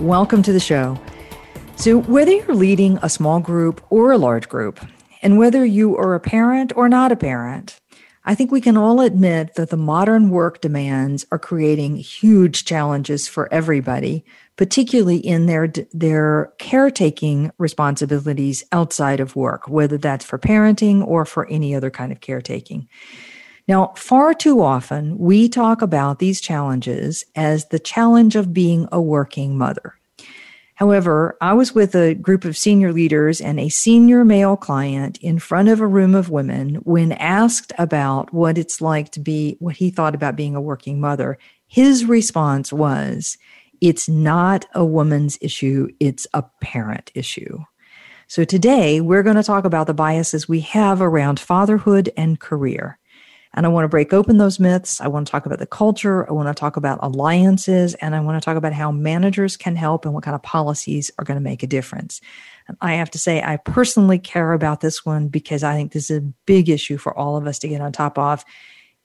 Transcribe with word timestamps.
Welcome 0.00 0.42
to 0.44 0.52
the 0.54 0.60
show. 0.60 0.98
So, 1.76 1.98
whether 1.98 2.32
you're 2.32 2.54
leading 2.54 2.98
a 3.02 3.10
small 3.10 3.38
group 3.38 3.84
or 3.90 4.12
a 4.12 4.16
large 4.16 4.48
group, 4.48 4.80
and 5.20 5.36
whether 5.36 5.62
you 5.62 5.94
are 5.94 6.14
a 6.14 6.20
parent 6.20 6.72
or 6.74 6.88
not 6.88 7.12
a 7.12 7.16
parent, 7.16 7.78
I 8.24 8.34
think 8.34 8.50
we 8.50 8.62
can 8.62 8.78
all 8.78 9.02
admit 9.02 9.56
that 9.56 9.68
the 9.68 9.76
modern 9.76 10.30
work 10.30 10.62
demands 10.62 11.26
are 11.30 11.38
creating 11.38 11.96
huge 11.96 12.64
challenges 12.64 13.28
for 13.28 13.52
everybody, 13.52 14.24
particularly 14.56 15.18
in 15.18 15.44
their 15.44 15.70
their 15.92 16.54
caretaking 16.58 17.52
responsibilities 17.58 18.64
outside 18.72 19.20
of 19.20 19.36
work, 19.36 19.68
whether 19.68 19.98
that's 19.98 20.24
for 20.24 20.38
parenting 20.38 21.06
or 21.06 21.26
for 21.26 21.46
any 21.48 21.74
other 21.74 21.90
kind 21.90 22.10
of 22.10 22.22
caretaking. 22.22 22.88
Now, 23.70 23.92
far 23.94 24.34
too 24.34 24.62
often, 24.62 25.16
we 25.16 25.48
talk 25.48 25.80
about 25.80 26.18
these 26.18 26.40
challenges 26.40 27.24
as 27.36 27.68
the 27.68 27.78
challenge 27.78 28.34
of 28.34 28.52
being 28.52 28.88
a 28.90 29.00
working 29.00 29.56
mother. 29.56 29.94
However, 30.74 31.36
I 31.40 31.52
was 31.52 31.72
with 31.72 31.94
a 31.94 32.16
group 32.16 32.44
of 32.44 32.56
senior 32.56 32.92
leaders 32.92 33.40
and 33.40 33.60
a 33.60 33.68
senior 33.68 34.24
male 34.24 34.56
client 34.56 35.18
in 35.18 35.38
front 35.38 35.68
of 35.68 35.80
a 35.80 35.86
room 35.86 36.16
of 36.16 36.30
women 36.30 36.80
when 36.82 37.12
asked 37.12 37.72
about 37.78 38.34
what 38.34 38.58
it's 38.58 38.80
like 38.80 39.12
to 39.12 39.20
be, 39.20 39.56
what 39.60 39.76
he 39.76 39.88
thought 39.88 40.16
about 40.16 40.34
being 40.34 40.56
a 40.56 40.60
working 40.60 41.00
mother. 41.00 41.38
His 41.68 42.04
response 42.04 42.72
was, 42.72 43.38
it's 43.80 44.08
not 44.08 44.66
a 44.74 44.84
woman's 44.84 45.38
issue, 45.40 45.86
it's 46.00 46.26
a 46.34 46.42
parent 46.60 47.12
issue. 47.14 47.60
So 48.26 48.42
today 48.42 49.00
we're 49.00 49.22
going 49.22 49.36
to 49.36 49.44
talk 49.44 49.64
about 49.64 49.86
the 49.86 49.94
biases 49.94 50.48
we 50.48 50.58
have 50.58 51.00
around 51.00 51.38
fatherhood 51.38 52.10
and 52.16 52.40
career. 52.40 52.98
And 53.54 53.66
I 53.66 53.68
want 53.68 53.84
to 53.84 53.88
break 53.88 54.12
open 54.12 54.38
those 54.38 54.60
myths. 54.60 55.00
I 55.00 55.08
want 55.08 55.26
to 55.26 55.30
talk 55.30 55.44
about 55.44 55.58
the 55.58 55.66
culture. 55.66 56.28
I 56.28 56.32
want 56.32 56.48
to 56.48 56.54
talk 56.54 56.76
about 56.76 57.00
alliances. 57.02 57.94
And 57.94 58.14
I 58.14 58.20
want 58.20 58.40
to 58.40 58.44
talk 58.44 58.56
about 58.56 58.72
how 58.72 58.92
managers 58.92 59.56
can 59.56 59.74
help 59.74 60.04
and 60.04 60.14
what 60.14 60.22
kind 60.22 60.36
of 60.36 60.42
policies 60.42 61.10
are 61.18 61.24
going 61.24 61.36
to 61.36 61.42
make 61.42 61.62
a 61.62 61.66
difference. 61.66 62.20
And 62.68 62.76
I 62.80 62.94
have 62.94 63.10
to 63.10 63.18
say, 63.18 63.42
I 63.42 63.56
personally 63.56 64.20
care 64.20 64.52
about 64.52 64.80
this 64.80 65.04
one 65.04 65.28
because 65.28 65.64
I 65.64 65.74
think 65.74 65.92
this 65.92 66.10
is 66.10 66.18
a 66.18 66.32
big 66.46 66.68
issue 66.68 66.96
for 66.96 67.16
all 67.18 67.36
of 67.36 67.46
us 67.46 67.58
to 67.60 67.68
get 67.68 67.80
on 67.80 67.90
top 67.90 68.18
of. 68.18 68.44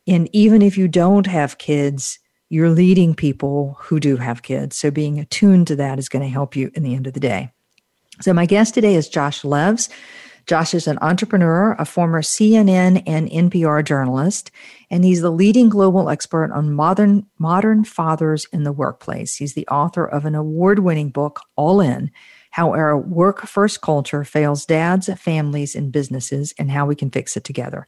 And 0.07 0.29
even 0.33 0.61
if 0.61 0.77
you 0.77 0.87
don't 0.87 1.25
have 1.25 1.57
kids, 1.57 2.19
you're 2.49 2.69
leading 2.69 3.15
people 3.15 3.77
who 3.79 3.99
do 3.99 4.17
have 4.17 4.43
kids. 4.43 4.77
So 4.77 4.91
being 4.91 5.19
attuned 5.19 5.65
to 5.67 5.75
that 5.77 5.97
is 5.97 6.09
going 6.09 6.21
to 6.21 6.29
help 6.29 6.55
you 6.55 6.69
in 6.75 6.83
the 6.83 6.93
end 6.93 7.07
of 7.07 7.13
the 7.13 7.19
day. 7.19 7.51
So 8.21 8.33
my 8.33 8.45
guest 8.45 8.75
today 8.75 8.95
is 8.95 9.09
Josh 9.09 9.41
Levs. 9.41 9.89
Josh 10.45 10.75
is 10.75 10.85
an 10.85 10.99
entrepreneur, 11.01 11.75
a 11.79 11.85
former 11.85 12.21
CNN 12.21 13.01
and 13.07 13.27
NPR 13.29 13.83
journalist, 13.83 14.51
and 14.91 15.03
he's 15.03 15.21
the 15.21 15.31
leading 15.31 15.69
global 15.69 16.07
expert 16.09 16.51
on 16.51 16.71
modern 16.71 17.25
modern 17.39 17.83
fathers 17.83 18.45
in 18.53 18.63
the 18.63 18.71
workplace. 18.71 19.35
He's 19.35 19.55
the 19.55 19.67
author 19.67 20.05
of 20.05 20.23
an 20.23 20.35
award-winning 20.35 21.09
book, 21.09 21.41
All 21.55 21.81
In: 21.81 22.11
How 22.51 22.73
Our 22.73 22.95
Work 22.95 23.47
First 23.47 23.81
Culture 23.81 24.23
Fails 24.23 24.65
Dads, 24.67 25.09
Families, 25.17 25.73
and 25.73 25.91
Businesses, 25.91 26.53
and 26.59 26.69
How 26.69 26.85
We 26.85 26.95
Can 26.95 27.09
Fix 27.09 27.35
It 27.35 27.43
Together. 27.43 27.87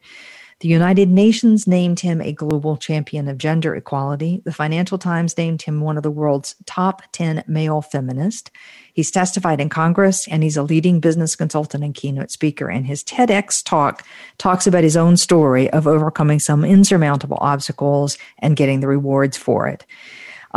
The 0.59 0.67
United 0.69 1.09
Nations 1.09 1.67
named 1.67 1.99
him 1.99 2.19
a 2.19 2.33
global 2.33 2.77
champion 2.77 3.27
of 3.27 3.37
gender 3.37 3.75
equality. 3.75 4.41
The 4.43 4.51
Financial 4.51 4.97
Times 4.97 5.37
named 5.37 5.61
him 5.61 5.81
one 5.81 5.97
of 5.97 6.03
the 6.03 6.09
world's 6.09 6.55
top 6.65 7.03
10 7.11 7.43
male 7.45 7.83
feminists. 7.83 8.49
He's 8.95 9.11
testified 9.11 9.61
in 9.61 9.69
Congress 9.69 10.27
and 10.27 10.41
he's 10.41 10.57
a 10.57 10.63
leading 10.63 10.99
business 10.99 11.35
consultant 11.35 11.83
and 11.83 11.93
keynote 11.93 12.31
speaker. 12.31 12.69
And 12.69 12.87
his 12.87 13.03
TEDx 13.03 13.63
talk 13.63 14.03
talks 14.39 14.65
about 14.65 14.83
his 14.83 14.97
own 14.97 15.15
story 15.15 15.69
of 15.69 15.85
overcoming 15.85 16.39
some 16.39 16.65
insurmountable 16.65 17.37
obstacles 17.39 18.17
and 18.39 18.55
getting 18.55 18.79
the 18.79 18.87
rewards 18.87 19.37
for 19.37 19.67
it. 19.67 19.85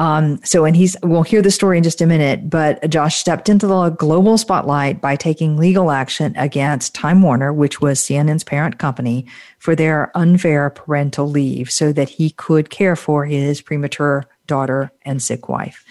Um, 0.01 0.43
so, 0.43 0.65
and 0.65 0.75
he's, 0.75 0.97
we'll 1.03 1.25
hear 1.25 1.43
the 1.43 1.51
story 1.51 1.77
in 1.77 1.85
just 1.85 2.01
a 2.01 2.07
minute, 2.07 2.49
but 2.49 2.89
Josh 2.89 3.17
stepped 3.17 3.51
into 3.51 3.67
the 3.67 3.91
global 3.91 4.39
spotlight 4.39 5.03
by 5.03 5.15
taking 5.15 5.59
legal 5.59 5.91
action 5.91 6.35
against 6.39 6.95
Time 6.95 7.21
Warner, 7.21 7.53
which 7.53 7.83
was 7.83 8.01
CNN's 8.01 8.43
parent 8.43 8.79
company, 8.79 9.27
for 9.59 9.77
their 9.77 10.11
unfair 10.17 10.71
parental 10.71 11.29
leave 11.29 11.71
so 11.71 11.93
that 11.93 12.09
he 12.09 12.31
could 12.31 12.71
care 12.71 12.97
for 12.97 13.27
his 13.27 13.61
premature 13.61 14.25
daughter 14.47 14.91
and 15.03 15.23
sick 15.23 15.51
wife. 15.51 15.85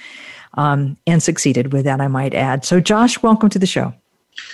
Um, 0.56 0.98
and 1.06 1.22
succeeded 1.22 1.72
with 1.72 1.86
that, 1.86 2.02
I 2.02 2.08
might 2.08 2.34
add. 2.34 2.66
So, 2.66 2.80
Josh, 2.80 3.22
welcome 3.22 3.50
to 3.50 3.60
the 3.60 3.68
show. 3.68 3.94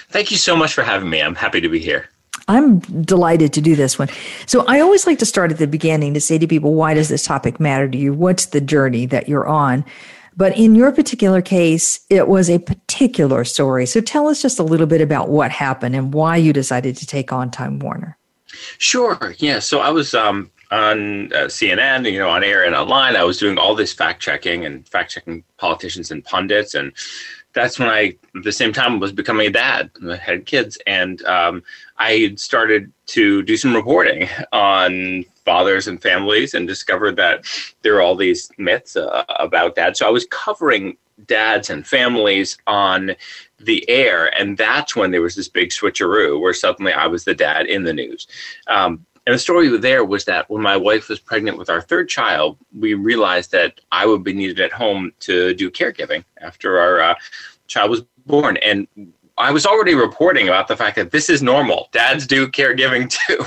Thank 0.09 0.31
you 0.31 0.37
so 0.37 0.57
much 0.57 0.73
for 0.73 0.83
having 0.83 1.09
me. 1.09 1.21
I'm 1.21 1.35
happy 1.35 1.61
to 1.61 1.69
be 1.69 1.79
here. 1.79 2.09
I'm 2.47 2.79
delighted 2.79 3.53
to 3.53 3.61
do 3.61 3.75
this 3.75 3.97
one. 3.97 4.09
So 4.45 4.65
I 4.67 4.79
always 4.79 5.07
like 5.07 5.19
to 5.19 5.25
start 5.25 5.51
at 5.51 5.57
the 5.57 5.67
beginning 5.67 6.13
to 6.13 6.21
say 6.21 6.37
to 6.37 6.47
people, 6.47 6.75
why 6.75 6.93
does 6.93 7.09
this 7.09 7.25
topic 7.25 7.59
matter 7.59 7.87
to 7.89 7.97
you? 7.97 8.13
What's 8.13 8.47
the 8.47 8.61
journey 8.61 9.05
that 9.07 9.27
you're 9.27 9.47
on? 9.47 9.83
But 10.37 10.57
in 10.57 10.75
your 10.75 10.91
particular 10.91 11.41
case, 11.41 12.01
it 12.09 12.27
was 12.27 12.49
a 12.49 12.59
particular 12.59 13.45
story. 13.45 13.85
So 13.85 14.01
tell 14.01 14.27
us 14.27 14.41
just 14.41 14.59
a 14.59 14.63
little 14.63 14.85
bit 14.85 15.01
about 15.01 15.29
what 15.29 15.49
happened 15.49 15.95
and 15.95 16.13
why 16.13 16.35
you 16.35 16.51
decided 16.51 16.97
to 16.97 17.07
take 17.07 17.31
on 17.31 17.49
Time 17.49 17.79
Warner. 17.79 18.17
Sure. 18.77 19.33
Yeah. 19.37 19.59
So 19.59 19.79
I 19.79 19.89
was 19.89 20.13
um, 20.13 20.51
on 20.71 21.31
uh, 21.33 21.45
CNN, 21.45 22.11
you 22.11 22.19
know, 22.19 22.29
on 22.29 22.43
air 22.43 22.65
and 22.65 22.75
online. 22.75 23.15
I 23.15 23.23
was 23.23 23.37
doing 23.37 23.57
all 23.57 23.75
this 23.75 23.93
fact 23.93 24.21
checking 24.21 24.65
and 24.65 24.87
fact 24.89 25.11
checking 25.11 25.43
politicians 25.57 26.11
and 26.11 26.23
pundits 26.23 26.75
and 26.75 26.91
that's 27.55 27.79
when 27.79 27.89
I, 27.89 28.15
at 28.35 28.43
the 28.43 28.51
same 28.51 28.73
time, 28.73 28.99
was 28.99 29.13
becoming 29.13 29.47
a 29.47 29.49
dad. 29.49 29.89
I 30.07 30.17
had 30.17 30.45
kids, 30.45 30.77
and 30.85 31.23
um, 31.23 31.63
I 31.97 32.35
started 32.35 32.91
to 33.07 33.41
do 33.43 33.57
some 33.57 33.75
reporting 33.75 34.27
on 34.51 35.25
fathers 35.45 35.87
and 35.87 36.01
families, 36.01 36.53
and 36.53 36.67
discovered 36.67 37.15
that 37.15 37.45
there 37.83 37.95
are 37.95 38.01
all 38.01 38.15
these 38.15 38.49
myths 38.57 38.95
uh, 38.95 39.23
about 39.39 39.75
dads. 39.75 39.99
So 39.99 40.07
I 40.07 40.09
was 40.09 40.25
covering 40.31 40.97
dads 41.27 41.69
and 41.69 41.87
families 41.87 42.57
on 42.67 43.15
the 43.59 43.87
air, 43.89 44.37
and 44.37 44.57
that's 44.57 44.95
when 44.95 45.11
there 45.11 45.21
was 45.21 45.35
this 45.35 45.47
big 45.47 45.69
switcheroo 45.69 46.41
where 46.41 46.53
suddenly 46.53 46.91
I 46.91 47.07
was 47.07 47.23
the 47.23 47.35
dad 47.35 47.67
in 47.67 47.83
the 47.83 47.93
news. 47.93 48.27
Um, 48.67 49.05
and 49.27 49.33
the 49.33 49.39
story 49.39 49.75
there 49.77 50.05
was 50.05 50.25
that 50.25 50.49
when 50.49 50.61
my 50.61 50.77
wife 50.77 51.09
was 51.09 51.19
pregnant 51.19 51.57
with 51.57 51.69
our 51.69 51.81
third 51.81 52.09
child, 52.09 52.57
we 52.77 52.93
realized 52.93 53.51
that 53.51 53.79
I 53.91 54.05
would 54.05 54.23
be 54.23 54.33
needed 54.33 54.59
at 54.59 54.71
home 54.71 55.13
to 55.21 55.53
do 55.53 55.71
caregiving 55.71 56.23
after 56.41 56.79
our 56.79 56.99
uh, 57.01 57.15
child 57.67 57.89
was 57.89 58.03
born. 58.27 58.57
And 58.57 58.87
I 59.37 59.51
was 59.51 59.65
already 59.65 59.95
reporting 59.95 60.47
about 60.47 60.67
the 60.67 60.77
fact 60.77 60.95
that 60.95 61.11
this 61.11 61.29
is 61.29 61.41
normal. 61.41 61.89
Dads 61.91 62.25
do 62.25 62.47
caregiving 62.47 63.09
too. 63.27 63.43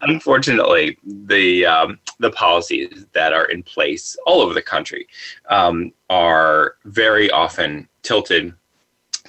Unfortunately, 0.00 0.98
the 1.04 1.64
um, 1.66 1.98
the 2.18 2.30
policies 2.30 3.06
that 3.12 3.32
are 3.32 3.46
in 3.46 3.62
place 3.62 4.16
all 4.26 4.40
over 4.40 4.54
the 4.54 4.62
country 4.62 5.06
um, 5.48 5.92
are 6.10 6.76
very 6.84 7.30
often 7.30 7.88
tilted 8.02 8.52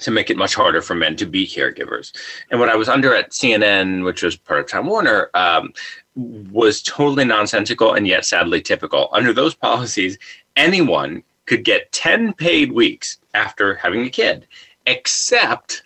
to 0.00 0.10
make 0.10 0.30
it 0.30 0.36
much 0.36 0.54
harder 0.54 0.82
for 0.82 0.94
men 0.96 1.14
to 1.16 1.26
be 1.26 1.46
caregivers. 1.46 2.12
And 2.50 2.58
what 2.58 2.68
I 2.68 2.74
was 2.74 2.88
under 2.88 3.14
at 3.14 3.30
CNN, 3.30 4.04
which 4.04 4.22
was 4.22 4.36
part 4.36 4.60
of 4.60 4.66
Time 4.66 4.86
Warner, 4.86 5.30
um, 5.34 5.72
was 6.16 6.82
totally 6.82 7.24
nonsensical 7.24 7.94
and 7.94 8.06
yet 8.06 8.24
sadly 8.24 8.60
typical. 8.60 9.08
Under 9.12 9.32
those 9.32 9.54
policies, 9.54 10.18
anyone 10.56 11.22
could 11.46 11.64
get 11.64 11.92
10 11.92 12.32
paid 12.32 12.72
weeks 12.72 13.18
after 13.34 13.76
having 13.76 14.04
a 14.04 14.10
kid, 14.10 14.48
except 14.86 15.83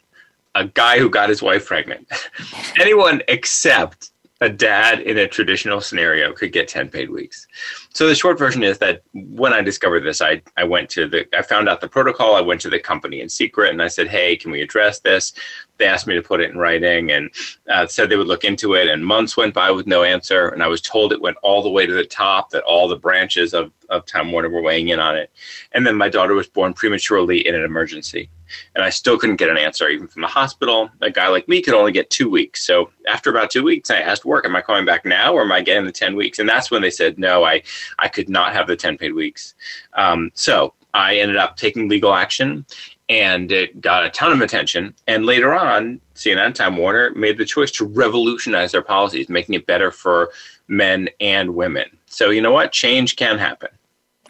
a 0.58 0.66
guy 0.66 0.98
who 0.98 1.08
got 1.08 1.28
his 1.28 1.42
wife 1.42 1.66
pregnant. 1.66 2.06
anyone 2.80 3.22
except 3.28 4.10
a 4.40 4.48
dad 4.48 5.00
in 5.00 5.18
a 5.18 5.26
traditional 5.26 5.80
scenario 5.80 6.32
could 6.32 6.52
get 6.52 6.68
10 6.68 6.88
paid 6.88 7.10
weeks. 7.10 7.46
So 7.92 8.06
the 8.06 8.14
short 8.14 8.38
version 8.38 8.62
is 8.62 8.78
that 8.78 9.02
when 9.12 9.52
I 9.52 9.62
discovered 9.62 10.04
this, 10.04 10.20
I, 10.20 10.42
I 10.56 10.64
went 10.64 10.90
to 10.90 11.08
the, 11.08 11.26
I 11.36 11.42
found 11.42 11.68
out 11.68 11.80
the 11.80 11.88
protocol. 11.88 12.36
I 12.36 12.40
went 12.40 12.60
to 12.60 12.70
the 12.70 12.78
company 12.78 13.20
in 13.20 13.28
secret 13.28 13.70
and 13.70 13.82
I 13.82 13.88
said, 13.88 14.06
Hey, 14.06 14.36
can 14.36 14.52
we 14.52 14.62
address 14.62 15.00
this? 15.00 15.32
They 15.78 15.86
asked 15.86 16.06
me 16.06 16.14
to 16.14 16.22
put 16.22 16.40
it 16.40 16.50
in 16.50 16.58
writing 16.58 17.10
and 17.10 17.30
uh, 17.68 17.86
said 17.86 18.08
they 18.08 18.16
would 18.16 18.26
look 18.26 18.44
into 18.44 18.74
it. 18.74 18.88
And 18.88 19.04
months 19.04 19.36
went 19.36 19.54
by 19.54 19.70
with 19.70 19.86
no 19.86 20.02
answer. 20.02 20.48
And 20.48 20.62
I 20.62 20.66
was 20.66 20.80
told 20.80 21.12
it 21.12 21.20
went 21.20 21.36
all 21.42 21.62
the 21.62 21.70
way 21.70 21.86
to 21.86 21.92
the 21.92 22.04
top, 22.04 22.50
that 22.50 22.64
all 22.64 22.88
the 22.88 22.96
branches 22.96 23.54
of, 23.54 23.72
of 23.88 24.04
Time 24.04 24.32
Warner 24.32 24.50
were 24.50 24.62
weighing 24.62 24.88
in 24.88 24.98
on 24.98 25.16
it. 25.16 25.30
And 25.72 25.86
then 25.86 25.96
my 25.96 26.08
daughter 26.08 26.34
was 26.34 26.48
born 26.48 26.74
prematurely 26.74 27.46
in 27.46 27.54
an 27.54 27.64
emergency. 27.64 28.28
And 28.74 28.82
I 28.82 28.90
still 28.90 29.18
couldn't 29.18 29.36
get 29.36 29.50
an 29.50 29.58
answer, 29.58 29.88
even 29.88 30.08
from 30.08 30.22
the 30.22 30.28
hospital. 30.28 30.90
A 31.02 31.10
guy 31.10 31.28
like 31.28 31.48
me 31.48 31.60
could 31.62 31.74
only 31.74 31.92
get 31.92 32.10
two 32.10 32.30
weeks. 32.30 32.66
So 32.66 32.90
after 33.06 33.30
about 33.30 33.50
two 33.50 33.62
weeks, 33.62 33.90
I 33.90 34.00
asked 34.00 34.24
work, 34.24 34.46
Am 34.46 34.56
I 34.56 34.62
coming 34.62 34.86
back 34.86 35.04
now 35.04 35.34
or 35.34 35.42
am 35.42 35.52
I 35.52 35.60
getting 35.60 35.84
the 35.84 35.92
10 35.92 36.16
weeks? 36.16 36.38
And 36.38 36.48
that's 36.48 36.70
when 36.70 36.82
they 36.82 36.90
said, 36.90 37.18
No, 37.18 37.44
I, 37.44 37.62
I 37.98 38.08
could 38.08 38.28
not 38.28 38.54
have 38.54 38.66
the 38.66 38.76
10 38.76 38.96
paid 38.98 39.12
weeks. 39.12 39.54
Um, 39.94 40.30
so 40.34 40.72
I 40.94 41.16
ended 41.16 41.36
up 41.36 41.56
taking 41.56 41.88
legal 41.88 42.14
action 42.14 42.64
and 43.08 43.50
it 43.50 43.80
got 43.80 44.04
a 44.04 44.10
ton 44.10 44.32
of 44.32 44.40
attention. 44.40 44.94
And 45.06 45.24
later 45.24 45.54
on, 45.54 46.00
CNN, 46.14 46.54
Time 46.54 46.76
Warner 46.76 47.10
made 47.12 47.38
the 47.38 47.44
choice 47.44 47.70
to 47.72 47.84
revolutionize 47.84 48.72
their 48.72 48.82
policies, 48.82 49.28
making 49.28 49.54
it 49.54 49.66
better 49.66 49.90
for 49.90 50.30
men 50.68 51.08
and 51.20 51.54
women. 51.54 51.86
So, 52.06 52.30
you 52.30 52.42
know 52.42 52.52
what? 52.52 52.72
Change 52.72 53.16
can 53.16 53.38
happen. 53.38 53.70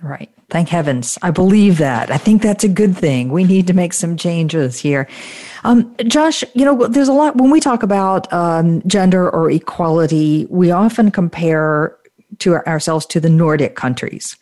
Right. 0.00 0.30
Thank 0.48 0.68
heavens. 0.68 1.18
I 1.22 1.30
believe 1.30 1.78
that. 1.78 2.10
I 2.10 2.16
think 2.16 2.40
that's 2.40 2.64
a 2.64 2.68
good 2.68 2.96
thing. 2.96 3.30
We 3.30 3.44
need 3.44 3.66
to 3.66 3.74
make 3.74 3.92
some 3.92 4.16
changes 4.16 4.78
here. 4.78 5.08
Um, 5.64 5.94
Josh, 6.06 6.44
you 6.54 6.64
know, 6.64 6.86
there's 6.86 7.08
a 7.08 7.12
lot 7.12 7.36
when 7.36 7.50
we 7.50 7.60
talk 7.60 7.82
about 7.82 8.32
um, 8.32 8.80
gender 8.86 9.28
or 9.28 9.50
equality, 9.50 10.46
we 10.48 10.70
often 10.70 11.10
compare 11.10 11.96
to 12.38 12.56
ourselves 12.66 13.04
to 13.06 13.20
the 13.20 13.28
Nordic 13.28 13.74
countries 13.74 14.36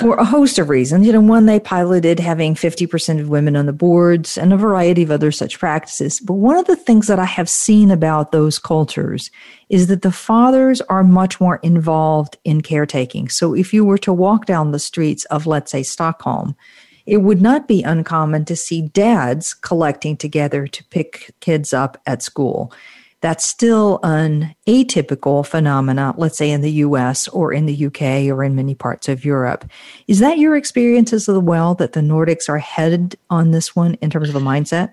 for 0.00 0.14
a 0.16 0.24
host 0.24 0.58
of 0.58 0.68
reasons. 0.68 1.06
You 1.06 1.12
know, 1.12 1.20
one, 1.20 1.46
they 1.46 1.58
piloted 1.58 2.20
having 2.20 2.54
50% 2.54 3.20
of 3.20 3.28
women 3.28 3.56
on 3.56 3.66
the 3.66 3.72
boards 3.72 4.36
and 4.36 4.52
a 4.52 4.56
variety 4.56 5.02
of 5.02 5.10
other 5.10 5.32
such 5.32 5.58
practices. 5.58 6.20
But 6.20 6.34
one 6.34 6.56
of 6.56 6.66
the 6.66 6.76
things 6.76 7.06
that 7.06 7.18
I 7.18 7.24
have 7.24 7.48
seen 7.48 7.90
about 7.90 8.32
those 8.32 8.58
cultures 8.58 9.30
is 9.68 9.86
that 9.86 10.02
the 10.02 10.12
fathers 10.12 10.80
are 10.82 11.02
much 11.02 11.40
more 11.40 11.56
involved 11.62 12.36
in 12.44 12.60
caretaking. 12.60 13.28
So 13.28 13.54
if 13.54 13.72
you 13.72 13.84
were 13.84 13.98
to 13.98 14.12
walk 14.12 14.46
down 14.46 14.72
the 14.72 14.78
streets 14.78 15.24
of, 15.26 15.46
let's 15.46 15.72
say, 15.72 15.82
Stockholm, 15.82 16.56
it 17.06 17.18
would 17.18 17.40
not 17.40 17.68
be 17.68 17.82
uncommon 17.82 18.44
to 18.46 18.56
see 18.56 18.82
dads 18.82 19.54
collecting 19.54 20.16
together 20.16 20.66
to 20.66 20.84
pick 20.84 21.34
kids 21.40 21.72
up 21.72 22.00
at 22.04 22.22
school. 22.22 22.72
That's 23.20 23.48
still 23.48 23.98
an 24.02 24.54
atypical 24.66 25.46
phenomena, 25.46 26.14
let's 26.16 26.36
say 26.36 26.50
in 26.50 26.60
the 26.60 26.72
US 26.72 27.28
or 27.28 27.52
in 27.52 27.66
the 27.66 27.86
UK 27.86 28.30
or 28.30 28.44
in 28.44 28.54
many 28.54 28.74
parts 28.74 29.08
of 29.08 29.24
Europe. 29.24 29.64
Is 30.06 30.18
that 30.18 30.38
your 30.38 30.56
experience 30.56 31.12
as 31.12 31.28
well 31.28 31.74
that 31.76 31.92
the 31.92 32.00
Nordics 32.00 32.48
are 32.48 32.58
headed 32.58 33.16
on 33.30 33.50
this 33.50 33.74
one 33.74 33.94
in 33.94 34.10
terms 34.10 34.28
of 34.28 34.36
a 34.36 34.40
mindset? 34.40 34.92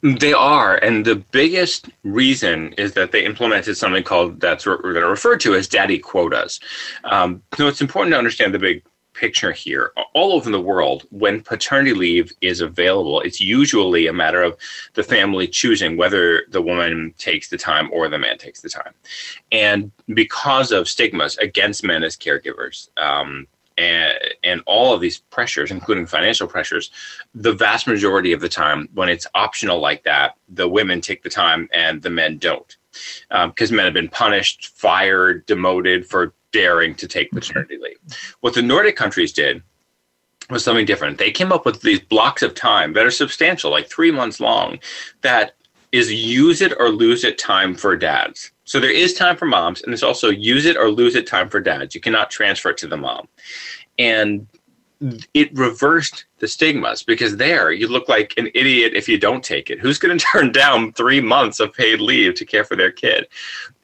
They 0.00 0.32
are, 0.32 0.76
and 0.76 1.04
the 1.04 1.16
biggest 1.16 1.88
reason 2.04 2.72
is 2.74 2.92
that 2.92 3.10
they 3.10 3.24
implemented 3.24 3.76
something 3.76 4.04
called 4.04 4.38
that's 4.38 4.64
what 4.64 4.84
we're 4.84 4.92
going 4.92 5.04
to 5.04 5.10
refer 5.10 5.36
to 5.38 5.56
as 5.56 5.66
daddy 5.66 5.98
quotas. 5.98 6.60
Um, 7.02 7.42
so 7.56 7.66
it's 7.66 7.80
important 7.80 8.12
to 8.12 8.18
understand 8.18 8.54
the 8.54 8.60
big 8.60 8.84
picture 9.18 9.50
here. 9.50 9.92
All 10.14 10.32
over 10.32 10.50
the 10.50 10.60
world, 10.60 11.06
when 11.10 11.40
paternity 11.40 11.92
leave 11.92 12.32
is 12.40 12.60
available, 12.60 13.20
it's 13.20 13.40
usually 13.40 14.06
a 14.06 14.12
matter 14.12 14.42
of 14.42 14.56
the 14.94 15.02
family 15.02 15.48
choosing 15.48 15.96
whether 15.96 16.44
the 16.50 16.62
woman 16.62 17.14
takes 17.18 17.48
the 17.48 17.58
time 17.58 17.90
or 17.92 18.08
the 18.08 18.18
man 18.18 18.38
takes 18.38 18.60
the 18.60 18.68
time. 18.68 18.94
And 19.50 19.90
because 20.14 20.70
of 20.70 20.88
stigmas 20.88 21.36
against 21.38 21.82
men 21.82 22.04
as 22.04 22.16
caregivers, 22.16 22.88
um, 22.96 23.48
and, 23.76 24.18
and 24.42 24.60
all 24.66 24.92
of 24.92 25.00
these 25.00 25.18
pressures, 25.18 25.70
including 25.70 26.06
financial 26.06 26.48
pressures, 26.48 26.90
the 27.34 27.52
vast 27.52 27.86
majority 27.86 28.32
of 28.32 28.40
the 28.40 28.48
time, 28.48 28.88
when 28.94 29.08
it's 29.08 29.26
optional 29.34 29.80
like 29.80 30.02
that, 30.04 30.36
the 30.48 30.68
women 30.68 31.00
take 31.00 31.22
the 31.22 31.30
time 31.30 31.68
and 31.72 32.02
the 32.02 32.10
men 32.10 32.38
don't. 32.38 32.76
Because 33.30 33.70
um, 33.70 33.76
men 33.76 33.84
have 33.84 33.94
been 33.94 34.08
punished, 34.08 34.68
fired, 34.74 35.46
demoted 35.46 36.06
for 36.06 36.34
daring 36.52 36.94
to 36.96 37.06
take 37.06 37.32
maternity 37.32 37.78
leave. 37.80 37.98
What 38.40 38.54
the 38.54 38.62
Nordic 38.62 38.96
countries 38.96 39.32
did 39.32 39.62
was 40.50 40.64
something 40.64 40.86
different. 40.86 41.18
They 41.18 41.30
came 41.30 41.52
up 41.52 41.66
with 41.66 41.82
these 41.82 42.00
blocks 42.00 42.42
of 42.42 42.54
time 42.54 42.94
that 42.94 43.04
are 43.04 43.10
substantial, 43.10 43.70
like 43.70 43.88
three 43.88 44.10
months 44.10 44.40
long, 44.40 44.78
that 45.22 45.52
is 45.92 46.12
use 46.12 46.60
it 46.60 46.72
or 46.78 46.88
lose 46.90 47.24
it 47.24 47.38
time 47.38 47.74
for 47.74 47.96
dads. 47.96 48.52
So 48.64 48.78
there 48.78 48.90
is 48.90 49.14
time 49.14 49.36
for 49.36 49.46
moms, 49.46 49.82
and 49.82 49.92
there's 49.92 50.02
also 50.02 50.28
use 50.28 50.66
it 50.66 50.76
or 50.76 50.90
lose 50.90 51.14
it 51.14 51.26
time 51.26 51.48
for 51.48 51.60
dads. 51.60 51.94
You 51.94 52.00
cannot 52.00 52.30
transfer 52.30 52.70
it 52.70 52.76
to 52.78 52.86
the 52.86 52.96
mom. 52.96 53.28
And 53.98 54.46
it 55.34 55.56
reversed 55.56 56.24
the 56.38 56.48
stigmas 56.48 57.02
because 57.02 57.36
there 57.36 57.70
you 57.70 57.88
look 57.88 58.08
like 58.08 58.34
an 58.36 58.48
idiot 58.54 58.94
if 58.94 59.08
you 59.08 59.18
don't 59.18 59.44
take 59.44 59.70
it. 59.70 59.78
Who's 59.78 59.98
going 59.98 60.18
to 60.18 60.24
turn 60.24 60.52
down 60.52 60.92
three 60.92 61.20
months 61.20 61.60
of 61.60 61.72
paid 61.72 62.00
leave 62.00 62.34
to 62.34 62.44
care 62.44 62.64
for 62.64 62.76
their 62.76 62.90
kid? 62.92 63.28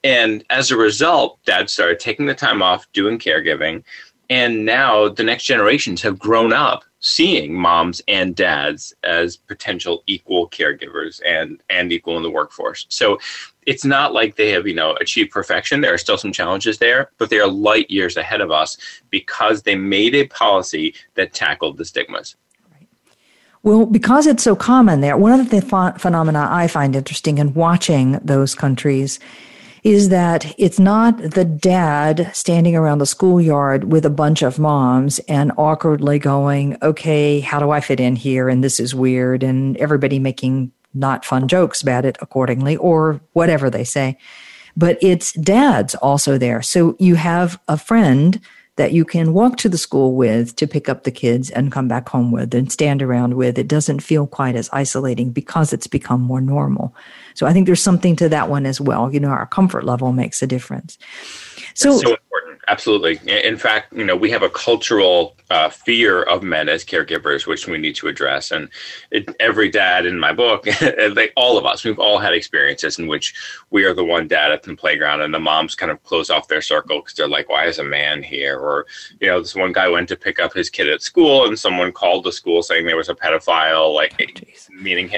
And 0.02 0.44
as 0.50 0.70
a 0.70 0.76
result, 0.76 1.38
dad 1.44 1.70
started 1.70 2.00
taking 2.00 2.26
the 2.26 2.34
time 2.34 2.62
off, 2.62 2.90
doing 2.92 3.18
caregiving. 3.18 3.84
And 4.30 4.64
now 4.64 5.08
the 5.08 5.22
next 5.22 5.44
generations 5.44 6.02
have 6.02 6.18
grown 6.18 6.52
up 6.52 6.84
seeing 7.04 7.52
moms 7.52 8.00
and 8.08 8.34
dads 8.34 8.94
as 9.04 9.36
potential 9.36 10.02
equal 10.06 10.48
caregivers 10.48 11.20
and, 11.26 11.62
and 11.68 11.92
equal 11.92 12.16
in 12.16 12.22
the 12.22 12.30
workforce. 12.30 12.86
So 12.88 13.18
it's 13.66 13.84
not 13.84 14.14
like 14.14 14.36
they 14.36 14.50
have, 14.52 14.66
you 14.66 14.74
know, 14.74 14.96
achieved 15.02 15.30
perfection. 15.30 15.82
There 15.82 15.92
are 15.92 15.98
still 15.98 16.16
some 16.16 16.32
challenges 16.32 16.78
there, 16.78 17.10
but 17.18 17.28
they 17.28 17.40
are 17.40 17.46
light 17.46 17.90
years 17.90 18.16
ahead 18.16 18.40
of 18.40 18.50
us 18.50 18.78
because 19.10 19.62
they 19.62 19.74
made 19.74 20.14
a 20.14 20.26
policy 20.28 20.94
that 21.14 21.34
tackled 21.34 21.76
the 21.76 21.84
stigmas. 21.84 22.36
Well, 23.62 23.84
because 23.84 24.26
it's 24.26 24.42
so 24.42 24.56
common 24.56 25.02
there, 25.02 25.18
one 25.18 25.38
of 25.38 25.50
the 25.50 25.60
ph- 25.60 26.00
phenomena 26.00 26.48
I 26.50 26.68
find 26.68 26.96
interesting 26.96 27.36
in 27.36 27.52
watching 27.52 28.12
those 28.22 28.54
countries 28.54 29.20
is 29.84 30.08
that 30.08 30.54
it's 30.58 30.78
not 30.78 31.18
the 31.18 31.44
dad 31.44 32.30
standing 32.34 32.74
around 32.74 32.98
the 32.98 33.06
schoolyard 33.06 33.92
with 33.92 34.06
a 34.06 34.10
bunch 34.10 34.40
of 34.40 34.58
moms 34.58 35.18
and 35.20 35.52
awkwardly 35.58 36.18
going, 36.18 36.76
okay, 36.82 37.40
how 37.40 37.60
do 37.60 37.70
I 37.70 37.80
fit 37.80 38.00
in 38.00 38.16
here? 38.16 38.48
And 38.48 38.64
this 38.64 38.80
is 38.80 38.94
weird. 38.94 39.42
And 39.42 39.76
everybody 39.76 40.18
making 40.18 40.72
not 40.94 41.24
fun 41.24 41.48
jokes 41.48 41.82
about 41.82 42.06
it 42.06 42.16
accordingly 42.22 42.78
or 42.78 43.20
whatever 43.34 43.68
they 43.68 43.84
say. 43.84 44.16
But 44.74 44.96
it's 45.02 45.34
dads 45.34 45.94
also 45.96 46.38
there. 46.38 46.62
So 46.62 46.96
you 46.98 47.16
have 47.16 47.60
a 47.68 47.76
friend 47.76 48.40
that 48.76 48.92
you 48.92 49.04
can 49.04 49.32
walk 49.32 49.56
to 49.58 49.68
the 49.68 49.78
school 49.78 50.14
with 50.14 50.56
to 50.56 50.66
pick 50.66 50.88
up 50.88 51.04
the 51.04 51.10
kids 51.10 51.50
and 51.50 51.70
come 51.70 51.86
back 51.86 52.08
home 52.08 52.32
with 52.32 52.52
and 52.54 52.72
stand 52.72 53.02
around 53.02 53.34
with. 53.34 53.56
It 53.56 53.68
doesn't 53.68 54.00
feel 54.00 54.26
quite 54.26 54.56
as 54.56 54.68
isolating 54.72 55.30
because 55.30 55.72
it's 55.72 55.86
become 55.86 56.20
more 56.20 56.40
normal. 56.40 56.94
So 57.34 57.46
I 57.46 57.52
think 57.52 57.66
there's 57.66 57.82
something 57.82 58.16
to 58.16 58.28
that 58.30 58.50
one 58.50 58.66
as 58.66 58.80
well. 58.80 59.12
You 59.12 59.20
know, 59.20 59.28
our 59.28 59.46
comfort 59.46 59.84
level 59.84 60.12
makes 60.12 60.42
a 60.42 60.46
difference. 60.46 60.98
So, 61.74 61.98
so 61.98 62.10
important. 62.10 62.53
Absolutely. 62.68 63.20
In 63.26 63.56
fact, 63.56 63.92
you 63.92 64.04
know, 64.04 64.16
we 64.16 64.30
have 64.30 64.42
a 64.42 64.48
cultural 64.48 65.36
uh, 65.50 65.68
fear 65.68 66.22
of 66.22 66.42
men 66.42 66.68
as 66.68 66.84
caregivers, 66.84 67.46
which 67.46 67.66
we 67.66 67.76
need 67.76 67.94
to 67.96 68.08
address. 68.08 68.50
And 68.50 68.68
it, 69.10 69.34
every 69.38 69.70
dad 69.70 70.06
in 70.06 70.18
my 70.18 70.32
book, 70.32 70.66
like 71.14 71.32
all 71.36 71.58
of 71.58 71.66
us, 71.66 71.84
we've 71.84 71.98
all 71.98 72.18
had 72.18 72.32
experiences 72.32 72.98
in 72.98 73.06
which 73.06 73.34
we 73.70 73.84
are 73.84 73.92
the 73.92 74.04
one 74.04 74.28
dad 74.28 74.52
at 74.52 74.62
the 74.62 74.74
playground, 74.74 75.20
and 75.20 75.34
the 75.34 75.38
moms 75.38 75.74
kind 75.74 75.92
of 75.92 76.02
close 76.04 76.30
off 76.30 76.48
their 76.48 76.62
circle 76.62 77.00
because 77.00 77.14
they're 77.14 77.28
like, 77.28 77.48
"Why 77.48 77.66
is 77.66 77.78
a 77.78 77.84
man 77.84 78.22
here?" 78.22 78.58
Or, 78.58 78.86
you 79.20 79.28
know, 79.28 79.40
this 79.40 79.54
one 79.54 79.72
guy 79.72 79.88
went 79.88 80.08
to 80.08 80.16
pick 80.16 80.40
up 80.40 80.54
his 80.54 80.70
kid 80.70 80.88
at 80.88 81.02
school, 81.02 81.46
and 81.46 81.58
someone 81.58 81.92
called 81.92 82.24
the 82.24 82.32
school 82.32 82.62
saying 82.62 82.86
there 82.86 82.96
was 82.96 83.10
a 83.10 83.14
pedophile. 83.14 83.94
Like, 83.94 84.14
oh, 84.18 84.24
meaning 84.74 85.10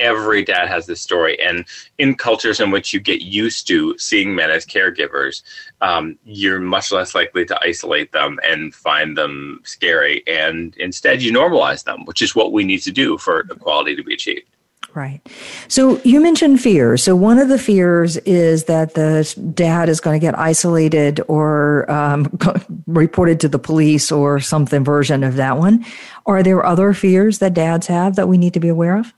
every 0.00 0.44
dad 0.44 0.68
has 0.68 0.86
this 0.86 1.00
story, 1.00 1.40
and 1.40 1.64
in 1.98 2.14
cultures 2.14 2.60
in 2.60 2.70
which 2.70 2.92
you 2.92 3.00
get 3.00 3.22
used 3.22 3.66
to 3.68 3.96
seeing 3.98 4.34
men 4.34 4.50
as 4.50 4.66
caregivers, 4.66 5.42
um, 5.80 6.18
you're 6.24 6.60
much 6.60 6.92
less 6.92 7.14
likely 7.14 7.44
to 7.46 7.58
isolate 7.62 8.12
them 8.12 8.38
and 8.48 8.74
find 8.74 9.16
them 9.16 9.60
scary, 9.64 10.22
and 10.26 10.76
instead 10.76 11.22
you 11.22 11.32
normalize 11.32 11.84
them, 11.84 12.04
which 12.04 12.22
is 12.22 12.34
what 12.34 12.52
we 12.52 12.64
need 12.64 12.82
to 12.82 12.92
do 12.92 13.18
for 13.18 13.40
equality 13.50 13.96
to 13.96 14.02
be 14.02 14.14
achieved. 14.14 14.48
Right. 14.94 15.20
So 15.68 16.00
you 16.04 16.20
mentioned 16.20 16.60
fears. 16.60 17.02
So 17.02 17.16
one 17.16 17.38
of 17.38 17.48
the 17.48 17.58
fears 17.58 18.18
is 18.18 18.64
that 18.64 18.92
the 18.92 19.24
dad 19.54 19.88
is 19.88 20.00
going 20.00 20.20
to 20.20 20.24
get 20.24 20.38
isolated 20.38 21.20
or 21.28 21.90
um, 21.90 22.38
reported 22.86 23.40
to 23.40 23.48
the 23.48 23.58
police 23.58 24.12
or 24.12 24.38
something 24.38 24.84
version 24.84 25.24
of 25.24 25.36
that 25.36 25.56
one. 25.56 25.86
Are 26.26 26.42
there 26.42 26.64
other 26.64 26.92
fears 26.92 27.38
that 27.38 27.54
dads 27.54 27.86
have 27.86 28.16
that 28.16 28.28
we 28.28 28.36
need 28.36 28.52
to 28.52 28.60
be 28.60 28.68
aware 28.68 28.98
of? 28.98 29.14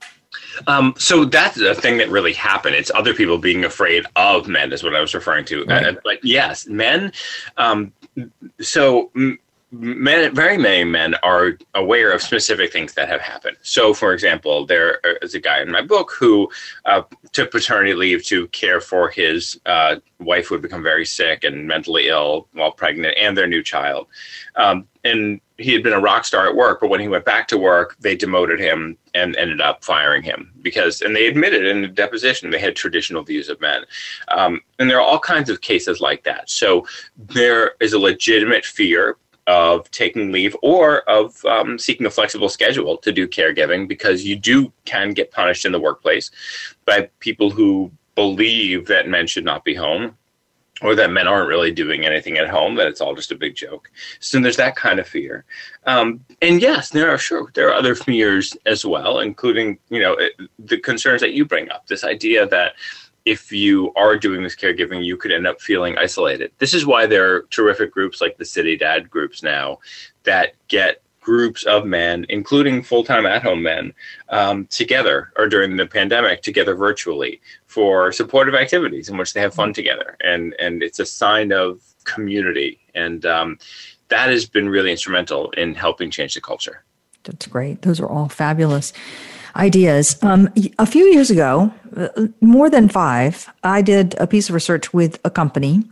Um, 0.67 0.93
so 0.97 1.25
that's 1.25 1.59
a 1.59 1.75
thing 1.75 1.97
that 1.97 2.09
really 2.09 2.33
happened. 2.33 2.75
It's 2.75 2.91
other 2.95 3.13
people 3.13 3.37
being 3.37 3.65
afraid 3.65 4.05
of 4.15 4.47
men, 4.47 4.71
is 4.71 4.83
what 4.83 4.95
I 4.95 5.01
was 5.01 5.13
referring 5.13 5.45
to. 5.45 5.65
Right. 5.65 5.87
Uh, 5.87 5.99
but 6.03 6.23
yes, 6.23 6.67
men. 6.67 7.11
Um, 7.57 7.91
so 8.61 9.11
men, 9.71 10.33
very 10.33 10.57
many 10.57 10.83
men 10.83 11.15
are 11.23 11.57
aware 11.73 12.11
of 12.11 12.21
specific 12.21 12.71
things 12.71 12.93
that 12.93 13.09
have 13.09 13.21
happened. 13.21 13.57
So, 13.61 13.93
for 13.93 14.13
example, 14.13 14.65
there 14.65 14.99
is 15.21 15.33
a 15.35 15.39
guy 15.39 15.61
in 15.61 15.71
my 15.71 15.81
book 15.81 16.11
who 16.17 16.49
uh, 16.85 17.03
took 17.31 17.51
paternity 17.51 17.93
leave 17.93 18.23
to 18.25 18.47
care 18.49 18.79
for 18.79 19.09
his 19.09 19.59
uh, 19.65 19.97
wife 20.19 20.47
who 20.47 20.55
had 20.55 20.61
become 20.61 20.83
very 20.83 21.05
sick 21.05 21.43
and 21.43 21.67
mentally 21.67 22.07
ill 22.07 22.47
while 22.53 22.71
pregnant 22.71 23.17
and 23.19 23.37
their 23.37 23.47
new 23.47 23.63
child. 23.63 24.07
Um, 24.55 24.87
and 25.03 25.39
he 25.57 25.71
had 25.71 25.83
been 25.83 25.93
a 25.93 25.99
rock 25.99 26.25
star 26.25 26.47
at 26.47 26.55
work, 26.55 26.81
but 26.81 26.89
when 26.89 26.99
he 26.99 27.07
went 27.07 27.25
back 27.25 27.47
to 27.47 27.57
work, 27.57 27.95
they 27.99 28.15
demoted 28.15 28.59
him 28.59 28.97
and 29.13 29.35
ended 29.35 29.61
up 29.61 29.83
firing 29.83 30.23
him 30.23 30.51
because, 30.61 31.01
and 31.01 31.15
they 31.15 31.27
admitted 31.27 31.65
in 31.65 31.81
the 31.81 31.87
deposition 31.87 32.49
they 32.49 32.59
had 32.59 32.75
traditional 32.75 33.23
views 33.23 33.47
of 33.47 33.61
men. 33.61 33.83
Um, 34.29 34.61
and 34.79 34.89
there 34.89 34.97
are 34.97 35.05
all 35.05 35.19
kinds 35.19 35.49
of 35.49 35.61
cases 35.61 36.01
like 36.01 36.23
that. 36.23 36.49
So 36.49 36.85
there 37.17 37.73
is 37.79 37.93
a 37.93 37.99
legitimate 37.99 38.65
fear 38.65 39.17
of 39.47 39.89
taking 39.91 40.31
leave 40.31 40.55
or 40.61 41.07
of 41.09 41.43
um, 41.45 41.77
seeking 41.77 42.05
a 42.05 42.09
flexible 42.09 42.49
schedule 42.49 42.97
to 42.97 43.11
do 43.11 43.27
caregiving 43.27 43.87
because 43.87 44.23
you 44.23 44.35
do 44.35 44.71
can 44.85 45.11
get 45.11 45.31
punished 45.31 45.65
in 45.65 45.71
the 45.71 45.79
workplace 45.79 46.31
by 46.85 47.09
people 47.19 47.49
who 47.51 47.91
believe 48.15 48.87
that 48.87 49.07
men 49.07 49.27
should 49.27 49.45
not 49.45 49.63
be 49.63 49.75
home 49.75 50.17
or 50.81 50.95
that 50.95 51.11
men 51.11 51.27
aren't 51.27 51.47
really 51.47 51.71
doing 51.71 52.05
anything 52.05 52.37
at 52.37 52.49
home 52.49 52.75
that 52.75 52.87
it's 52.87 52.99
all 52.99 53.15
just 53.15 53.31
a 53.31 53.35
big 53.35 53.55
joke. 53.55 53.89
So 54.19 54.39
there's 54.39 54.57
that 54.57 54.75
kind 54.75 54.99
of 54.99 55.07
fear. 55.07 55.45
Um, 55.85 56.25
and 56.41 56.61
yes 56.61 56.89
there 56.89 57.09
are 57.09 57.17
sure 57.17 57.49
there 57.53 57.69
are 57.69 57.73
other 57.73 57.95
fears 57.95 58.57
as 58.65 58.83
well 58.85 59.19
including 59.19 59.77
you 59.89 60.01
know 60.01 60.17
the 60.59 60.79
concerns 60.79 61.21
that 61.21 61.33
you 61.33 61.45
bring 61.45 61.69
up 61.69 61.85
this 61.87 62.03
idea 62.03 62.47
that 62.47 62.73
if 63.25 63.51
you 63.51 63.91
are 63.95 64.17
doing 64.17 64.43
this 64.43 64.55
caregiving, 64.55 65.03
you 65.03 65.17
could 65.17 65.31
end 65.31 65.47
up 65.47 65.59
feeling 65.59 65.97
isolated. 65.97 66.51
This 66.59 66.73
is 66.73 66.85
why 66.85 67.07
there 67.07 67.33
are 67.33 67.41
terrific 67.49 67.91
groups 67.91 68.21
like 68.21 68.37
the 68.37 68.45
City 68.45 68.77
Dad 68.77 69.09
groups 69.09 69.41
now 69.41 69.79
that 70.23 70.53
get 70.67 71.01
groups 71.21 71.63
of 71.63 71.87
men, 71.87 72.23
including 72.29 72.83
full 72.83 73.03
time 73.03 73.25
at 73.25 73.41
home 73.41 73.63
men, 73.63 73.91
um, 74.29 74.67
together 74.67 75.33
or 75.37 75.49
during 75.49 75.75
the 75.75 75.87
pandemic 75.87 76.43
together 76.43 76.75
virtually 76.75 77.41
for 77.65 78.11
supportive 78.11 78.53
activities 78.53 79.09
in 79.09 79.17
which 79.17 79.33
they 79.33 79.41
have 79.41 79.53
fun 79.53 79.73
together. 79.73 80.15
And, 80.21 80.53
and 80.59 80.83
it's 80.83 80.99
a 80.99 81.05
sign 81.05 81.51
of 81.51 81.81
community. 82.03 82.79
And 82.93 83.25
um, 83.25 83.57
that 84.09 84.29
has 84.29 84.45
been 84.45 84.69
really 84.69 84.91
instrumental 84.91 85.49
in 85.51 85.73
helping 85.73 86.11
change 86.11 86.35
the 86.35 86.41
culture. 86.41 86.83
That's 87.23 87.47
great. 87.47 87.81
Those 87.81 87.99
are 87.99 88.07
all 88.07 88.29
fabulous 88.29 88.93
ideas. 89.55 90.21
Um, 90.21 90.49
a 90.77 90.85
few 90.85 91.05
years 91.05 91.31
ago, 91.31 91.73
more 92.41 92.69
than 92.69 92.89
five, 92.89 93.49
I 93.63 93.81
did 93.81 94.15
a 94.19 94.27
piece 94.27 94.49
of 94.49 94.55
research 94.55 94.93
with 94.93 95.19
a 95.23 95.29
company 95.29 95.83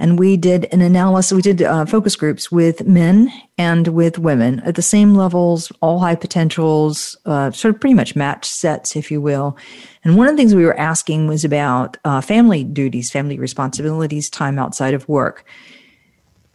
and 0.00 0.18
we 0.18 0.38
did 0.38 0.66
an 0.72 0.80
analysis, 0.80 1.30
we 1.30 1.42
did 1.42 1.60
uh, 1.60 1.84
focus 1.84 2.16
groups 2.16 2.50
with 2.50 2.86
men 2.86 3.30
and 3.58 3.88
with 3.88 4.18
women 4.18 4.60
at 4.60 4.74
the 4.74 4.82
same 4.82 5.14
levels, 5.14 5.70
all 5.82 5.98
high 5.98 6.14
potentials, 6.14 7.18
uh, 7.26 7.50
sort 7.50 7.74
of 7.74 7.80
pretty 7.82 7.92
much 7.92 8.16
match 8.16 8.46
sets, 8.46 8.96
if 8.96 9.10
you 9.10 9.20
will. 9.20 9.58
And 10.02 10.16
one 10.16 10.26
of 10.26 10.32
the 10.32 10.38
things 10.38 10.54
we 10.54 10.64
were 10.64 10.78
asking 10.78 11.28
was 11.28 11.44
about 11.44 11.98
uh, 12.06 12.22
family 12.22 12.64
duties, 12.64 13.10
family 13.10 13.38
responsibilities, 13.38 14.30
time 14.30 14.58
outside 14.58 14.94
of 14.94 15.06
work. 15.06 15.44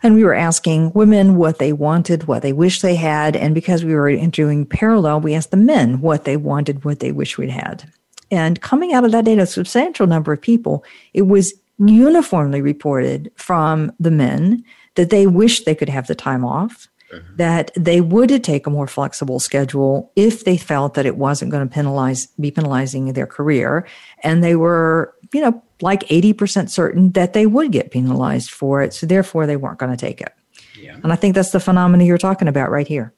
And 0.01 0.15
we 0.15 0.23
were 0.23 0.33
asking 0.33 0.93
women 0.93 1.35
what 1.35 1.59
they 1.59 1.71
wanted, 1.71 2.27
what 2.27 2.41
they 2.41 2.53
wish 2.53 2.81
they 2.81 2.95
had. 2.95 3.35
And 3.35 3.53
because 3.53 3.85
we 3.85 3.93
were 3.93 4.15
doing 4.27 4.65
parallel, 4.65 5.21
we 5.21 5.35
asked 5.35 5.51
the 5.51 5.57
men 5.57 6.01
what 6.01 6.23
they 6.23 6.35
wanted, 6.35 6.83
what 6.83 6.99
they 6.99 7.11
wish 7.11 7.37
we'd 7.37 7.51
had. 7.51 7.91
And 8.31 8.61
coming 8.61 8.93
out 8.93 9.05
of 9.05 9.11
that 9.11 9.25
data, 9.25 9.43
a 9.43 9.47
substantial 9.47 10.07
number 10.07 10.33
of 10.33 10.41
people, 10.41 10.83
it 11.13 11.23
was 11.23 11.53
uniformly 11.77 12.61
reported 12.61 13.31
from 13.35 13.91
the 13.99 14.11
men 14.11 14.63
that 14.95 15.09
they 15.09 15.27
wish 15.27 15.63
they 15.63 15.75
could 15.75 15.89
have 15.89 16.07
the 16.07 16.15
time 16.15 16.45
off, 16.45 16.87
mm-hmm. 17.13 17.35
that 17.35 17.71
they 17.75 18.01
would 18.01 18.43
take 18.43 18.65
a 18.65 18.69
more 18.69 18.87
flexible 18.87 19.39
schedule 19.39 20.11
if 20.15 20.45
they 20.45 20.57
felt 20.57 20.93
that 20.93 21.05
it 21.05 21.17
wasn't 21.17 21.51
going 21.51 21.67
to 21.67 21.73
penalize, 21.73 22.27
be 22.39 22.51
penalizing 22.51 23.13
their 23.13 23.27
career. 23.27 23.85
And 24.23 24.43
they 24.43 24.55
were, 24.55 25.13
you 25.33 25.41
know, 25.41 25.61
like 25.81 26.07
80% 26.07 26.69
certain 26.69 27.11
that 27.11 27.33
they 27.33 27.45
would 27.45 27.71
get 27.71 27.91
penalized 27.91 28.51
for 28.51 28.81
it. 28.81 28.93
So 28.93 29.05
therefore, 29.05 29.45
they 29.45 29.57
weren't 29.57 29.79
going 29.79 29.91
to 29.91 29.97
take 29.97 30.21
it. 30.21 30.33
Yeah. 30.79 30.97
And 31.03 31.11
I 31.11 31.15
think 31.15 31.35
that's 31.35 31.51
the 31.51 31.59
phenomenon 31.59 32.07
you're 32.07 32.17
talking 32.17 32.47
about 32.47 32.71
right 32.71 32.87
here. 32.87 33.13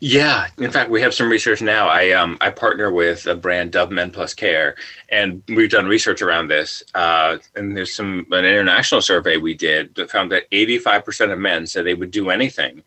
Yeah, 0.00 0.48
in 0.58 0.70
fact, 0.70 0.90
we 0.90 1.00
have 1.00 1.14
some 1.14 1.30
research 1.30 1.62
now. 1.62 1.88
I 1.88 2.10
um, 2.10 2.36
I 2.40 2.50
partner 2.50 2.90
with 2.90 3.26
a 3.26 3.34
brand 3.34 3.72
Dove 3.72 3.90
Men 3.90 4.10
Plus 4.10 4.34
Care, 4.34 4.76
and 5.08 5.42
we've 5.48 5.70
done 5.70 5.86
research 5.86 6.22
around 6.22 6.48
this. 6.48 6.82
Uh, 6.94 7.38
and 7.54 7.76
there's 7.76 7.94
some 7.94 8.26
an 8.32 8.44
international 8.44 9.00
survey 9.00 9.36
we 9.36 9.54
did 9.54 9.94
that 9.94 10.10
found 10.10 10.30
that 10.32 10.50
85% 10.50 11.32
of 11.32 11.38
men 11.38 11.66
said 11.66 11.86
they 11.86 11.94
would 11.94 12.10
do 12.10 12.30
anything 12.30 12.82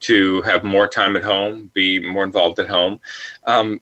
to 0.00 0.42
have 0.42 0.62
more 0.62 0.86
time 0.86 1.16
at 1.16 1.24
home, 1.24 1.70
be 1.74 1.98
more 1.98 2.24
involved 2.24 2.58
at 2.58 2.68
home. 2.68 3.00
Um, 3.44 3.80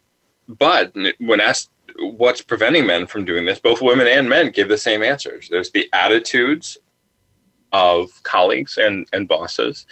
but 0.48 0.94
when 1.18 1.40
asked 1.40 1.70
what's 1.98 2.42
preventing 2.42 2.86
men 2.86 3.06
from 3.06 3.24
doing 3.24 3.44
this, 3.44 3.58
both 3.58 3.82
women 3.82 4.06
and 4.06 4.28
men 4.28 4.50
give 4.50 4.68
the 4.68 4.78
same 4.78 5.02
answers. 5.02 5.48
There's 5.48 5.70
the 5.70 5.88
attitudes 5.92 6.78
of 7.72 8.22
colleagues 8.22 8.78
and, 8.78 9.06
and 9.12 9.28
bosses. 9.28 9.86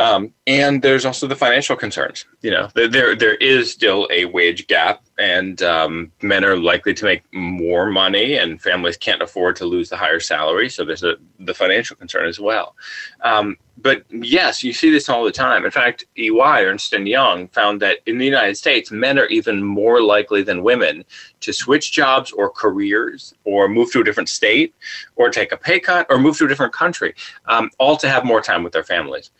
Um, 0.00 0.32
and 0.46 0.80
there's 0.80 1.04
also 1.04 1.26
the 1.26 1.36
financial 1.36 1.76
concerns. 1.76 2.24
You 2.40 2.52
know, 2.52 2.70
there 2.74 3.14
there 3.14 3.34
is 3.34 3.70
still 3.70 4.08
a 4.10 4.24
wage 4.24 4.66
gap, 4.66 5.02
and 5.18 5.62
um, 5.62 6.10
men 6.22 6.42
are 6.42 6.56
likely 6.56 6.94
to 6.94 7.04
make 7.04 7.22
more 7.34 7.90
money, 7.90 8.36
and 8.38 8.60
families 8.62 8.96
can't 8.96 9.20
afford 9.20 9.56
to 9.56 9.66
lose 9.66 9.90
the 9.90 9.98
higher 9.98 10.18
salary. 10.18 10.70
So 10.70 10.86
there's 10.86 11.02
a, 11.02 11.16
the 11.38 11.52
financial 11.52 11.96
concern 11.96 12.26
as 12.26 12.40
well. 12.40 12.76
Um, 13.20 13.58
but 13.82 14.04
yes, 14.10 14.62
you 14.62 14.72
see 14.72 14.90
this 14.90 15.08
all 15.08 15.24
the 15.24 15.32
time. 15.32 15.64
In 15.64 15.70
fact, 15.70 16.04
EY, 16.16 16.64
Ernst 16.64 16.92
and 16.92 17.08
Young, 17.08 17.48
found 17.48 17.80
that 17.80 17.98
in 18.06 18.18
the 18.18 18.24
United 18.24 18.56
States, 18.56 18.90
men 18.90 19.18
are 19.18 19.26
even 19.26 19.62
more 19.62 20.02
likely 20.02 20.42
than 20.42 20.62
women 20.62 21.04
to 21.40 21.52
switch 21.52 21.92
jobs 21.92 22.32
or 22.32 22.50
careers, 22.50 23.34
or 23.44 23.68
move 23.68 23.90
to 23.92 24.00
a 24.00 24.04
different 24.04 24.28
state, 24.28 24.74
or 25.16 25.30
take 25.30 25.52
a 25.52 25.56
pay 25.56 25.80
cut, 25.80 26.06
or 26.10 26.18
move 26.18 26.36
to 26.38 26.44
a 26.44 26.48
different 26.48 26.72
country, 26.72 27.14
um, 27.46 27.70
all 27.78 27.96
to 27.96 28.08
have 28.08 28.24
more 28.24 28.42
time 28.42 28.62
with 28.62 28.72
their 28.72 28.84
families. 28.84 29.30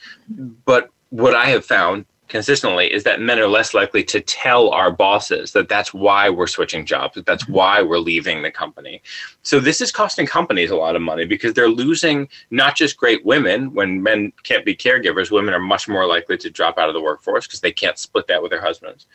But 0.65 0.91
what 1.11 1.35
I 1.35 1.47
have 1.47 1.65
found 1.65 2.07
consistently 2.31 2.93
is 2.93 3.05
that 3.05 3.21
men 3.21 3.39
are 3.39 3.49
less 3.49 3.75
likely 3.75 4.03
to 4.05 4.21
tell 4.21 4.71
our 4.71 4.91
bosses 4.91 5.53
that 5.53 5.69
that's 5.69 5.93
why 5.93 6.31
we're 6.31 6.47
switching 6.47 6.87
jobs, 6.87 7.15
that 7.15 7.27
that's 7.27 7.49
why 7.49 7.83
we're 7.83 7.99
leaving 7.99 8.43
the 8.43 8.51
company. 8.51 9.03
So 9.43 9.61
this 9.61 9.81
is 9.81 9.93
costing 9.93 10.27
companies 10.27 10.71
a 10.71 10.77
lot 10.77 10.97
of 10.97 11.03
money 11.03 11.27
because 11.27 11.55
they're 11.55 11.69
losing 11.69 12.29
not 12.51 12.77
just 12.77 12.97
great 12.97 13.25
women. 13.25 13.75
When 13.75 14.03
men 14.03 14.33
can't 14.45 14.65
be 14.65 14.75
caregivers, 14.75 15.31
women 15.31 15.53
are 15.53 15.61
much 15.61 15.89
more 15.89 16.07
likely 16.07 16.39
to 16.39 16.51
drop 16.51 16.79
out 16.79 16.89
of 16.89 16.95
the 16.95 17.01
workforce 17.01 17.47
because 17.47 17.61
they 17.61 17.73
can't 17.73 17.99
split 17.99 18.27
that 18.29 18.43
with 18.43 18.51
their 18.51 18.61
husbands. 18.61 19.07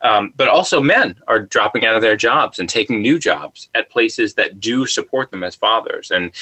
Um, 0.00 0.32
but 0.36 0.48
also, 0.48 0.80
men 0.80 1.16
are 1.28 1.40
dropping 1.40 1.84
out 1.84 1.94
of 1.94 2.02
their 2.02 2.16
jobs 2.16 2.58
and 2.58 2.68
taking 2.68 3.02
new 3.02 3.18
jobs 3.18 3.68
at 3.74 3.90
places 3.90 4.34
that 4.34 4.60
do 4.60 4.86
support 4.86 5.30
them 5.30 5.44
as 5.44 5.54
fathers. 5.54 6.10
And 6.10 6.32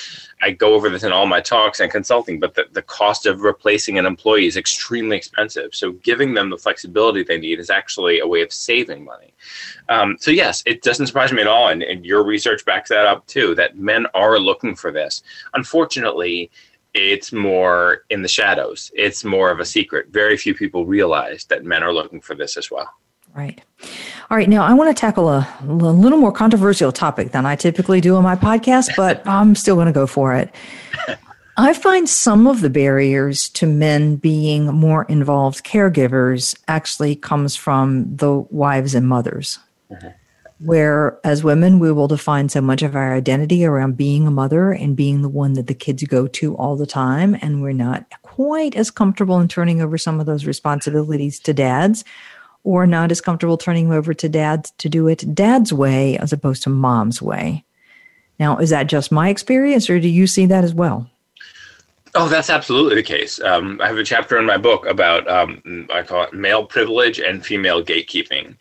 I 0.43 0.53
go 0.53 0.75
over 0.75 0.89
this 0.89 1.03
in 1.03 1.13
all 1.13 1.27
my 1.27 1.41
talks 1.41 1.81
and 1.81 1.91
consulting, 1.91 2.39
but 2.39 2.55
the, 2.55 2.67
the 2.73 2.83
cost 2.83 3.27
of 3.27 3.41
replacing 3.41 3.99
an 3.99 4.07
employee 4.07 4.47
is 4.47 4.57
extremely 4.57 5.17
expensive. 5.17 5.75
So 5.75 5.93
giving 6.21 6.35
them 6.35 6.51
the 6.51 6.59
flexibility 6.59 7.23
they 7.23 7.39
need 7.39 7.59
is 7.59 7.71
actually 7.71 8.21
a 8.21 8.27
way 8.27 8.43
of 8.43 8.53
saving 8.53 9.05
money. 9.05 9.33
Um, 9.89 10.17
so 10.21 10.31
yes, 10.31 10.63
it 10.67 10.83
doesn't 10.83 11.07
surprise 11.07 11.33
me 11.33 11.41
at 11.41 11.47
all, 11.47 11.69
and, 11.69 11.83
and 11.83 12.05
your 12.05 12.25
research 12.25 12.65
backs 12.67 12.91
that 12.91 13.07
up 13.07 13.27
too. 13.27 13.55
That 13.55 13.79
men 13.79 14.07
are 14.13 14.39
looking 14.39 14.77
for 14.77 14.93
this. 14.93 15.23
Unfortunately, 15.55 16.51
it's 16.93 17.33
more 17.33 18.05
in 18.11 18.21
the 18.21 18.29
shadows. 18.29 18.91
It's 18.95 19.25
more 19.25 19.51
of 19.51 19.61
a 19.61 19.65
secret. 19.65 20.09
Very 20.11 20.37
few 20.37 20.55
people 20.55 20.85
realize 20.85 21.45
that 21.47 21.65
men 21.65 21.83
are 21.83 21.93
looking 21.93 22.21
for 22.21 22.35
this 22.35 22.59
as 22.59 22.71
well. 22.71 22.91
Right. 23.35 23.63
All 24.29 24.37
right. 24.37 24.49
Now, 24.49 24.65
I 24.65 24.75
want 24.75 24.95
to 24.95 25.01
tackle 25.01 25.29
a, 25.29 25.49
a 25.63 25.65
little 25.65 26.19
more 26.19 26.33
controversial 26.33 26.93
topic 26.93 27.33
than 27.33 27.47
I 27.47 27.57
typically 27.57 28.01
do 28.01 28.17
on 28.17 28.25
my 28.25 28.37
podcast, 28.37 28.91
but 28.97 29.27
I'm 29.27 29.55
still 29.55 29.77
going 29.77 29.87
to 29.87 29.93
go 29.93 30.07
for 30.07 30.35
it. 30.35 30.53
I 31.61 31.75
find 31.75 32.09
some 32.09 32.47
of 32.47 32.63
the 32.63 32.71
barriers 32.71 33.51
to 33.51 33.67
men 33.67 34.17
being 34.17 34.65
more 34.69 35.05
involved 35.05 35.63
caregivers 35.63 36.59
actually 36.69 37.15
comes 37.15 37.55
from 37.55 38.17
the 38.17 38.33
wives 38.49 38.95
and 38.95 39.07
mothers. 39.07 39.59
Mm-hmm. 39.91 40.09
Where, 40.61 41.21
as 41.23 41.45
women, 41.45 41.79
we 41.79 41.93
will 41.93 42.09
define 42.09 42.49
so 42.49 42.63
much 42.63 42.81
of 42.81 42.97
our 42.97 43.15
identity 43.15 43.67
around 43.67 43.99
being 43.99 44.27
a 44.27 44.31
mother 44.31 44.73
and 44.73 44.97
being 44.97 45.21
the 45.21 45.29
one 45.29 45.53
that 45.53 45.67
the 45.67 45.75
kids 45.75 46.03
go 46.05 46.27
to 46.29 46.57
all 46.57 46.77
the 46.77 46.87
time. 46.87 47.37
And 47.43 47.61
we're 47.61 47.73
not 47.73 48.07
quite 48.23 48.75
as 48.75 48.91
comfortable 48.91 49.39
in 49.39 49.47
turning 49.47 49.83
over 49.83 49.99
some 49.99 50.19
of 50.19 50.25
those 50.25 50.47
responsibilities 50.47 51.39
to 51.41 51.53
dads 51.53 52.05
or 52.65 52.87
not 52.87 53.11
as 53.11 53.21
comfortable 53.21 53.59
turning 53.59 53.93
over 53.93 54.15
to 54.15 54.29
dads 54.31 54.71
to 54.79 54.89
do 54.89 55.09
it 55.09 55.35
dad's 55.35 55.75
way 55.75 56.17
as 56.17 56.33
opposed 56.33 56.63
to 56.63 56.71
mom's 56.71 57.21
way. 57.21 57.67
Now, 58.39 58.57
is 58.57 58.71
that 58.71 58.85
just 58.85 59.13
my 59.13 59.29
experience 59.29 59.91
or 59.91 60.01
do 60.01 60.09
you 60.09 60.27
see 60.27 60.47
that 60.47 60.65
as 60.65 60.73
well? 60.73 61.11
Oh, 62.15 62.29
that's 62.29 62.51
absolutely 62.51 62.97
the 62.97 63.03
case. 63.05 63.41
Um, 63.41 63.81
I 63.81 63.87
have 63.87 63.97
a 63.97 64.05
chapter 64.05 64.37
in 64.39 64.45
my 64.45 64.57
book 64.57 64.85
about 64.87 65.29
um, 65.29 65.87
I 65.93 66.03
call 66.03 66.25
it 66.25 66.33
male 66.33 66.65
privilege 66.65 67.21
and 67.21 67.45
female 67.45 67.85
gatekeeping, 67.85 68.57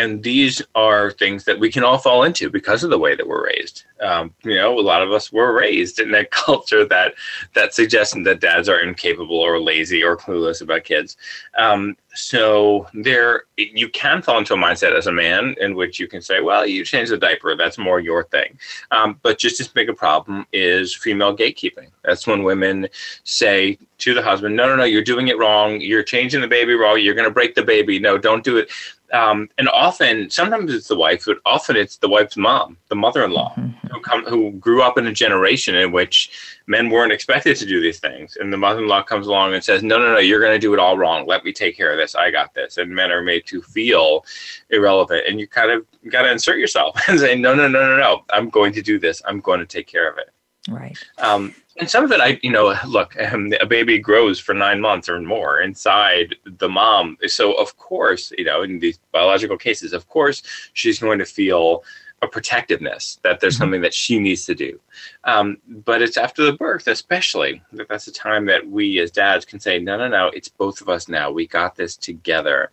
and 0.00 0.22
these 0.22 0.62
are 0.74 1.10
things 1.10 1.44
that 1.44 1.60
we 1.60 1.70
can 1.70 1.84
all 1.84 1.98
fall 1.98 2.24
into 2.24 2.48
because 2.48 2.82
of 2.82 2.88
the 2.88 2.98
way 2.98 3.14
that 3.14 3.28
we're 3.28 3.44
raised. 3.44 3.84
Um, 4.00 4.32
you 4.42 4.54
know, 4.54 4.78
a 4.78 4.80
lot 4.80 5.02
of 5.02 5.12
us 5.12 5.30
were 5.30 5.52
raised 5.52 6.00
in 6.00 6.14
a 6.14 6.24
culture 6.44 6.86
that 6.86 7.14
that 7.54 7.74
suggests 7.74 8.14
that 8.24 8.40
dads 8.40 8.68
are 8.70 8.80
incapable 8.80 9.38
or 9.38 9.60
lazy 9.60 10.02
or 10.02 10.16
clueless 10.16 10.62
about 10.62 10.84
kids. 10.84 11.18
Um, 11.58 11.96
so 12.14 12.88
there, 12.94 13.44
you 13.56 13.90
can 13.90 14.22
fall 14.22 14.38
into 14.38 14.54
a 14.54 14.56
mindset 14.56 14.96
as 14.96 15.06
a 15.06 15.12
man 15.12 15.54
in 15.60 15.74
which 15.74 16.00
you 16.00 16.08
can 16.08 16.22
say, 16.22 16.40
"Well, 16.40 16.66
you 16.66 16.82
change 16.84 17.10
the 17.10 17.18
diaper; 17.18 17.54
that's 17.54 17.78
more 17.78 18.00
your 18.00 18.24
thing." 18.24 18.58
Um, 18.90 19.20
but 19.22 19.38
just 19.38 19.60
as 19.60 19.68
big 19.68 19.90
a 19.90 19.94
problem 19.94 20.46
is 20.52 20.96
female 20.96 21.36
gatekeeping. 21.36 21.90
That's 22.02 22.26
when 22.26 22.42
women 22.42 22.88
say 23.24 23.78
to 24.00 24.14
the 24.14 24.22
husband, 24.22 24.56
"No, 24.56 24.66
no, 24.66 24.76
no, 24.76 24.84
you're 24.84 25.02
doing 25.02 25.28
it 25.28 25.38
wrong. 25.38 25.80
You're 25.80 26.02
changing 26.02 26.40
the 26.40 26.48
baby 26.48 26.74
wrong. 26.74 27.00
You're 27.00 27.14
going 27.14 27.28
to 27.28 27.34
break 27.34 27.54
the 27.54 27.64
baby. 27.64 27.98
No, 27.98 28.18
don't 28.18 28.44
do 28.44 28.56
it." 28.58 28.70
um, 29.12 29.48
and 29.58 29.68
often, 29.68 30.30
sometimes 30.30 30.72
it's 30.72 30.88
the 30.88 30.96
wife, 30.96 31.24
but 31.26 31.38
often 31.44 31.76
it's 31.76 31.96
the 31.96 32.08
wife's 32.08 32.36
mom, 32.36 32.76
the 32.88 32.94
mother-in-law, 32.94 33.54
mm-hmm. 33.56 33.88
who 33.88 34.00
come 34.00 34.24
who 34.24 34.52
grew 34.52 34.82
up 34.82 34.98
in 34.98 35.06
a 35.06 35.12
generation 35.12 35.74
in 35.74 35.90
which 35.92 36.30
men 36.66 36.90
weren't 36.90 37.12
expected 37.12 37.56
to 37.56 37.66
do 37.66 37.80
these 37.80 37.98
things, 37.98 38.36
and 38.36 38.52
the 38.52 38.56
mother-in-law 38.56 39.02
comes 39.02 39.26
along 39.26 39.54
and 39.54 39.64
says, 39.64 39.82
"No, 39.82 39.98
no, 39.98 40.12
no, 40.12 40.18
you're 40.18 40.40
going 40.40 40.52
to 40.52 40.58
do 40.58 40.72
it 40.74 40.78
all 40.78 40.96
wrong. 40.96 41.26
Let 41.26 41.44
me 41.44 41.52
take 41.52 41.76
care 41.76 41.90
of 41.90 41.98
this. 41.98 42.14
I 42.14 42.30
got 42.30 42.54
this." 42.54 42.78
And 42.78 42.94
men 42.94 43.10
are 43.10 43.22
made 43.22 43.46
to 43.46 43.62
feel 43.62 44.24
irrelevant, 44.70 45.24
and 45.28 45.40
you 45.40 45.48
kind 45.48 45.70
of 45.70 45.84
got 46.10 46.22
to 46.22 46.30
insert 46.30 46.58
yourself 46.58 46.96
and 47.08 47.18
say, 47.18 47.34
"No, 47.34 47.54
no, 47.54 47.68
no, 47.68 47.88
no, 47.88 47.96
no. 47.96 48.24
I'm 48.30 48.48
going 48.48 48.72
to 48.74 48.82
do 48.82 48.98
this. 48.98 49.22
I'm 49.26 49.40
going 49.40 49.60
to 49.60 49.66
take 49.66 49.86
care 49.86 50.10
of 50.10 50.18
it." 50.18 50.30
Right. 50.68 50.96
Um, 51.18 51.54
and 51.80 51.88
some 51.90 52.04
of 52.04 52.12
it, 52.12 52.20
I, 52.20 52.38
you 52.42 52.50
know, 52.50 52.76
look, 52.86 53.18
um, 53.20 53.52
a 53.60 53.66
baby 53.66 53.98
grows 53.98 54.38
for 54.38 54.54
nine 54.54 54.80
months 54.80 55.08
or 55.08 55.18
more 55.20 55.60
inside 55.60 56.36
the 56.44 56.68
mom. 56.68 57.16
So, 57.26 57.54
of 57.54 57.76
course, 57.78 58.32
you 58.36 58.44
know, 58.44 58.62
in 58.62 58.78
these 58.78 58.98
biological 59.12 59.56
cases, 59.56 59.92
of 59.92 60.06
course, 60.08 60.42
she's 60.74 60.98
going 60.98 61.18
to 61.18 61.24
feel 61.24 61.82
a 62.22 62.28
protectiveness 62.28 63.18
that 63.22 63.40
there's 63.40 63.54
mm-hmm. 63.54 63.62
something 63.62 63.80
that 63.80 63.94
she 63.94 64.18
needs 64.18 64.44
to 64.44 64.54
do. 64.54 64.78
Um, 65.24 65.56
but 65.66 66.02
it's 66.02 66.18
after 66.18 66.44
the 66.44 66.52
birth, 66.52 66.86
especially, 66.86 67.62
that 67.72 67.88
that's 67.88 68.04
the 68.04 68.12
time 68.12 68.44
that 68.46 68.68
we 68.68 68.98
as 69.00 69.10
dads 69.10 69.46
can 69.46 69.58
say, 69.58 69.78
no, 69.78 69.96
no, 69.96 70.08
no, 70.08 70.26
it's 70.28 70.48
both 70.48 70.82
of 70.82 70.90
us 70.90 71.08
now. 71.08 71.30
We 71.30 71.46
got 71.46 71.76
this 71.76 71.96
together. 71.96 72.72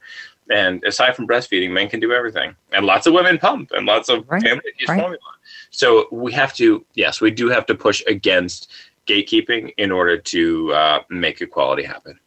And 0.50 0.84
aside 0.84 1.16
from 1.16 1.28
breastfeeding, 1.28 1.72
men 1.72 1.90
can 1.90 2.00
do 2.00 2.12
everything. 2.12 2.56
And 2.74 2.86
lots 2.86 3.08
of 3.08 3.14
women 3.14 3.38
pump 3.38 3.72
and 3.72 3.86
lots 3.86 4.10
of 4.10 4.28
right. 4.30 4.42
families 4.42 4.74
use 4.78 4.90
right. 4.90 5.00
formula. 5.00 5.24
So 5.70 6.08
we 6.12 6.32
have 6.34 6.54
to, 6.56 6.86
yes, 6.96 7.22
we 7.22 7.32
do 7.32 7.50
have 7.50 7.66
to 7.68 7.76
push 7.76 8.04
against 8.08 8.72
gatekeeping 9.08 9.74
in 9.78 9.92
order 9.92 10.18
to 10.18 10.74
uh, 10.74 11.00
make 11.10 11.42
equality 11.42 11.84
happen. 11.84 12.20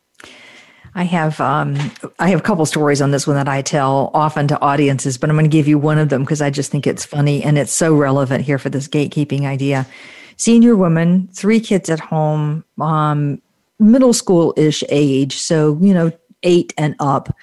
I 0.94 1.04
have 1.04 1.40
um, 1.40 1.76
I 2.18 2.30
have 2.30 2.40
a 2.40 2.42
couple 2.42 2.66
stories 2.66 3.00
on 3.00 3.12
this 3.12 3.26
one 3.26 3.36
that 3.36 3.48
I 3.48 3.62
tell 3.62 4.10
often 4.12 4.48
to 4.48 4.60
audiences, 4.60 5.18
but 5.18 5.30
I'm 5.30 5.36
going 5.36 5.48
to 5.48 5.56
give 5.56 5.68
you 5.68 5.78
one 5.78 5.98
of 5.98 6.08
them 6.08 6.22
because 6.22 6.42
I 6.42 6.50
just 6.50 6.72
think 6.72 6.86
it's 6.86 7.04
funny 7.04 7.44
and 7.44 7.56
it's 7.56 7.72
so 7.72 7.94
relevant 7.94 8.44
here 8.44 8.58
for 8.58 8.70
this 8.70 8.88
gatekeeping 8.88 9.44
idea. 9.44 9.86
Senior 10.36 10.74
woman, 10.74 11.28
three 11.28 11.60
kids 11.60 11.90
at 11.90 12.00
home, 12.00 12.64
um, 12.80 13.40
middle 13.78 14.12
school 14.12 14.52
ish 14.56 14.82
age, 14.88 15.36
so 15.36 15.78
you 15.80 15.94
know 15.94 16.10
eight 16.42 16.74
and 16.76 16.96
up 16.98 17.34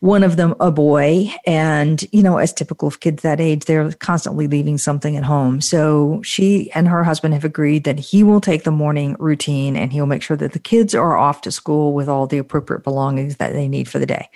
one 0.00 0.22
of 0.22 0.36
them 0.36 0.54
a 0.60 0.70
boy. 0.70 1.32
And, 1.46 2.04
you 2.12 2.22
know, 2.22 2.38
as 2.38 2.52
typical 2.52 2.86
of 2.86 3.00
kids 3.00 3.22
that 3.22 3.40
age, 3.40 3.64
they're 3.64 3.92
constantly 3.94 4.46
leaving 4.46 4.78
something 4.78 5.16
at 5.16 5.24
home. 5.24 5.60
So 5.60 6.22
she 6.22 6.70
and 6.72 6.86
her 6.88 7.02
husband 7.02 7.34
have 7.34 7.44
agreed 7.44 7.84
that 7.84 7.98
he 7.98 8.22
will 8.22 8.40
take 8.40 8.64
the 8.64 8.70
morning 8.70 9.16
routine 9.18 9.76
and 9.76 9.92
he'll 9.92 10.06
make 10.06 10.22
sure 10.22 10.36
that 10.36 10.52
the 10.52 10.58
kids 10.58 10.94
are 10.94 11.16
off 11.16 11.40
to 11.42 11.50
school 11.50 11.94
with 11.94 12.08
all 12.08 12.26
the 12.26 12.38
appropriate 12.38 12.84
belongings 12.84 13.36
that 13.36 13.52
they 13.52 13.66
need 13.66 13.88
for 13.88 13.98
the 13.98 14.06
day. 14.06 14.28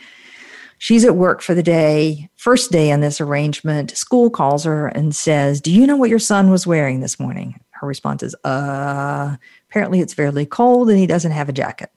She's 0.78 1.04
at 1.04 1.14
work 1.14 1.42
for 1.42 1.54
the 1.54 1.62
day. 1.62 2.28
First 2.34 2.72
day 2.72 2.90
in 2.90 3.00
this 3.00 3.20
arrangement, 3.20 3.96
school 3.96 4.30
calls 4.30 4.64
her 4.64 4.88
and 4.88 5.14
says, 5.14 5.60
Do 5.60 5.72
you 5.72 5.86
know 5.86 5.96
what 5.96 6.10
your 6.10 6.18
son 6.18 6.50
was 6.50 6.66
wearing 6.66 6.98
this 6.98 7.20
morning? 7.20 7.60
Her 7.70 7.86
response 7.86 8.24
is, 8.24 8.34
Uh, 8.42 9.36
apparently 9.70 10.00
it's 10.00 10.12
fairly 10.12 10.44
cold 10.44 10.90
and 10.90 10.98
he 10.98 11.06
doesn't 11.06 11.30
have 11.30 11.48
a 11.48 11.52
jacket. 11.52 11.92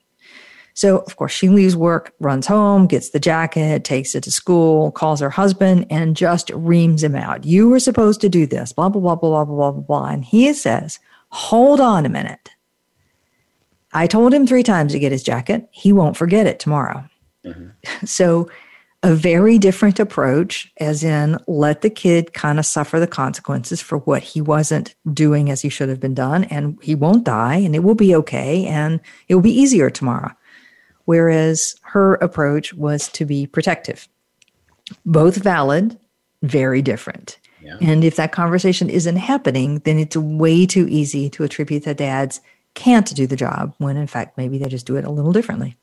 So, 0.75 0.99
of 0.99 1.15
course, 1.15 1.31
she 1.31 1.47
leaves 1.47 1.73
work, 1.73 2.13
runs 2.19 2.45
home, 2.45 2.85
gets 2.85 3.11
the 3.11 3.19
jacket, 3.19 3.85
takes 3.85 4.13
it 4.13 4.23
to 4.25 4.31
school, 4.31 4.91
calls 4.91 5.21
her 5.21 5.29
husband, 5.29 5.87
and 5.89 6.17
just 6.17 6.49
reams 6.49 7.01
him 7.01 7.15
out. 7.15 7.45
You 7.45 7.69
were 7.69 7.79
supposed 7.79 8.19
to 8.21 8.29
do 8.29 8.45
this, 8.45 8.73
blah, 8.73 8.89
blah, 8.89 8.99
blah, 8.99 9.15
blah, 9.15 9.45
blah, 9.45 9.45
blah, 9.45 9.71
blah, 9.71 9.81
blah. 9.81 10.05
And 10.07 10.25
he 10.25 10.51
says, 10.53 10.99
Hold 11.29 11.79
on 11.79 12.05
a 12.05 12.09
minute. 12.09 12.51
I 13.93 14.05
told 14.05 14.33
him 14.33 14.45
three 14.45 14.63
times 14.63 14.91
to 14.91 14.99
get 14.99 15.13
his 15.13 15.23
jacket. 15.23 15.67
He 15.71 15.93
won't 15.93 16.17
forget 16.17 16.45
it 16.45 16.59
tomorrow. 16.59 17.07
Mm-hmm. 17.45 18.05
So, 18.05 18.49
a 19.01 19.13
very 19.13 19.59
different 19.59 19.99
approach, 19.99 20.71
as 20.77 21.03
in 21.03 21.37
let 21.47 21.81
the 21.81 21.89
kid 21.91 22.33
kind 22.33 22.57
of 22.57 22.65
suffer 22.65 22.99
the 22.99 23.07
consequences 23.07 23.79
for 23.79 23.99
what 23.99 24.23
he 24.23 24.41
wasn't 24.41 24.95
doing 25.13 25.51
as 25.51 25.61
he 25.61 25.69
should 25.69 25.89
have 25.89 25.99
been 25.99 26.15
done, 26.15 26.43
and 26.45 26.77
he 26.81 26.95
won't 26.95 27.23
die, 27.23 27.57
and 27.57 27.75
it 27.75 27.83
will 27.83 27.95
be 27.95 28.15
okay, 28.15 28.65
and 28.65 28.99
it 29.27 29.35
will 29.35 29.41
be 29.41 29.57
easier 29.57 29.89
tomorrow 29.89 30.35
whereas 31.05 31.75
her 31.83 32.15
approach 32.15 32.73
was 32.73 33.07
to 33.09 33.25
be 33.25 33.47
protective. 33.47 34.07
Both 35.05 35.37
valid, 35.37 35.97
very 36.41 36.81
different. 36.81 37.39
Yeah. 37.61 37.77
And 37.81 38.03
if 38.03 38.15
that 38.17 38.31
conversation 38.31 38.89
isn't 38.89 39.15
happening, 39.15 39.79
then 39.79 39.97
it's 39.97 40.15
way 40.15 40.65
too 40.67 40.87
easy 40.87 41.29
to 41.31 41.43
attribute 41.43 41.83
that 41.83 41.97
dads 41.97 42.41
can't 42.75 43.15
do 43.15 43.25
the 43.25 43.35
job 43.35 43.73
when 43.79 43.97
in 43.97 44.05
fact 44.05 44.37
maybe 44.37 44.57
they 44.57 44.67
just 44.67 44.85
do 44.85 44.97
it 44.97 45.05
a 45.05 45.09
little 45.09 45.31
differently. 45.31 45.75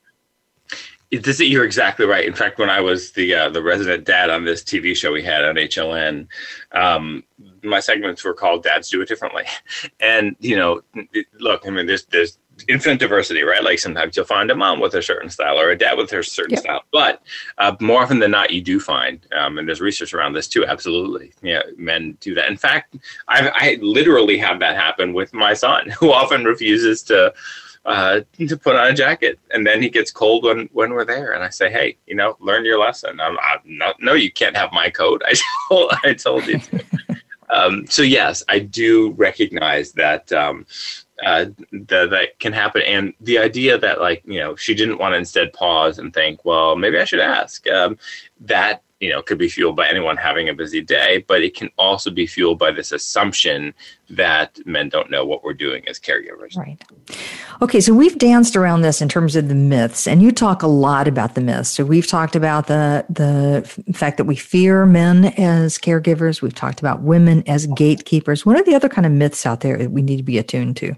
This, 1.11 1.41
you're 1.41 1.65
exactly 1.65 2.07
right. 2.07 2.27
In 2.27 2.33
fact, 2.33 2.59
when 2.59 2.71
I 2.71 2.81
was 2.81 3.13
the 3.13 3.35
uh, 3.35 3.51
the 3.51 3.63
resident 3.63 4.05
dad 4.05 4.31
on 4.31 4.47
this 4.47 4.63
TV 4.63 4.97
show 4.97 5.13
we 5.13 5.23
had 5.23 5.45
on 5.45 5.57
HLN, 5.57 6.27
um, 6.73 7.23
my 7.63 7.81
segments 7.81 8.25
were 8.25 8.33
called 8.33 8.63
"Dads 8.63 8.89
Do 8.89 9.03
It 9.03 9.09
Differently," 9.09 9.45
and 10.01 10.37
you 10.41 10.57
know, 10.57 10.81
look, 11.39 11.67
I 11.67 11.71
mean, 11.71 11.85
there's 11.85 12.07
there's 12.07 12.39
infinite 12.69 12.99
diversity, 12.99 13.43
right? 13.43 13.63
Like 13.63 13.79
sometimes 13.79 14.17
you'll 14.17 14.27
find 14.27 14.51
a 14.51 14.55
mom 14.55 14.81
with 14.81 14.95
a 14.95 15.03
certain 15.03 15.31
style 15.31 15.59
or 15.59 15.71
a 15.71 15.79
dad 15.79 15.97
with 15.97 16.13
a 16.13 16.23
certain 16.23 16.53
yep. 16.53 16.61
style, 16.61 16.83
but 16.93 17.23
uh, 17.59 17.75
more 17.81 18.03
often 18.03 18.19
than 18.19 18.31
not, 18.31 18.51
you 18.51 18.61
do 18.61 18.81
find, 18.81 19.21
um, 19.37 19.59
and 19.59 19.69
there's 19.69 19.81
research 19.81 20.15
around 20.15 20.33
this 20.33 20.49
too. 20.49 20.65
Absolutely, 20.67 21.33
yeah, 21.43 21.63
men 21.77 22.17
do 22.21 22.35
that. 22.35 22.51
In 22.51 22.57
fact, 22.57 22.97
I've, 23.29 23.51
I 23.55 23.79
literally 23.81 24.39
have 24.39 24.61
that 24.61 24.77
happen 24.77 25.13
with 25.13 25.33
my 25.35 25.55
son, 25.55 25.91
who 25.99 26.13
often 26.13 26.45
refuses 26.45 27.03
to 27.05 27.33
uh, 27.85 28.21
to 28.39 28.57
put 28.57 28.77
on 28.77 28.89
a 28.89 28.95
jacket, 28.95 29.39
and 29.51 29.67
then 29.67 29.83
he 29.83 29.89
gets 29.89 30.11
cold 30.11 30.45
when 30.45 30.69
when 30.73 30.93
we're 30.93 31.05
there, 31.05 31.33
and 31.33 31.43
I 31.43 31.49
say, 31.49 31.71
hey, 31.71 31.97
you 32.07 32.15
know, 32.15 32.37
learn 32.41 32.65
your 32.65 32.79
lesson. 32.79 33.21
I'm, 33.21 33.37
I'm 33.39 33.59
not, 33.65 33.97
no, 34.01 34.15
you 34.15 34.31
can't 34.31 34.57
have 34.57 34.73
my 34.73 34.89
coat. 34.91 35.23
I 35.27 35.35
told, 35.69 35.93
I 36.05 36.15
told 36.15 36.47
you. 36.47 36.61
Um, 37.53 37.87
so 37.87 38.03
yes, 38.03 38.43
I 38.49 38.59
do 38.59 39.13
recognize 39.13 39.93
that. 39.93 40.33
Um, 40.33 40.67
uh, 41.25 41.47
that, 41.71 42.11
that 42.11 42.37
can 42.41 42.53
happen. 42.53 42.83
And 42.83 43.15
the 43.21 43.39
idea 43.39 43.79
that, 43.79 44.01
like, 44.01 44.25
you 44.27 44.41
know, 44.41 44.57
she 44.57 44.75
didn't 44.75 44.99
want 44.99 45.13
to 45.13 45.19
instead 45.19 45.53
pause 45.53 46.01
and 46.01 46.13
think, 46.13 46.45
well, 46.45 46.75
maybe 46.75 46.99
I 46.99 47.05
should 47.05 47.21
ask. 47.21 47.65
Um, 47.69 47.97
that 48.41 48.83
you 49.03 49.11
know 49.11 49.21
could 49.21 49.37
be 49.37 49.49
fueled 49.49 49.75
by 49.75 49.87
anyone 49.89 50.17
having 50.17 50.49
a 50.49 50.55
busy 50.55 50.81
day 50.81 51.25
but 51.27 51.43
it 51.43 51.55
can 51.57 51.69
also 51.77 52.09
be 52.11 52.27
fueled 52.27 52.59
by 52.59 52.71
this 52.71 52.93
assumption 52.93 53.75
that 54.09 54.59
men 54.65 54.89
don't 54.89 55.11
know 55.11 55.25
what 55.25 55.43
we're 55.43 55.55
doing 55.55 55.87
as 55.89 55.99
caregivers. 55.99 56.57
Right. 56.57 56.81
Okay 57.61 57.81
so 57.81 57.93
we've 57.93 58.17
danced 58.17 58.55
around 58.55 58.83
this 58.83 59.03
in 59.03 59.09
terms 59.09 59.35
of 59.35 59.49
the 59.49 59.57
myths 59.57 60.07
and 60.07 60.23
you 60.23 60.31
talk 60.31 60.63
a 60.63 60.69
lot 60.69 61.09
about 61.09 61.35
the 61.35 61.41
myths. 61.41 61.71
So 61.71 61.85
we've 61.85 62.07
talked 62.07 62.37
about 62.37 62.69
the 62.69 63.05
the 63.11 63.69
fact 63.93 64.19
that 64.19 64.25
we 64.25 64.37
fear 64.37 64.87
men 64.87 65.27
as 65.37 65.79
caregivers. 65.79 66.41
We've 66.41 66.55
talked 66.55 66.79
about 66.79 67.03
women 67.03 67.43
as 67.49 67.67
gatekeepers. 67.67 68.47
What 68.47 68.57
are 68.57 68.63
the 68.63 68.77
other 68.77 68.89
kind 68.89 69.07
of 69.07 69.13
myths 69.13 69.45
out 69.45 69.61
there 69.61 69.77
that 69.79 69.91
we 69.91 70.01
need 70.01 70.19
to 70.19 70.23
be 70.23 70.39
attuned 70.39 70.77
to 70.77 70.97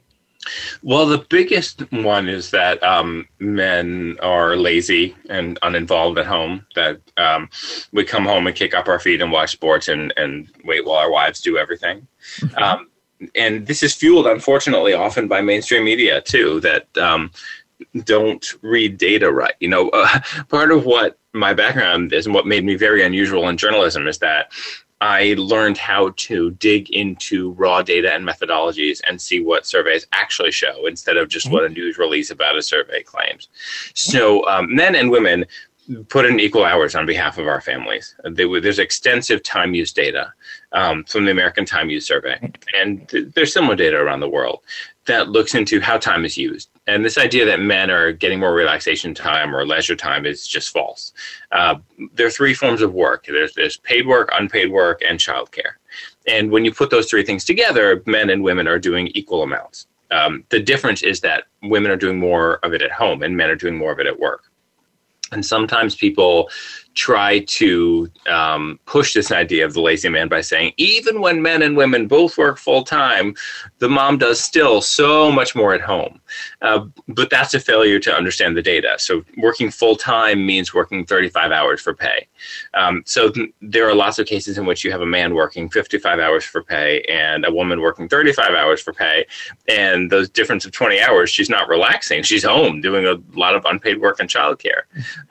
well, 0.82 1.06
the 1.06 1.24
biggest 1.28 1.80
one 1.92 2.28
is 2.28 2.50
that 2.50 2.82
um, 2.82 3.26
men 3.38 4.16
are 4.22 4.56
lazy 4.56 5.16
and 5.28 5.58
uninvolved 5.62 6.18
at 6.18 6.26
home. 6.26 6.66
That 6.74 7.00
um, 7.16 7.48
we 7.92 8.04
come 8.04 8.24
home 8.24 8.46
and 8.46 8.56
kick 8.56 8.74
up 8.74 8.88
our 8.88 8.98
feet 8.98 9.20
and 9.20 9.32
watch 9.32 9.52
sports 9.52 9.88
and, 9.88 10.12
and 10.16 10.48
wait 10.64 10.84
while 10.84 10.98
our 10.98 11.10
wives 11.10 11.40
do 11.40 11.58
everything. 11.58 12.06
Mm-hmm. 12.40 12.58
Um, 12.64 12.88
and 13.36 13.66
this 13.66 13.82
is 13.82 13.94
fueled, 13.94 14.26
unfortunately, 14.26 14.92
often 14.92 15.28
by 15.28 15.40
mainstream 15.40 15.84
media 15.84 16.20
too. 16.20 16.60
That 16.60 16.98
um, 16.98 17.30
don't 18.04 18.44
read 18.62 18.98
data 18.98 19.30
right. 19.30 19.54
You 19.60 19.68
know, 19.68 19.88
uh, 19.90 20.20
part 20.48 20.72
of 20.72 20.84
what 20.84 21.18
my 21.32 21.52
background 21.54 22.12
is 22.12 22.26
and 22.26 22.34
what 22.34 22.46
made 22.46 22.64
me 22.64 22.74
very 22.74 23.04
unusual 23.04 23.48
in 23.48 23.56
journalism 23.56 24.06
is 24.06 24.18
that 24.18 24.52
I 25.04 25.34
learned 25.36 25.76
how 25.76 26.14
to 26.16 26.52
dig 26.52 26.88
into 26.88 27.50
raw 27.52 27.82
data 27.82 28.10
and 28.10 28.26
methodologies 28.26 29.02
and 29.06 29.20
see 29.20 29.42
what 29.42 29.66
surveys 29.66 30.06
actually 30.12 30.50
show 30.50 30.86
instead 30.86 31.18
of 31.18 31.28
just 31.28 31.50
what 31.50 31.62
a 31.62 31.68
news 31.68 31.98
release 31.98 32.30
about 32.30 32.56
a 32.56 32.62
survey 32.62 33.02
claims. 33.02 33.48
So, 33.92 34.48
um, 34.48 34.74
men 34.74 34.94
and 34.94 35.10
women 35.10 35.44
put 36.08 36.24
in 36.24 36.40
equal 36.40 36.64
hours 36.64 36.94
on 36.94 37.04
behalf 37.04 37.36
of 37.36 37.46
our 37.46 37.60
families. 37.60 38.14
There's 38.24 38.78
extensive 38.78 39.42
time 39.42 39.74
use 39.74 39.92
data 39.92 40.32
um, 40.72 41.04
from 41.04 41.26
the 41.26 41.32
American 41.32 41.66
Time 41.66 41.90
Use 41.90 42.06
Survey, 42.06 42.38
and 42.74 43.06
th- 43.06 43.26
there's 43.34 43.52
similar 43.52 43.76
data 43.76 43.98
around 43.98 44.20
the 44.20 44.28
world. 44.30 44.60
that 45.04 45.28
looks 45.28 45.54
into 45.54 45.82
how 45.82 45.98
time 45.98 46.24
is 46.24 46.38
used. 46.38 46.70
And 46.86 47.04
this 47.04 47.16
idea 47.16 47.46
that 47.46 47.60
men 47.60 47.90
are 47.90 48.12
getting 48.12 48.40
more 48.40 48.52
relaxation 48.52 49.14
time 49.14 49.54
or 49.54 49.66
leisure 49.66 49.96
time 49.96 50.26
is 50.26 50.46
just 50.46 50.72
false. 50.72 51.12
Uh, 51.50 51.76
there 52.12 52.26
are 52.26 52.30
three 52.30 52.52
forms 52.52 52.82
of 52.82 52.92
work 52.92 53.26
there's, 53.26 53.54
there's 53.54 53.78
paid 53.78 54.06
work, 54.06 54.28
unpaid 54.32 54.70
work, 54.70 55.02
and 55.06 55.18
childcare. 55.18 55.74
And 56.26 56.50
when 56.50 56.64
you 56.64 56.72
put 56.72 56.90
those 56.90 57.08
three 57.08 57.24
things 57.24 57.44
together, 57.44 58.02
men 58.06 58.30
and 58.30 58.42
women 58.42 58.66
are 58.68 58.78
doing 58.78 59.08
equal 59.08 59.42
amounts. 59.42 59.86
Um, 60.10 60.44
the 60.50 60.60
difference 60.60 61.02
is 61.02 61.20
that 61.20 61.44
women 61.62 61.90
are 61.90 61.96
doing 61.96 62.18
more 62.18 62.56
of 62.62 62.74
it 62.74 62.82
at 62.82 62.92
home 62.92 63.22
and 63.22 63.36
men 63.36 63.50
are 63.50 63.56
doing 63.56 63.76
more 63.76 63.92
of 63.92 63.98
it 63.98 64.06
at 64.06 64.18
work. 64.18 64.50
And 65.32 65.44
sometimes 65.44 65.96
people 65.96 66.50
try 66.94 67.40
to 67.40 68.10
um, 68.28 68.78
push 68.86 69.14
this 69.14 69.32
idea 69.32 69.64
of 69.64 69.74
the 69.74 69.80
lazy 69.80 70.08
man 70.08 70.28
by 70.28 70.40
saying 70.40 70.72
even 70.76 71.20
when 71.20 71.42
men 71.42 71.62
and 71.62 71.76
women 71.76 72.06
both 72.06 72.38
work 72.38 72.58
full 72.58 72.84
time, 72.84 73.34
the 73.78 73.88
mom 73.88 74.18
does 74.18 74.40
still 74.40 74.80
so 74.80 75.30
much 75.30 75.54
more 75.54 75.74
at 75.74 75.80
home. 75.80 76.20
Uh, 76.62 76.86
but 77.08 77.30
that's 77.30 77.54
a 77.54 77.60
failure 77.60 77.98
to 77.98 78.14
understand 78.14 78.56
the 78.56 78.62
data. 78.62 78.94
So 78.98 79.24
working 79.36 79.70
full 79.70 79.96
time 79.96 80.46
means 80.46 80.72
working 80.72 81.04
35 81.04 81.52
hours 81.52 81.80
for 81.80 81.94
pay. 81.94 82.28
Um, 82.74 83.02
so 83.06 83.30
th- 83.30 83.50
there 83.60 83.88
are 83.88 83.94
lots 83.94 84.18
of 84.18 84.26
cases 84.26 84.58
in 84.58 84.66
which 84.66 84.84
you 84.84 84.92
have 84.92 85.00
a 85.00 85.06
man 85.06 85.34
working 85.34 85.68
55 85.68 86.18
hours 86.18 86.44
for 86.44 86.62
pay 86.62 87.02
and 87.02 87.44
a 87.44 87.52
woman 87.52 87.80
working 87.80 88.08
35 88.08 88.54
hours 88.54 88.80
for 88.80 88.92
pay. 88.92 89.26
And 89.68 90.10
those 90.10 90.28
difference 90.28 90.64
of 90.64 90.72
20 90.72 91.00
hours, 91.00 91.30
she's 91.30 91.50
not 91.50 91.68
relaxing. 91.68 92.22
She's 92.22 92.44
home 92.44 92.80
doing 92.80 93.06
a 93.06 93.20
lot 93.38 93.54
of 93.54 93.64
unpaid 93.64 94.00
work 94.00 94.20
and 94.20 94.28
childcare. 94.28 94.82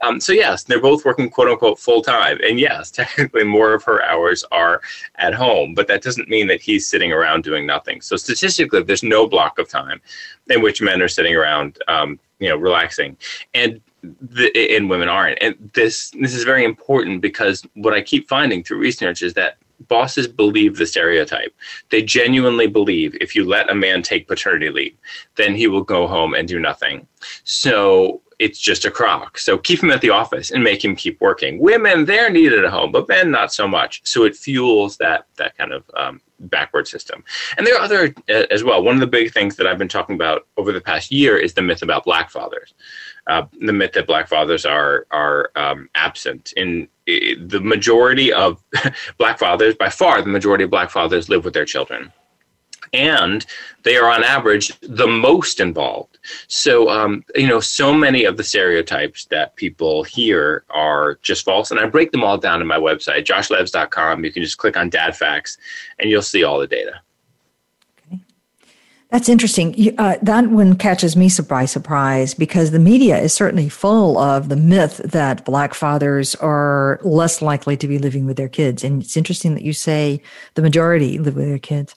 Um, 0.01 0.19
so 0.19 0.33
yes, 0.33 0.63
they're 0.63 0.81
both 0.81 1.05
working 1.05 1.29
quote 1.29 1.49
unquote 1.49 1.79
full 1.79 2.01
time. 2.01 2.39
And 2.43 2.59
yes, 2.59 2.91
technically 3.03 3.43
more 3.43 3.73
of 3.73 3.83
her 3.83 4.03
hours 4.03 4.43
are 4.51 4.81
at 5.15 5.33
home, 5.33 5.73
but 5.73 5.87
that 5.87 6.01
doesn't 6.01 6.29
mean 6.29 6.47
that 6.47 6.61
he's 6.61 6.87
sitting 6.87 7.11
around 7.11 7.43
doing 7.43 7.65
nothing. 7.65 8.01
So 8.01 8.15
statistically, 8.15 8.83
there's 8.83 9.03
no 9.03 9.27
block 9.27 9.59
of 9.59 9.69
time 9.69 10.01
in 10.49 10.61
which 10.61 10.81
men 10.81 11.01
are 11.01 11.07
sitting 11.07 11.35
around, 11.35 11.77
um, 11.87 12.19
you 12.39 12.49
know, 12.49 12.57
relaxing, 12.57 13.17
and 13.53 13.81
the, 14.03 14.75
and 14.75 14.89
women 14.89 15.09
aren't. 15.09 15.41
And 15.41 15.71
this 15.73 16.11
this 16.19 16.35
is 16.35 16.43
very 16.43 16.63
important 16.63 17.21
because 17.21 17.63
what 17.73 17.93
I 17.93 18.01
keep 18.01 18.27
finding 18.27 18.63
through 18.63 18.79
research 18.79 19.21
is 19.21 19.33
that 19.35 19.57
bosses 19.87 20.27
believe 20.27 20.77
the 20.77 20.85
stereotype. 20.85 21.53
They 21.89 22.01
genuinely 22.01 22.67
believe 22.67 23.15
if 23.19 23.35
you 23.35 23.45
let 23.45 23.69
a 23.69 23.75
man 23.75 24.01
take 24.01 24.27
paternity 24.27 24.69
leave, 24.69 24.97
then 25.35 25.55
he 25.55 25.67
will 25.67 25.83
go 25.83 26.07
home 26.07 26.33
and 26.33 26.47
do 26.47 26.59
nothing. 26.59 27.07
So 27.43 28.21
it's 28.39 28.59
just 28.59 28.85
a 28.85 28.91
crock. 28.91 29.37
So 29.37 29.57
keep 29.57 29.81
him 29.81 29.91
at 29.91 30.01
the 30.01 30.09
office 30.09 30.51
and 30.51 30.63
make 30.63 30.83
him 30.83 30.95
keep 30.95 31.19
working. 31.21 31.59
Women, 31.59 32.05
they're 32.05 32.29
needed 32.29 32.63
at 32.63 32.71
home, 32.71 32.91
but 32.91 33.07
men, 33.07 33.31
not 33.31 33.53
so 33.53 33.67
much. 33.67 34.01
So 34.03 34.23
it 34.23 34.35
fuels 34.35 34.97
that 34.97 35.27
that 35.37 35.57
kind 35.57 35.71
of 35.71 35.89
um, 35.95 36.19
backward 36.39 36.87
system. 36.87 37.23
And 37.57 37.65
there 37.65 37.75
are 37.75 37.81
other 37.81 38.13
uh, 38.29 38.45
as 38.51 38.63
well. 38.63 38.83
One 38.83 38.95
of 38.95 39.01
the 39.01 39.07
big 39.07 39.31
things 39.31 39.55
that 39.55 39.67
I've 39.67 39.77
been 39.77 39.87
talking 39.87 40.15
about 40.15 40.47
over 40.57 40.71
the 40.71 40.81
past 40.81 41.11
year 41.11 41.37
is 41.37 41.53
the 41.53 41.61
myth 41.61 41.81
about 41.81 42.03
black 42.03 42.29
fathers. 42.29 42.73
Uh, 43.27 43.45
the 43.61 43.71
myth 43.71 43.93
that 43.93 44.05
black 44.05 44.27
fathers 44.27 44.65
are 44.65 45.07
are 45.11 45.51
um, 45.55 45.89
absent 45.95 46.53
in 46.57 46.87
the 47.05 47.61
majority 47.63 48.33
of 48.33 48.61
black 49.17 49.39
fathers. 49.39 49.75
By 49.75 49.89
far, 49.89 50.21
the 50.21 50.29
majority 50.29 50.65
of 50.65 50.69
black 50.69 50.89
fathers 50.89 51.29
live 51.29 51.45
with 51.45 51.53
their 51.53 51.65
children 51.65 52.11
and 52.93 53.45
they 53.83 53.97
are 53.97 54.09
on 54.09 54.23
average 54.23 54.71
the 54.81 55.07
most 55.07 55.59
involved. 55.59 56.19
So, 56.47 56.89
um, 56.89 57.25
you 57.35 57.47
know, 57.47 57.59
so 57.59 57.93
many 57.93 58.23
of 58.23 58.37
the 58.37 58.43
stereotypes 58.43 59.25
that 59.25 59.55
people 59.55 60.03
hear 60.03 60.63
are 60.69 61.15
just 61.21 61.43
false. 61.43 61.71
And 61.71 61.79
I 61.79 61.87
break 61.87 62.11
them 62.11 62.23
all 62.23 62.37
down 62.37 62.61
in 62.61 62.67
my 62.67 62.77
website, 62.77 63.25
joshlevs.com. 63.25 64.23
You 64.23 64.31
can 64.31 64.43
just 64.43 64.59
click 64.59 64.77
on 64.77 64.89
dad 64.89 65.17
facts 65.17 65.57
and 65.99 66.09
you'll 66.09 66.21
see 66.21 66.43
all 66.43 66.59
the 66.59 66.67
data. 66.67 67.01
That's 69.13 69.29
interesting. 69.29 69.95
Uh, 69.99 70.17
that 70.23 70.47
one 70.47 70.75
catches 70.75 71.15
me 71.15 71.29
surprise, 71.29 71.69
surprise, 71.69 72.33
because 72.33 72.71
the 72.71 72.79
media 72.79 73.15
is 73.19 73.31
certainly 73.31 73.69
full 73.69 74.17
of 74.17 74.49
the 74.49 74.55
myth 74.55 74.97
that 75.05 75.45
black 75.45 75.75
fathers 75.75 76.33
are 76.33 76.99
less 77.03 77.39
likely 77.39 77.77
to 77.77 77.87
be 77.87 77.99
living 77.99 78.25
with 78.25 78.37
their 78.37 78.49
kids. 78.49 78.83
And 78.83 79.03
it's 79.03 79.15
interesting 79.15 79.53
that 79.53 79.61
you 79.61 79.71
say 79.71 80.19
the 80.55 80.63
majority 80.63 81.19
live 81.19 81.35
with 81.35 81.45
their 81.45 81.59
kids. 81.59 81.93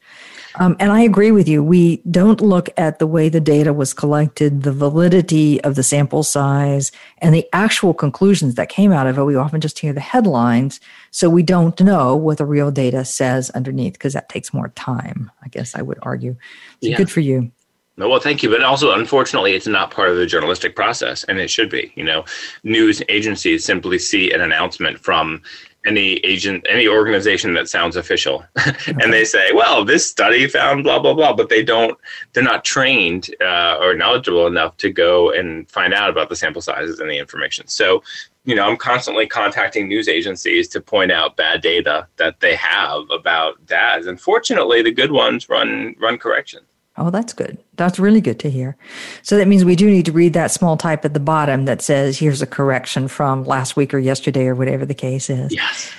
Um, 0.59 0.77
and 0.81 0.90
I 0.90 1.01
agree 1.01 1.33
with 1.33 1.49
you. 1.49 1.62
We 1.62 1.99
don't 2.11 2.40
look 2.40 2.69
at 2.77 2.99
the 2.99 3.07
way 3.07 3.29
the 3.29 3.40
data 3.40 3.73
was 3.73 3.92
collected, 3.92 4.62
the 4.62 4.73
validity 4.73 5.62
of 5.62 5.75
the 5.75 5.83
sample 5.83 6.23
size, 6.23 6.92
and 7.19 7.35
the 7.35 7.47
actual 7.53 7.92
conclusions 7.92 8.55
that 8.55 8.69
came 8.69 8.92
out 8.92 9.07
of 9.07 9.19
it. 9.19 9.25
We 9.25 9.37
often 9.37 9.61
just 9.61 9.79
hear 9.79 9.92
the 9.92 10.01
headlines. 10.01 10.81
So 11.11 11.29
we 11.29 11.42
don't 11.42 11.79
know 11.81 12.16
what 12.16 12.38
the 12.38 12.47
real 12.47 12.71
data 12.71 13.05
says 13.05 13.51
underneath 13.51 13.95
because 13.95 14.14
that 14.14 14.29
takes 14.29 14.55
more 14.55 14.69
time, 14.69 15.31
I 15.42 15.49
guess 15.49 15.75
I 15.75 15.83
would 15.83 15.99
argue. 16.03 16.37
So 16.83 16.88
yeah. 16.88 16.97
good 16.97 17.11
for 17.11 17.21
you. 17.21 17.51
No, 17.99 18.11
well, 18.11 18.21
thank 18.21 18.42
you. 18.42 18.51
But 18.51 18.62
also, 18.62 18.92
unfortunately, 18.92 19.53
it's 19.53 19.66
not 19.66 19.90
part 19.90 20.11
of 20.11 20.16
the 20.16 20.27
journalistic 20.27 20.77
process, 20.77 21.25
and 21.25 21.38
it 21.38 21.49
should 21.49 21.71
be. 21.71 21.92
You 21.97 22.05
know, 22.05 22.25
news 22.62 23.03
agencies 23.09 23.64
simply 23.64 23.99
see 23.99 24.33
an 24.33 24.42
announcement 24.42 24.99
from 25.01 25.40
any 25.87 26.14
agent, 26.18 26.66
any 26.68 26.88
organization 26.88 27.55
that 27.55 27.68
sounds 27.68 27.96
official, 27.96 28.44
and 28.87 29.12
they 29.12 29.25
say, 29.25 29.53
"Well, 29.55 29.85
this 29.85 30.09
study 30.09 30.46
found 30.49 30.85
blah 30.85 30.99
blah 30.99 31.14
blah," 31.14 31.33
but 31.33 31.49
they 31.49 31.62
don't. 31.62 31.96
They're 32.33 32.42
not 32.42 32.64
trained 32.64 33.35
uh, 33.40 33.79
or 33.81 33.94
knowledgeable 33.94 34.46
enough 34.46 34.77
to 34.79 34.90
go 34.90 35.31
and 35.31 35.70
find 35.70 35.94
out 35.94 36.11
about 36.11 36.29
the 36.29 36.37
sample 36.37 36.62
sizes 36.62 37.01
and 37.01 37.09
the 37.09 37.18
information. 37.18 37.68
So, 37.68 38.03
you 38.44 38.55
know, 38.55 38.68
I'm 38.68 38.77
constantly 38.77 39.27
contacting 39.27 39.88
news 39.88 40.09
agencies 40.09 40.68
to 40.68 40.81
point 40.81 41.12
out 41.12 41.37
bad 41.37 41.62
data 41.62 42.07
that 42.16 42.40
they 42.40 42.57
have 42.57 43.09
about 43.11 43.64
dads. 43.66 44.07
Unfortunately, 44.07 44.83
the 44.83 44.92
good 44.92 45.12
ones 45.12 45.49
run 45.49 45.94
run 45.99 46.18
correction. 46.18 46.61
Oh, 46.99 47.11
that's 47.11 47.33
good. 47.33 47.59
That's 47.77 47.99
really 47.99 48.21
good 48.21 48.39
to 48.41 48.51
hear. 48.51 48.77
So 49.23 49.37
that 49.37 49.49
means 49.49 49.65
we 49.65 49.77
do 49.77 49.91
need 49.91 50.07
to 50.07 50.13
read 50.13 50.33
that 50.33 50.51
small 50.51 50.77
type 50.77 51.05
at 51.05 51.13
the 51.13 51.21
bottom 51.21 51.67
that 51.67 51.83
says, 51.83 52.19
here's 52.19 52.41
a 52.41 52.47
correction 52.47 53.09
from 53.09 53.45
last 53.45 53.77
week 53.77 53.93
or 53.93 53.99
yesterday 53.99 54.47
or 54.47 54.55
whatever 54.55 54.87
the 54.87 54.95
case 54.95 55.29
is. 55.29 55.53
Yes. 55.53 55.91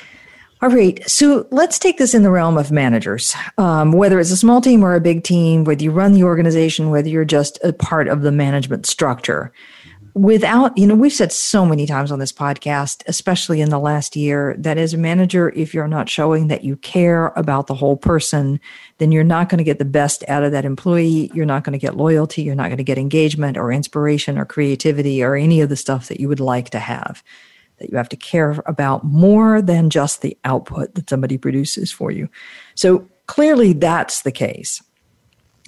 All 0.59 0.69
right. 0.69 1.07
So 1.07 1.47
let's 1.51 1.77
take 1.77 1.99
this 1.99 2.15
in 2.15 2.23
the 2.23 2.31
realm 2.31 2.57
of 2.57 2.71
managers. 2.71 3.35
Um, 3.59 3.91
whether 3.91 4.19
it's 4.19 4.31
a 4.31 4.37
small 4.37 4.59
team 4.59 4.83
or 4.83 4.95
a 4.95 4.99
big 4.99 5.23
team, 5.23 5.65
whether 5.65 5.83
you 5.83 5.91
run 5.91 6.13
the 6.13 6.23
organization, 6.23 6.89
whether 6.89 7.09
you're 7.09 7.25
just 7.25 7.59
a 7.63 7.73
part 7.73 8.07
of 8.07 8.23
the 8.23 8.31
management 8.31 8.87
structure, 8.87 9.51
without, 10.17 10.77
you 10.77 10.87
know, 10.87 10.95
we've 10.95 11.13
said 11.13 11.31
so 11.31 11.65
many 11.65 11.85
times 11.85 12.11
on 12.11 12.19
this 12.19 12.31
podcast, 12.31 13.03
especially 13.05 13.61
in 13.61 13.69
the 13.69 13.79
last 13.79 14.15
year, 14.15 14.55
that 14.57 14.77
as 14.77 14.93
a 14.93 14.97
manager, 14.97 15.49
if 15.55 15.73
you're 15.73 15.87
not 15.87 16.09
showing 16.09 16.47
that 16.47 16.63
you 16.63 16.75
care 16.77 17.27
about 17.35 17.67
the 17.67 17.75
whole 17.75 17.97
person, 17.97 18.59
then 18.97 19.11
you're 19.11 19.23
not 19.23 19.47
going 19.47 19.59
to 19.59 19.63
get 19.63 19.79
the 19.79 19.85
best 19.85 20.23
out 20.27 20.43
of 20.43 20.51
that 20.51 20.65
employee. 20.65 21.29
You're 21.33 21.45
not 21.45 21.63
going 21.63 21.73
to 21.73 21.79
get 21.79 21.95
loyalty. 21.95 22.41
You're 22.41 22.55
not 22.55 22.67
going 22.67 22.77
to 22.77 22.83
get 22.83 22.97
engagement 22.97 23.57
or 23.57 23.71
inspiration 23.71 24.37
or 24.37 24.45
creativity 24.45 25.23
or 25.23 25.35
any 25.35 25.61
of 25.61 25.69
the 25.69 25.75
stuff 25.75 26.07
that 26.07 26.19
you 26.19 26.27
would 26.27 26.39
like 26.39 26.71
to 26.71 26.79
have. 26.79 27.23
That 27.77 27.91
you 27.91 27.97
have 27.97 28.09
to 28.09 28.15
care 28.15 28.63
about 28.65 29.03
more 29.03 29.61
than 29.61 29.91
just 29.91 30.23
the 30.23 30.35
output 30.43 30.95
that 30.95 31.09
somebody 31.09 31.37
produces 31.37 31.91
for 31.91 32.09
you. 32.09 32.27
So 32.73 33.07
clearly 33.27 33.73
that's 33.73 34.23
the 34.23 34.31
case. 34.31 34.81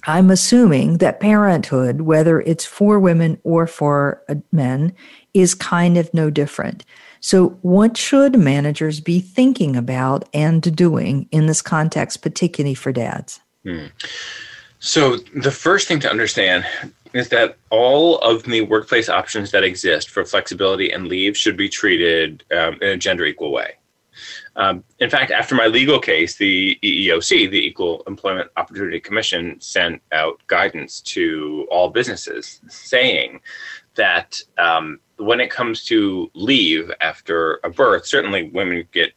I'm 0.09 0.31
assuming 0.31 0.97
that 0.97 1.19
parenthood, 1.19 2.01
whether 2.01 2.41
it's 2.41 2.65
for 2.65 2.99
women 2.99 3.39
or 3.43 3.67
for 3.67 4.23
uh, 4.27 4.35
men, 4.51 4.93
is 5.35 5.53
kind 5.53 5.97
of 5.97 6.11
no 6.15 6.31
different. 6.31 6.83
So, 7.19 7.49
what 7.61 7.95
should 7.95 8.39
managers 8.39 8.99
be 9.01 9.19
thinking 9.19 9.75
about 9.75 10.27
and 10.33 10.75
doing 10.75 11.27
in 11.31 11.45
this 11.45 11.61
context, 11.61 12.23
particularly 12.23 12.73
for 12.73 12.91
dads? 12.91 13.39
Hmm. 13.63 13.87
So, 14.79 15.17
the 15.35 15.51
first 15.51 15.87
thing 15.87 15.99
to 15.99 16.09
understand 16.09 16.65
is 17.13 17.29
that 17.29 17.57
all 17.69 18.17
of 18.19 18.43
the 18.43 18.61
workplace 18.61 19.09
options 19.09 19.51
that 19.51 19.63
exist 19.63 20.09
for 20.09 20.25
flexibility 20.25 20.91
and 20.91 21.07
leave 21.07 21.37
should 21.37 21.57
be 21.57 21.69
treated 21.69 22.43
um, 22.51 22.79
in 22.81 22.89
a 22.89 22.97
gender 22.97 23.25
equal 23.25 23.51
way. 23.51 23.73
Um, 24.55 24.83
in 24.99 25.09
fact, 25.09 25.31
after 25.31 25.55
my 25.55 25.67
legal 25.67 25.99
case, 25.99 26.35
the 26.35 26.77
EEOC, 26.83 27.49
the 27.49 27.65
Equal 27.65 28.03
Employment 28.07 28.49
Opportunity 28.57 28.99
Commission, 28.99 29.59
sent 29.59 30.01
out 30.11 30.41
guidance 30.47 31.01
to 31.01 31.67
all 31.71 31.89
businesses 31.89 32.61
saying 32.67 33.41
that 33.95 34.41
um, 34.57 34.99
when 35.17 35.39
it 35.39 35.51
comes 35.51 35.83
to 35.85 36.31
leave 36.33 36.91
after 37.01 37.59
a 37.63 37.69
birth, 37.69 38.05
certainly 38.05 38.49
women 38.49 38.87
get 38.91 39.13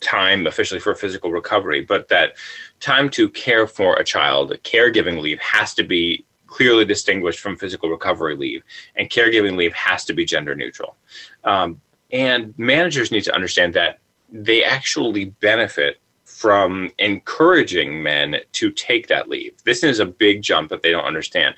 time 0.00 0.46
officially 0.46 0.80
for 0.80 0.94
physical 0.94 1.30
recovery, 1.30 1.82
but 1.82 2.08
that 2.08 2.36
time 2.80 3.08
to 3.10 3.28
care 3.28 3.66
for 3.66 3.96
a 3.96 4.04
child, 4.04 4.56
caregiving 4.64 5.20
leave, 5.20 5.38
has 5.40 5.74
to 5.74 5.82
be 5.82 6.24
clearly 6.46 6.84
distinguished 6.84 7.40
from 7.40 7.56
physical 7.56 7.88
recovery 7.88 8.36
leave, 8.36 8.62
and 8.96 9.08
caregiving 9.08 9.56
leave 9.56 9.72
has 9.72 10.04
to 10.04 10.12
be 10.12 10.24
gender 10.24 10.54
neutral. 10.54 10.96
Um, 11.44 11.80
and 12.12 12.54
managers 12.58 13.10
need 13.10 13.24
to 13.24 13.34
understand 13.34 13.74
that 13.74 13.98
they 14.32 14.62
actually 14.64 15.26
benefit 15.26 16.00
from 16.24 16.90
encouraging 16.98 18.02
men 18.02 18.36
to 18.52 18.70
take 18.70 19.08
that 19.08 19.28
leave. 19.28 19.52
This 19.64 19.82
is 19.82 19.98
a 19.98 20.06
big 20.06 20.42
jump 20.42 20.70
that 20.70 20.82
they 20.82 20.90
don't 20.90 21.04
understand. 21.04 21.54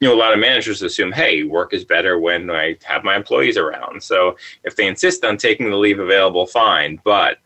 You 0.00 0.08
know, 0.08 0.14
a 0.14 0.18
lot 0.18 0.34
of 0.34 0.38
managers 0.38 0.82
assume, 0.82 1.12
hey, 1.12 1.44
work 1.44 1.72
is 1.72 1.84
better 1.84 2.18
when 2.18 2.50
I 2.50 2.76
have 2.84 3.02
my 3.02 3.16
employees 3.16 3.56
around. 3.56 4.02
So 4.02 4.36
if 4.64 4.76
they 4.76 4.86
insist 4.88 5.24
on 5.24 5.38
taking 5.38 5.70
the 5.70 5.76
leave 5.76 6.00
available, 6.00 6.46
fine. 6.46 7.00
But, 7.02 7.38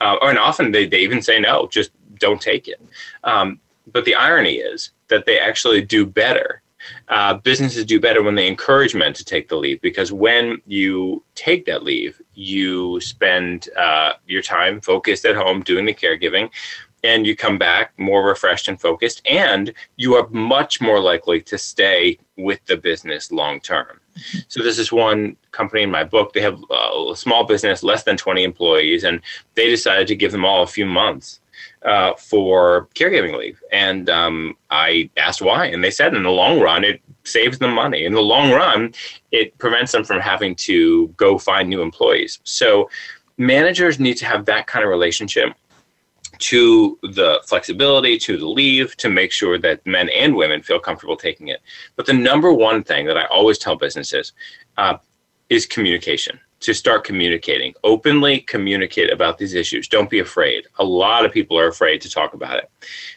uh, 0.00 0.16
and 0.22 0.38
often 0.38 0.72
they, 0.72 0.86
they 0.86 1.00
even 1.00 1.20
say 1.20 1.38
no, 1.38 1.66
just 1.66 1.90
don't 2.18 2.40
take 2.40 2.66
it. 2.66 2.80
Um, 3.24 3.60
but 3.92 4.04
the 4.04 4.14
irony 4.14 4.54
is 4.54 4.92
that 5.08 5.26
they 5.26 5.38
actually 5.38 5.82
do 5.82 6.06
better. 6.06 6.62
Uh, 7.08 7.34
businesses 7.34 7.84
do 7.84 8.00
better 8.00 8.22
when 8.22 8.34
they 8.34 8.46
encourage 8.46 8.94
men 8.94 9.12
to 9.12 9.24
take 9.24 9.48
the 9.48 9.56
leave 9.56 9.80
because 9.80 10.12
when 10.12 10.60
you 10.66 11.22
take 11.34 11.64
that 11.66 11.82
leave, 11.82 12.20
you 12.34 13.00
spend 13.00 13.68
uh, 13.76 14.12
your 14.26 14.42
time 14.42 14.80
focused 14.80 15.24
at 15.24 15.36
home 15.36 15.62
doing 15.62 15.84
the 15.84 15.94
caregiving 15.94 16.50
and 17.04 17.26
you 17.26 17.36
come 17.36 17.58
back 17.58 17.92
more 17.98 18.26
refreshed 18.26 18.68
and 18.68 18.80
focused, 18.80 19.22
and 19.28 19.72
you 19.96 20.14
are 20.14 20.28
much 20.30 20.80
more 20.80 21.00
likely 21.00 21.40
to 21.40 21.56
stay 21.56 22.18
with 22.36 22.64
the 22.66 22.76
business 22.76 23.30
long 23.30 23.60
term. 23.60 24.00
So, 24.48 24.62
this 24.62 24.78
is 24.78 24.90
one 24.90 25.36
company 25.52 25.82
in 25.82 25.90
my 25.90 26.02
book. 26.02 26.32
They 26.32 26.40
have 26.40 26.58
a 26.70 27.14
small 27.14 27.44
business, 27.44 27.82
less 27.84 28.02
than 28.02 28.16
20 28.16 28.42
employees, 28.42 29.04
and 29.04 29.20
they 29.54 29.68
decided 29.68 30.08
to 30.08 30.16
give 30.16 30.32
them 30.32 30.44
all 30.44 30.62
a 30.62 30.66
few 30.66 30.86
months 30.86 31.40
uh, 31.88 32.14
for 32.16 32.86
caregiving 32.94 33.36
leave. 33.36 33.62
And 33.72 34.10
um, 34.10 34.56
I 34.70 35.08
asked 35.16 35.40
why, 35.40 35.66
and 35.66 35.82
they 35.82 35.90
said 35.90 36.14
in 36.14 36.22
the 36.22 36.30
long 36.30 36.60
run, 36.60 36.84
it 36.84 37.00
saves 37.24 37.58
them 37.58 37.72
money. 37.72 38.04
In 38.04 38.12
the 38.12 38.20
long 38.20 38.52
run, 38.52 38.92
it 39.32 39.56
prevents 39.56 39.92
them 39.92 40.04
from 40.04 40.20
having 40.20 40.54
to 40.56 41.08
go 41.16 41.38
find 41.38 41.66
new 41.68 41.80
employees. 41.80 42.40
So, 42.44 42.90
managers 43.38 43.98
need 43.98 44.18
to 44.18 44.26
have 44.26 44.44
that 44.46 44.66
kind 44.66 44.84
of 44.84 44.90
relationship 44.90 45.54
to 46.38 46.98
the 47.02 47.40
flexibility, 47.46 48.18
to 48.18 48.36
the 48.36 48.46
leave, 48.46 48.94
to 48.98 49.08
make 49.08 49.32
sure 49.32 49.58
that 49.58 49.84
men 49.86 50.10
and 50.10 50.36
women 50.36 50.62
feel 50.62 50.78
comfortable 50.78 51.16
taking 51.16 51.48
it. 51.48 51.60
But 51.96 52.04
the 52.04 52.12
number 52.12 52.52
one 52.52 52.84
thing 52.84 53.06
that 53.06 53.16
I 53.16 53.24
always 53.26 53.56
tell 53.56 53.76
businesses 53.76 54.34
uh, 54.76 54.98
is 55.48 55.64
communication. 55.64 56.38
To 56.62 56.74
start 56.74 57.04
communicating, 57.04 57.72
openly 57.84 58.40
communicate 58.40 59.12
about 59.12 59.38
these 59.38 59.54
issues. 59.54 59.86
Don't 59.86 60.10
be 60.10 60.18
afraid. 60.18 60.66
A 60.80 60.84
lot 60.84 61.24
of 61.24 61.30
people 61.30 61.56
are 61.56 61.68
afraid 61.68 62.00
to 62.00 62.10
talk 62.10 62.34
about 62.34 62.58
it. 62.58 62.68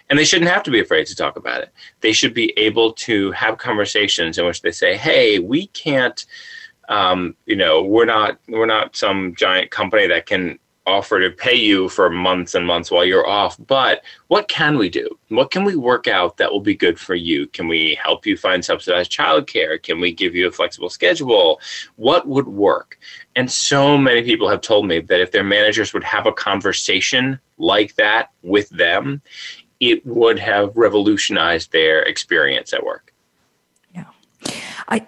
And 0.09 0.19
they 0.19 0.25
shouldn't 0.25 0.51
have 0.51 0.61
to 0.63 0.71
be 0.71 0.79
afraid 0.79 1.07
to 1.07 1.15
talk 1.15 1.37
about 1.37 1.61
it. 1.61 1.69
They 2.01 2.13
should 2.13 2.35
be 2.35 2.53
able 2.55 2.93
to 2.93 3.31
have 3.31 3.57
conversations 3.57 4.37
in 4.37 4.45
which 4.45 4.61
they 4.61 4.71
say, 4.71 4.95
hey, 4.95 5.39
we 5.39 5.67
can't. 5.67 6.23
Um, 6.87 7.35
you 7.47 7.55
know, 7.55 7.81
we're 7.81 8.05
not 8.05 8.37
we're 8.47 8.67
not 8.67 8.95
some 8.95 9.33
giant 9.35 9.71
company 9.71 10.05
that 10.07 10.27
can 10.27 10.59
offer 10.87 11.19
to 11.19 11.29
pay 11.29 11.55
you 11.55 11.87
for 11.89 12.09
months 12.09 12.55
and 12.55 12.65
months 12.65 12.89
while 12.89 13.05
you're 13.05 13.27
off. 13.27 13.57
But 13.67 14.03
what 14.27 14.47
can 14.47 14.77
we 14.77 14.89
do? 14.89 15.07
What 15.29 15.51
can 15.51 15.63
we 15.63 15.75
work 15.75 16.07
out 16.07 16.37
that 16.37 16.51
will 16.51 16.61
be 16.61 16.75
good 16.75 16.99
for 16.99 17.15
you? 17.15 17.47
Can 17.47 17.67
we 17.67 17.97
help 18.01 18.25
you 18.25 18.35
find 18.35 18.65
subsidized 18.65 19.11
childcare? 19.11 19.81
Can 19.81 19.99
we 19.99 20.11
give 20.11 20.35
you 20.35 20.47
a 20.47 20.51
flexible 20.51 20.89
schedule? 20.89 21.61
What 21.97 22.27
would 22.27 22.47
work? 22.47 22.97
And 23.35 23.51
so 23.51 23.97
many 23.97 24.23
people 24.23 24.49
have 24.49 24.61
told 24.61 24.87
me 24.87 24.99
that 24.99 25.21
if 25.21 25.31
their 25.31 25.43
managers 25.43 25.93
would 25.93 26.03
have 26.03 26.25
a 26.25 26.33
conversation 26.33 27.39
like 27.57 27.95
that 27.95 28.31
with 28.41 28.69
them, 28.69 29.21
it 29.79 30.05
would 30.05 30.39
have 30.39 30.75
revolutionized 30.75 31.71
their 31.71 32.01
experience 32.03 32.73
at 32.73 32.83
work. 32.83 33.10
I, 34.87 35.05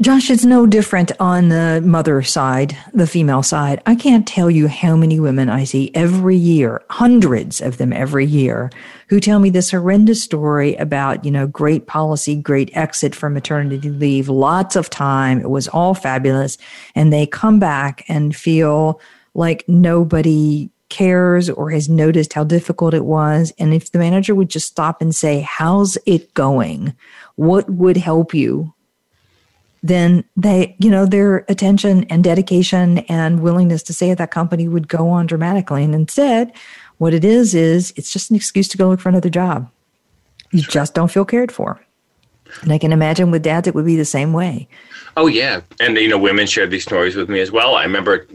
Josh, 0.00 0.30
it's 0.30 0.44
no 0.44 0.66
different 0.66 1.12
on 1.20 1.48
the 1.48 1.82
mother 1.84 2.22
side, 2.22 2.76
the 2.94 3.06
female 3.06 3.42
side. 3.42 3.82
I 3.84 3.94
can't 3.94 4.26
tell 4.26 4.50
you 4.50 4.66
how 4.66 4.96
many 4.96 5.20
women 5.20 5.50
I 5.50 5.64
see 5.64 5.90
every 5.94 6.36
year, 6.36 6.82
hundreds 6.88 7.60
of 7.60 7.76
them 7.76 7.92
every 7.92 8.24
year, 8.24 8.70
who 9.08 9.20
tell 9.20 9.38
me 9.38 9.50
this 9.50 9.72
horrendous 9.72 10.22
story 10.22 10.74
about, 10.76 11.24
you 11.24 11.30
know, 11.30 11.46
great 11.46 11.86
policy, 11.86 12.34
great 12.34 12.74
exit 12.74 13.14
from 13.14 13.34
maternity 13.34 13.90
leave, 13.90 14.28
lots 14.28 14.76
of 14.76 14.88
time. 14.88 15.40
It 15.40 15.50
was 15.50 15.68
all 15.68 15.94
fabulous. 15.94 16.56
And 16.94 17.12
they 17.12 17.26
come 17.26 17.58
back 17.58 18.04
and 18.08 18.34
feel 18.34 19.00
like 19.34 19.68
nobody 19.68 20.70
cares 20.90 21.48
or 21.48 21.70
has 21.70 21.88
noticed 21.88 22.32
how 22.34 22.44
difficult 22.44 22.92
it 22.92 23.04
was. 23.04 23.52
And 23.58 23.72
if 23.72 23.92
the 23.92 23.98
manager 23.98 24.34
would 24.34 24.50
just 24.50 24.66
stop 24.66 25.00
and 25.00 25.14
say, 25.14 25.40
How's 25.40 25.96
it 26.04 26.34
going? 26.34 26.94
What 27.36 27.68
would 27.70 27.96
help 27.96 28.34
you? 28.34 28.74
then 29.82 30.24
they, 30.36 30.76
you 30.78 30.90
know, 30.90 31.06
their 31.06 31.38
attention 31.48 32.04
and 32.04 32.22
dedication 32.22 32.98
and 33.08 33.40
willingness 33.40 33.82
to 33.84 33.94
stay 33.94 34.10
at 34.10 34.18
that 34.18 34.30
company 34.30 34.68
would 34.68 34.88
go 34.88 35.08
on 35.08 35.26
dramatically. 35.26 35.82
And 35.84 35.94
instead, 35.94 36.52
what 36.98 37.14
it 37.14 37.24
is, 37.24 37.54
is 37.54 37.92
it's 37.96 38.12
just 38.12 38.30
an 38.30 38.36
excuse 38.36 38.68
to 38.68 38.76
go 38.76 38.88
look 38.88 39.00
for 39.00 39.08
another 39.08 39.30
job. 39.30 39.70
You 40.50 40.62
just 40.62 40.94
don't 40.94 41.10
feel 41.10 41.24
cared 41.24 41.50
for. 41.50 41.80
And 42.62 42.72
I 42.72 42.78
can 42.78 42.92
imagine 42.92 43.30
with 43.30 43.42
dads, 43.42 43.68
it 43.68 43.74
would 43.74 43.86
be 43.86 43.96
the 43.96 44.04
same 44.04 44.32
way. 44.32 44.68
Oh 45.16 45.28
yeah, 45.28 45.60
and 45.78 45.96
you 45.96 46.08
know, 46.08 46.18
women 46.18 46.46
shared 46.46 46.70
these 46.70 46.82
stories 46.82 47.14
with 47.14 47.28
me 47.28 47.40
as 47.40 47.50
well. 47.50 47.76
I 47.76 47.84
remember 47.84 48.26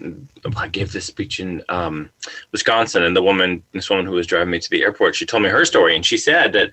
I 0.55 0.67
gave 0.67 0.93
this 0.93 1.05
speech 1.05 1.39
in 1.39 1.61
um, 1.69 2.09
Wisconsin, 2.51 3.03
and 3.03 3.15
the 3.15 3.21
woman, 3.21 3.61
this 3.73 3.89
woman 3.89 4.05
who 4.05 4.13
was 4.13 4.27
driving 4.27 4.51
me 4.51 4.59
to 4.59 4.69
the 4.69 4.83
airport, 4.83 5.15
she 5.15 5.25
told 5.25 5.43
me 5.43 5.49
her 5.49 5.65
story, 5.65 5.95
and 5.95 6.05
she 6.05 6.17
said 6.17 6.53
that 6.53 6.71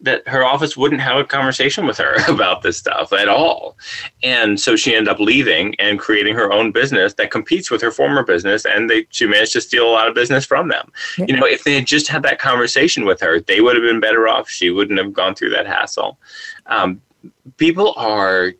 that 0.00 0.26
her 0.28 0.44
office 0.44 0.76
wouldn't 0.76 1.00
have 1.00 1.18
a 1.18 1.24
conversation 1.24 1.86
with 1.86 1.96
her 1.98 2.16
about 2.32 2.62
this 2.62 2.76
stuff 2.76 3.12
at 3.12 3.28
all. 3.28 3.76
And 4.22 4.60
so 4.60 4.76
she 4.76 4.94
ended 4.94 5.08
up 5.08 5.18
leaving 5.18 5.74
and 5.78 5.98
creating 5.98 6.34
her 6.34 6.52
own 6.52 6.70
business 6.70 7.14
that 7.14 7.30
competes 7.30 7.70
with 7.70 7.80
her 7.82 7.90
former 7.90 8.22
business 8.22 8.66
and 8.66 8.90
they 8.90 9.06
she 9.10 9.26
managed 9.26 9.52
to 9.52 9.60
steal 9.60 9.88
a 9.88 9.92
lot 9.92 10.08
of 10.08 10.14
business 10.14 10.44
from 10.44 10.68
them. 10.68 10.92
You 11.16 11.36
know, 11.36 11.46
if 11.46 11.64
they 11.64 11.74
had 11.74 11.86
just 11.86 12.08
had 12.08 12.22
that 12.24 12.38
conversation 12.38 13.04
with 13.06 13.20
her, 13.20 13.40
they 13.40 13.60
would 13.60 13.76
have 13.76 13.84
been 13.84 14.00
better 14.00 14.28
off. 14.28 14.50
She 14.50 14.70
wouldn't 14.70 14.98
have 14.98 15.12
gone 15.12 15.34
through 15.34 15.50
that 15.50 15.66
hassle. 15.66 16.18
Um, 16.66 17.00
people 17.56 17.94
are 17.96 18.52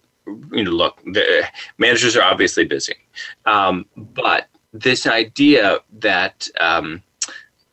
you 0.53 0.65
know, 0.65 0.71
look, 0.71 1.01
the 1.05 1.47
managers 1.79 2.17
are 2.17 2.23
obviously 2.23 2.65
busy. 2.65 2.97
Um, 3.45 3.87
but 3.97 4.49
this 4.73 5.07
idea 5.07 5.79
that 6.01 6.49
um, 6.59 7.03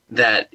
that 0.10 0.54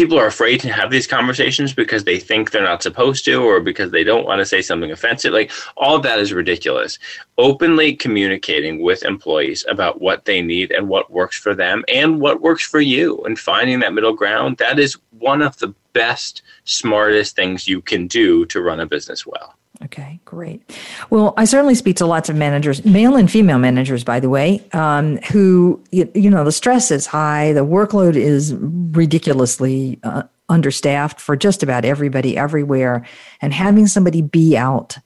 people 0.00 0.18
are 0.18 0.28
afraid 0.28 0.58
to 0.58 0.72
have 0.72 0.90
these 0.90 1.06
conversations 1.06 1.74
because 1.74 2.04
they 2.04 2.18
think 2.18 2.50
they're 2.50 2.62
not 2.62 2.82
supposed 2.82 3.22
to 3.22 3.44
or 3.44 3.60
because 3.60 3.90
they 3.90 4.02
don't 4.02 4.24
want 4.24 4.38
to 4.38 4.46
say 4.46 4.62
something 4.62 4.90
offensive. 4.90 5.30
Like 5.30 5.52
all 5.76 5.96
of 5.96 6.02
that 6.04 6.18
is 6.18 6.32
ridiculous. 6.32 6.98
Openly 7.36 7.94
communicating 7.96 8.80
with 8.80 9.04
employees 9.04 9.62
about 9.68 10.00
what 10.00 10.24
they 10.24 10.40
need 10.40 10.72
and 10.72 10.88
what 10.88 11.10
works 11.10 11.38
for 11.38 11.54
them 11.54 11.84
and 11.92 12.18
what 12.18 12.40
works 12.40 12.64
for 12.64 12.80
you 12.80 13.22
and 13.24 13.38
finding 13.38 13.80
that 13.80 13.92
middle 13.92 14.14
ground, 14.14 14.56
that 14.56 14.78
is 14.78 14.96
one 15.18 15.42
of 15.42 15.58
the 15.58 15.74
best, 15.92 16.40
smartest 16.64 17.36
things 17.36 17.68
you 17.68 17.82
can 17.82 18.06
do 18.06 18.46
to 18.46 18.62
run 18.62 18.80
a 18.80 18.86
business 18.86 19.26
well. 19.26 19.54
Okay, 19.82 20.20
great. 20.26 20.62
Well, 21.08 21.32
I 21.38 21.46
certainly 21.46 21.74
speak 21.74 21.96
to 21.96 22.06
lots 22.06 22.28
of 22.28 22.36
managers, 22.36 22.84
male 22.84 23.16
and 23.16 23.30
female 23.30 23.58
managers, 23.58 24.04
by 24.04 24.20
the 24.20 24.28
way, 24.28 24.62
um, 24.74 25.16
who, 25.32 25.82
you, 25.90 26.10
you, 26.14 26.28
know, 26.28 26.44
the 26.44 26.52
stress 26.52 26.90
is 26.90 27.06
high, 27.06 27.54
the 27.54 27.64
workload 27.64 28.14
is 28.14 28.54
ridiculously 28.54 29.98
uh, 30.02 30.24
understaffed 30.50 31.18
for 31.18 31.34
just 31.34 31.62
about 31.62 31.86
everybody 31.86 32.36
everywhere. 32.36 33.06
And 33.40 33.54
having 33.54 33.86
somebody 33.86 34.20
be 34.20 34.54
out 34.54 34.98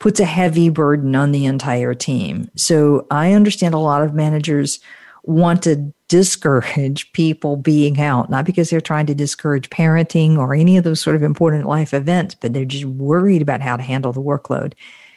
puts 0.00 0.18
a 0.18 0.24
heavy 0.24 0.70
burden 0.70 1.14
on 1.14 1.30
the 1.30 1.46
entire 1.46 1.94
team. 1.94 2.50
So 2.56 3.06
I 3.10 3.32
understand 3.32 3.74
a 3.74 3.78
lot 3.78 4.02
of 4.02 4.12
managers 4.12 4.80
want 5.22 5.62
to 5.64 5.92
discourage 6.08 7.10
people 7.12 7.56
being 7.56 8.00
out, 8.00 8.30
not 8.30 8.44
because 8.44 8.70
they're 8.70 8.80
trying 8.80 9.06
to 9.06 9.14
discourage 9.14 9.70
parenting 9.70 10.38
or 10.38 10.54
any 10.54 10.76
of 10.76 10.84
those 10.84 11.00
sort 11.00 11.16
of 11.16 11.22
important 11.22 11.66
life 11.66 11.92
events, 11.92 12.34
but 12.34 12.52
they're 12.52 12.64
just 12.64 12.84
worried 12.84 13.42
about 13.42 13.60
how 13.60 13.76
to 13.76 13.82
handle 13.82 14.12
the 14.12 14.22
workload. 14.22 14.74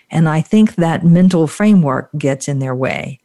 And 0.10 0.28
I 0.28 0.42
think 0.42 0.76
that 0.76 1.06
mental 1.06 1.46
framework 1.48 2.10
gets 2.18 2.48
in 2.48 2.60
their 2.60 2.76
way. 2.76 3.20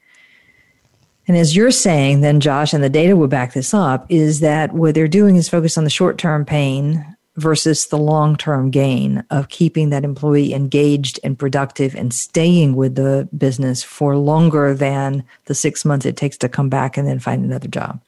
And 1.26 1.36
as 1.38 1.56
you're 1.56 1.70
saying, 1.70 2.20
then, 2.20 2.40
Josh, 2.40 2.74
and 2.74 2.84
the 2.84 2.90
data 2.90 3.16
will 3.16 3.28
back 3.28 3.54
this 3.54 3.72
up, 3.72 4.04
is 4.10 4.40
that 4.40 4.74
what 4.74 4.94
they're 4.94 5.08
doing 5.08 5.36
is 5.36 5.48
focus 5.48 5.78
on 5.78 5.84
the 5.84 5.90
short 5.90 6.18
term 6.18 6.44
pain 6.44 7.13
versus 7.36 7.86
the 7.86 7.98
long 7.98 8.36
term 8.36 8.70
gain 8.70 9.24
of 9.30 9.48
keeping 9.48 9.90
that 9.90 10.04
employee 10.04 10.54
engaged 10.54 11.18
and 11.24 11.38
productive 11.38 11.94
and 11.94 12.12
staying 12.12 12.76
with 12.76 12.94
the 12.94 13.28
business 13.36 13.82
for 13.82 14.16
longer 14.16 14.74
than 14.74 15.24
the 15.46 15.54
six 15.54 15.84
months 15.84 16.06
it 16.06 16.16
takes 16.16 16.36
to 16.38 16.48
come 16.48 16.68
back 16.68 16.96
and 16.96 17.08
then 17.08 17.18
find 17.18 17.44
another 17.44 17.68
job. 17.68 18.00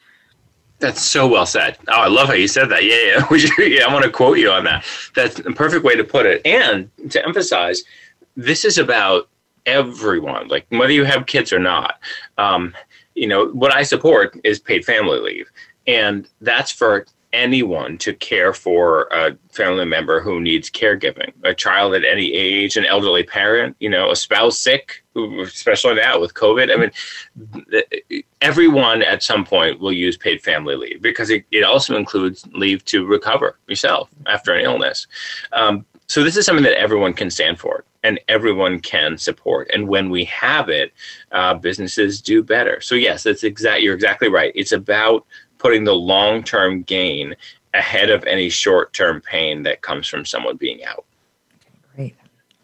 That's 0.78 1.02
so 1.02 1.26
well 1.26 1.46
said. 1.46 1.78
Oh, 1.88 2.02
I 2.02 2.08
love 2.08 2.28
how 2.28 2.34
you 2.34 2.48
said 2.48 2.68
that. 2.68 2.84
Yeah, 2.84 3.26
yeah. 3.30 3.64
yeah 3.64 3.84
I 3.88 3.92
want 3.92 4.04
to 4.04 4.10
quote 4.10 4.38
you 4.38 4.50
on 4.50 4.64
that. 4.64 4.84
That's 5.14 5.38
a 5.40 5.52
perfect 5.52 5.84
way 5.84 5.96
to 5.96 6.04
put 6.04 6.26
it. 6.26 6.42
And 6.44 6.90
to 7.10 7.24
emphasize, 7.24 7.82
this 8.36 8.64
is 8.64 8.76
about 8.76 9.28
everyone, 9.64 10.48
like 10.48 10.66
whether 10.68 10.92
you 10.92 11.04
have 11.04 11.26
kids 11.26 11.52
or 11.52 11.58
not. 11.58 11.98
Um, 12.38 12.74
you 13.14 13.26
know, 13.26 13.46
what 13.48 13.74
I 13.74 13.82
support 13.82 14.38
is 14.44 14.60
paid 14.60 14.84
family 14.84 15.18
leave. 15.18 15.50
And 15.86 16.28
that's 16.40 16.70
for 16.70 17.06
anyone 17.36 17.98
to 17.98 18.14
care 18.14 18.54
for 18.54 19.08
a 19.12 19.36
family 19.52 19.84
member 19.84 20.20
who 20.20 20.40
needs 20.40 20.70
caregiving, 20.70 21.32
a 21.44 21.54
child 21.54 21.94
at 21.94 22.02
any 22.02 22.32
age, 22.32 22.76
an 22.76 22.86
elderly 22.86 23.22
parent, 23.22 23.76
you 23.78 23.90
know, 23.90 24.10
a 24.10 24.16
spouse 24.16 24.58
sick, 24.58 25.04
especially 25.14 25.96
now 25.96 26.18
with 26.18 26.32
COVID. 26.32 26.72
I 26.72 27.82
mean, 28.10 28.22
everyone 28.40 29.02
at 29.02 29.22
some 29.22 29.44
point 29.44 29.78
will 29.78 29.92
use 29.92 30.16
paid 30.16 30.42
family 30.42 30.76
leave 30.76 31.02
because 31.02 31.28
it, 31.28 31.44
it 31.52 31.62
also 31.62 31.96
includes 31.96 32.46
leave 32.54 32.84
to 32.86 33.04
recover 33.04 33.58
yourself 33.68 34.08
after 34.26 34.54
an 34.54 34.64
illness. 34.64 35.06
Um, 35.52 35.84
so 36.08 36.22
this 36.22 36.36
is 36.36 36.46
something 36.46 36.64
that 36.64 36.80
everyone 36.80 37.12
can 37.12 37.30
stand 37.30 37.58
for 37.58 37.84
and 38.02 38.20
everyone 38.28 38.80
can 38.80 39.18
support. 39.18 39.68
And 39.74 39.88
when 39.88 40.08
we 40.08 40.24
have 40.26 40.68
it, 40.68 40.92
uh, 41.32 41.54
businesses 41.54 42.20
do 42.22 42.42
better. 42.42 42.80
So 42.80 42.94
yes, 42.94 43.24
that's 43.24 43.42
exact. 43.42 43.82
You're 43.82 43.94
exactly 43.94 44.28
right. 44.28 44.52
It's 44.54 44.72
about 44.72 45.26
putting 45.66 45.82
the 45.82 45.96
long 45.96 46.44
term 46.44 46.82
gain 46.82 47.34
ahead 47.74 48.08
of 48.08 48.22
any 48.24 48.48
short 48.48 48.92
term 48.92 49.20
pain 49.20 49.64
that 49.64 49.82
comes 49.82 50.06
from 50.06 50.24
someone 50.24 50.56
being 50.56 50.84
out. 50.84 51.04
Great. 51.96 52.14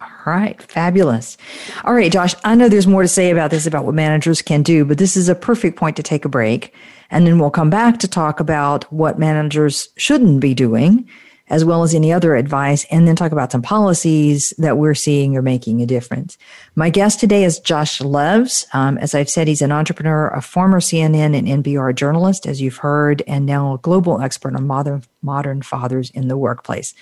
All 0.01 0.09
right, 0.25 0.63
fabulous. 0.63 1.37
All 1.83 1.95
right, 1.95 2.13
Josh, 2.13 2.37
I 2.45 2.55
know 2.55 2.69
there's 2.69 2.87
more 2.87 3.03
to 3.03 3.09
say 3.09 3.33
about 3.33 3.51
this, 3.51 3.67
about 3.67 3.85
what 3.85 3.97
managers 3.97 4.41
can 4.41 4.63
do, 4.63 4.85
but 4.85 4.99
this 4.99 5.17
is 5.17 5.29
a 5.29 5.35
perfect 5.35 5.77
point 5.77 5.97
to 5.97 6.03
take 6.05 6.25
a 6.25 6.29
break. 6.29 6.73
And 7.11 7.27
then 7.27 7.41
we'll 7.41 7.51
come 7.51 7.71
back 7.71 7.99
to 7.99 8.09
talk 8.09 8.39
about 8.39 8.85
what 8.93 9.19
managers 9.19 9.89
shouldn't 9.97 10.39
be 10.39 10.55
doing 10.55 11.09
as 11.53 11.67
well 11.67 11.83
as 11.83 11.95
any 11.95 12.11
other 12.11 12.35
advice, 12.35 12.87
and 12.91 13.07
then 13.07 13.15
talk 13.15 13.31
about 13.31 13.53
some 13.53 13.61
policies 13.61 14.55
that 14.57 14.79
we're 14.79 14.95
seeing 14.95 15.37
are 15.37 15.43
making 15.43 15.83
a 15.83 15.87
difference. 15.87 16.39
My 16.75 16.89
guest 16.89 17.21
today 17.21 17.45
is 17.45 17.61
Josh 17.61 18.01
Levs. 18.01 18.65
Um, 18.75 18.97
as 18.97 19.15
I've 19.15 19.29
said, 19.29 19.49
he's 19.49 19.61
an 19.61 19.71
entrepreneur, 19.71 20.29
a 20.29 20.41
former 20.41 20.81
CNN 20.81 21.37
and 21.37 21.63
NPR 21.63 21.95
journalist, 21.95 22.47
as 22.47 22.63
you've 22.63 22.79
heard, 22.79 23.23
and 23.27 23.45
now 23.45 23.75
a 23.75 23.79
global 23.79 24.23
expert 24.23 24.57
on 24.57 24.67
modern 24.67 25.03
modern 25.21 25.61
fathers 25.61 26.11
in 26.11 26.29
the 26.29 26.39
workplace. 26.39 26.95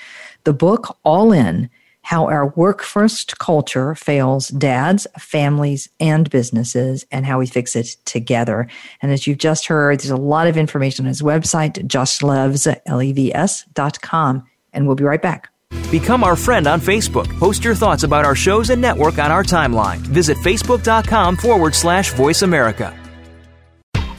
The 0.42 0.52
book 0.52 0.98
All 1.04 1.32
In 1.32 1.70
how 2.10 2.26
our 2.26 2.48
work 2.56 2.82
first 2.82 3.38
culture 3.38 3.94
fails 3.94 4.48
dads, 4.48 5.06
families, 5.16 5.88
and 6.00 6.28
businesses, 6.28 7.06
and 7.12 7.24
how 7.24 7.38
we 7.38 7.46
fix 7.46 7.76
it 7.76 7.86
together. 8.04 8.66
And 9.00 9.12
as 9.12 9.28
you've 9.28 9.38
just 9.38 9.66
heard, 9.66 10.00
there's 10.00 10.10
a 10.10 10.16
lot 10.16 10.48
of 10.48 10.56
information 10.56 11.04
on 11.04 11.08
his 11.08 11.22
website, 11.22 11.74
joshlevs, 11.86 12.66
L-E-V-S 12.86 13.64
dot 13.74 14.00
com. 14.00 14.44
And 14.72 14.88
we'll 14.88 14.96
be 14.96 15.04
right 15.04 15.22
back. 15.22 15.52
Become 15.92 16.24
our 16.24 16.34
friend 16.34 16.66
on 16.66 16.80
Facebook. 16.80 17.28
Post 17.38 17.62
your 17.62 17.76
thoughts 17.76 18.02
about 18.02 18.24
our 18.24 18.34
shows 18.34 18.70
and 18.70 18.82
network 18.82 19.20
on 19.20 19.30
our 19.30 19.44
timeline. 19.44 19.98
Visit 19.98 20.36
facebook.com 20.38 21.36
forward 21.36 21.76
slash 21.76 22.12
voice 22.14 22.42
America. 22.42 22.99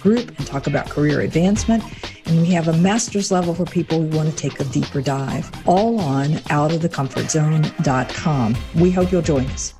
group 0.00 0.28
and 0.38 0.46
talk 0.46 0.66
about 0.66 0.88
career 0.88 1.20
advancement. 1.20 1.84
And 2.26 2.40
we 2.40 2.48
have 2.52 2.68
a 2.68 2.72
master's 2.74 3.30
level 3.30 3.54
for 3.54 3.64
people 3.64 4.02
who 4.02 4.16
want 4.16 4.30
to 4.30 4.36
take 4.36 4.60
a 4.60 4.64
deeper 4.64 5.00
dive, 5.00 5.50
all 5.66 5.98
on 6.00 6.32
outofthecomfortzone.com. 6.50 8.56
We 8.74 8.90
hope 8.90 9.12
you'll 9.12 9.22
join 9.22 9.46
us. 9.46 9.72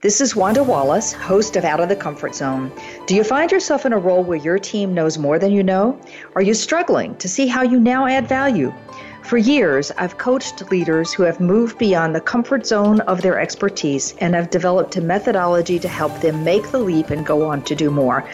This 0.00 0.20
is 0.20 0.34
Wanda 0.34 0.64
Wallace, 0.64 1.12
host 1.12 1.54
of 1.54 1.64
Out 1.64 1.78
of 1.78 1.88
the 1.88 1.94
Comfort 1.94 2.34
Zone. 2.34 2.72
Do 3.06 3.14
you 3.14 3.22
find 3.22 3.48
yourself 3.52 3.86
in 3.86 3.92
a 3.92 3.98
role 3.98 4.24
where 4.24 4.36
your 4.38 4.58
team 4.58 4.92
knows 4.92 5.18
more 5.18 5.38
than 5.38 5.52
you 5.52 5.62
know? 5.62 6.00
Are 6.34 6.42
you 6.42 6.52
struggling 6.52 7.14
to 7.18 7.28
see 7.28 7.46
how 7.46 7.62
you 7.62 7.78
now 7.78 8.06
add 8.06 8.26
value? 8.26 8.74
For 9.22 9.38
years, 9.38 9.92
I've 9.98 10.18
coached 10.18 10.68
leaders 10.68 11.12
who 11.12 11.22
have 11.22 11.38
moved 11.38 11.78
beyond 11.78 12.16
the 12.16 12.20
comfort 12.20 12.66
zone 12.66 13.02
of 13.02 13.22
their 13.22 13.38
expertise 13.38 14.16
and 14.18 14.34
have 14.34 14.50
developed 14.50 14.96
a 14.96 15.00
methodology 15.00 15.78
to 15.78 15.86
help 15.86 16.20
them 16.20 16.42
make 16.42 16.72
the 16.72 16.80
leap 16.80 17.10
and 17.10 17.24
go 17.24 17.44
on 17.44 17.62
to 17.62 17.76
do 17.76 17.88
more. 17.88 18.28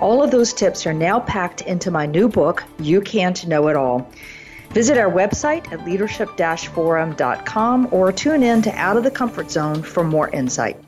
All 0.00 0.22
of 0.22 0.30
those 0.30 0.54
tips 0.54 0.86
are 0.86 0.94
now 0.94 1.20
packed 1.20 1.60
into 1.60 1.90
my 1.90 2.06
new 2.06 2.26
book, 2.26 2.64
You 2.78 3.02
Can't 3.02 3.46
Know 3.46 3.68
It 3.68 3.76
All. 3.76 4.10
Visit 4.70 4.98
our 4.98 5.10
website 5.10 5.72
at 5.72 5.84
leadership 5.84 6.30
forum.com 6.74 7.88
or 7.90 8.12
tune 8.12 8.42
in 8.42 8.62
to 8.62 8.70
Out 8.72 8.96
of 8.96 9.04
the 9.04 9.10
Comfort 9.10 9.50
Zone 9.50 9.82
for 9.82 10.04
more 10.04 10.30
insight. 10.30 10.78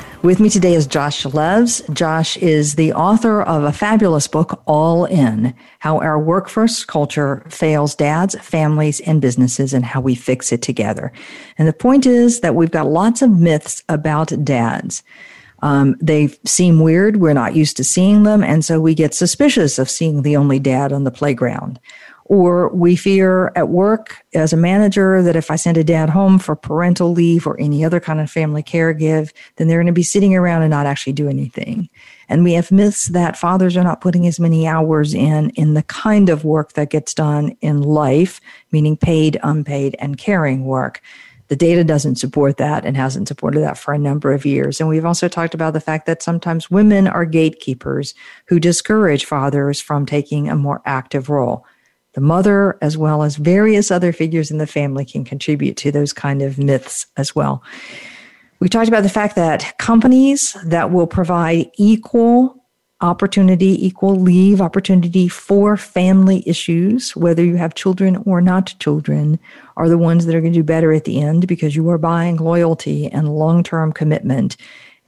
With 0.23 0.39
me 0.39 0.49
today 0.49 0.75
is 0.75 0.85
Josh 0.85 1.23
Levs. 1.23 1.91
Josh 1.95 2.37
is 2.37 2.75
the 2.75 2.93
author 2.93 3.41
of 3.41 3.63
a 3.63 3.73
fabulous 3.73 4.27
book, 4.27 4.61
All 4.67 5.05
In 5.05 5.55
How 5.79 5.97
Our 5.97 6.19
Work 6.19 6.47
First 6.47 6.85
Culture 6.85 7.43
Fails 7.49 7.95
Dads, 7.95 8.35
Families, 8.39 8.99
and 8.99 9.19
Businesses 9.19 9.73
and 9.73 9.83
How 9.83 9.99
We 9.99 10.13
Fix 10.13 10.51
It 10.51 10.61
Together. 10.61 11.11
And 11.57 11.67
the 11.67 11.73
point 11.73 12.05
is 12.05 12.41
that 12.41 12.53
we've 12.53 12.69
got 12.69 12.85
lots 12.85 13.23
of 13.23 13.31
myths 13.31 13.83
about 13.89 14.31
dads. 14.43 15.01
Um, 15.63 15.95
they 15.99 16.27
seem 16.45 16.81
weird. 16.81 17.17
We're 17.17 17.33
not 17.33 17.55
used 17.55 17.77
to 17.77 17.83
seeing 17.83 18.21
them. 18.21 18.43
And 18.43 18.63
so 18.63 18.79
we 18.79 18.93
get 18.93 19.15
suspicious 19.15 19.79
of 19.79 19.89
seeing 19.89 20.21
the 20.21 20.37
only 20.37 20.59
dad 20.59 20.93
on 20.93 21.03
the 21.03 21.11
playground. 21.11 21.79
Or 22.31 22.69
we 22.69 22.95
fear 22.95 23.51
at 23.57 23.67
work 23.67 24.23
as 24.33 24.53
a 24.53 24.57
manager 24.57 25.21
that 25.21 25.35
if 25.35 25.51
I 25.51 25.57
send 25.57 25.75
a 25.75 25.83
dad 25.83 26.09
home 26.09 26.39
for 26.39 26.55
parental 26.55 27.11
leave 27.11 27.45
or 27.45 27.59
any 27.59 27.83
other 27.83 27.99
kind 27.99 28.21
of 28.21 28.31
family 28.31 28.63
care 28.63 28.93
give, 28.93 29.33
then 29.57 29.67
they're 29.67 29.79
going 29.79 29.87
to 29.87 29.91
be 29.91 30.01
sitting 30.01 30.33
around 30.33 30.61
and 30.61 30.71
not 30.71 30.85
actually 30.85 31.11
do 31.11 31.27
anything. 31.27 31.89
And 32.29 32.45
we 32.45 32.53
have 32.53 32.71
myths 32.71 33.07
that 33.07 33.37
fathers 33.37 33.75
are 33.75 33.83
not 33.83 33.99
putting 33.99 34.27
as 34.27 34.39
many 34.39 34.65
hours 34.65 35.13
in 35.13 35.49
in 35.55 35.73
the 35.73 35.83
kind 35.83 36.29
of 36.29 36.45
work 36.45 36.71
that 36.71 36.89
gets 36.89 37.13
done 37.13 37.57
in 37.59 37.81
life, 37.81 38.39
meaning 38.71 38.95
paid, 38.95 39.37
unpaid, 39.43 39.97
and 39.99 40.17
caring 40.17 40.63
work. 40.63 41.01
The 41.49 41.57
data 41.57 41.83
doesn't 41.83 42.15
support 42.15 42.55
that 42.55 42.85
and 42.85 42.95
hasn't 42.95 43.27
supported 43.27 43.59
that 43.59 43.77
for 43.77 43.93
a 43.93 43.99
number 43.99 44.31
of 44.31 44.45
years. 44.45 44.79
And 44.79 44.87
we've 44.87 45.05
also 45.05 45.27
talked 45.27 45.53
about 45.53 45.73
the 45.73 45.81
fact 45.81 46.05
that 46.05 46.23
sometimes 46.23 46.71
women 46.71 47.09
are 47.09 47.25
gatekeepers 47.25 48.13
who 48.45 48.57
discourage 48.57 49.25
fathers 49.25 49.81
from 49.81 50.05
taking 50.05 50.47
a 50.47 50.55
more 50.55 50.81
active 50.85 51.29
role 51.29 51.65
the 52.13 52.21
mother 52.21 52.77
as 52.81 52.97
well 52.97 53.23
as 53.23 53.35
various 53.35 53.91
other 53.91 54.11
figures 54.11 54.51
in 54.51 54.57
the 54.57 54.67
family 54.67 55.05
can 55.05 55.23
contribute 55.23 55.77
to 55.77 55.91
those 55.91 56.13
kind 56.13 56.41
of 56.41 56.57
myths 56.57 57.07
as 57.17 57.35
well. 57.35 57.63
We 58.59 58.69
talked 58.69 58.89
about 58.89 59.03
the 59.03 59.09
fact 59.09 59.35
that 59.35 59.77
companies 59.79 60.55
that 60.65 60.91
will 60.91 61.07
provide 61.07 61.71
equal 61.77 62.61
opportunity, 63.01 63.85
equal 63.85 64.15
leave 64.15 64.61
opportunity 64.61 65.27
for 65.27 65.75
family 65.75 66.43
issues, 66.47 67.15
whether 67.15 67.43
you 67.43 67.55
have 67.55 67.73
children 67.73 68.17
or 68.25 68.41
not 68.41 68.75
children, 68.79 69.39
are 69.77 69.89
the 69.89 69.97
ones 69.97 70.25
that 70.25 70.35
are 70.35 70.41
going 70.41 70.53
to 70.53 70.59
do 70.59 70.63
better 70.63 70.93
at 70.93 71.05
the 71.05 71.19
end 71.19 71.47
because 71.47 71.75
you 71.75 71.89
are 71.89 71.97
buying 71.97 72.37
loyalty 72.37 73.07
and 73.07 73.33
long 73.33 73.63
term 73.63 73.91
commitment 73.91 74.57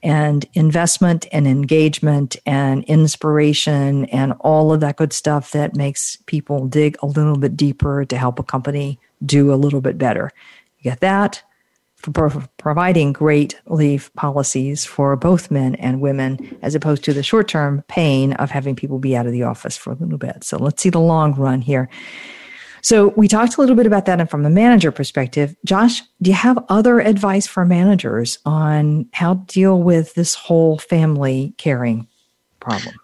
and 0.04 0.44
investment 0.52 1.26
and 1.32 1.48
engagement 1.48 2.36
and 2.44 2.84
inspiration 2.84 4.04
and 4.06 4.34
all 4.40 4.72
of 4.72 4.80
that 4.80 4.96
good 4.96 5.14
stuff 5.14 5.52
that 5.52 5.74
makes 5.74 6.16
people 6.26 6.66
dig 6.66 6.96
a 7.02 7.06
little 7.06 7.38
bit 7.38 7.56
deeper 7.56 8.04
to 8.04 8.16
help 8.16 8.38
a 8.38 8.42
company 8.42 9.00
do 9.24 9.52
a 9.52 9.56
little 9.56 9.80
bit 9.80 9.96
better. 9.96 10.30
You 10.78 10.90
get 10.90 11.00
that 11.00 11.42
for 11.96 12.28
providing 12.58 13.14
great 13.14 13.58
leave 13.66 14.12
policies 14.14 14.84
for 14.84 15.16
both 15.16 15.50
men 15.50 15.74
and 15.76 16.02
women, 16.02 16.58
as 16.60 16.74
opposed 16.74 17.02
to 17.04 17.14
the 17.14 17.22
short 17.22 17.48
term 17.48 17.82
pain 17.88 18.34
of 18.34 18.50
having 18.50 18.76
people 18.76 18.98
be 18.98 19.16
out 19.16 19.24
of 19.24 19.32
the 19.32 19.42
office 19.42 19.78
for 19.78 19.92
a 19.92 19.96
little 19.96 20.18
bit. 20.18 20.44
So 20.44 20.58
let's 20.58 20.82
see 20.82 20.90
the 20.90 21.00
long 21.00 21.34
run 21.34 21.62
here. 21.62 21.88
So 22.84 23.14
we 23.16 23.28
talked 23.28 23.56
a 23.56 23.60
little 23.62 23.76
bit 23.76 23.86
about 23.86 24.04
that 24.04 24.20
and 24.20 24.28
from 24.28 24.44
a 24.44 24.50
manager 24.50 24.92
perspective. 24.92 25.56
Josh, 25.64 26.02
do 26.20 26.30
you 26.30 26.36
have 26.36 26.62
other 26.68 27.00
advice 27.00 27.46
for 27.46 27.64
managers 27.64 28.38
on 28.44 29.08
how 29.14 29.36
to 29.36 29.40
deal 29.46 29.82
with 29.82 30.12
this 30.14 30.34
whole 30.34 30.76
family 30.76 31.54
caring 31.56 32.06
problem? 32.60 32.94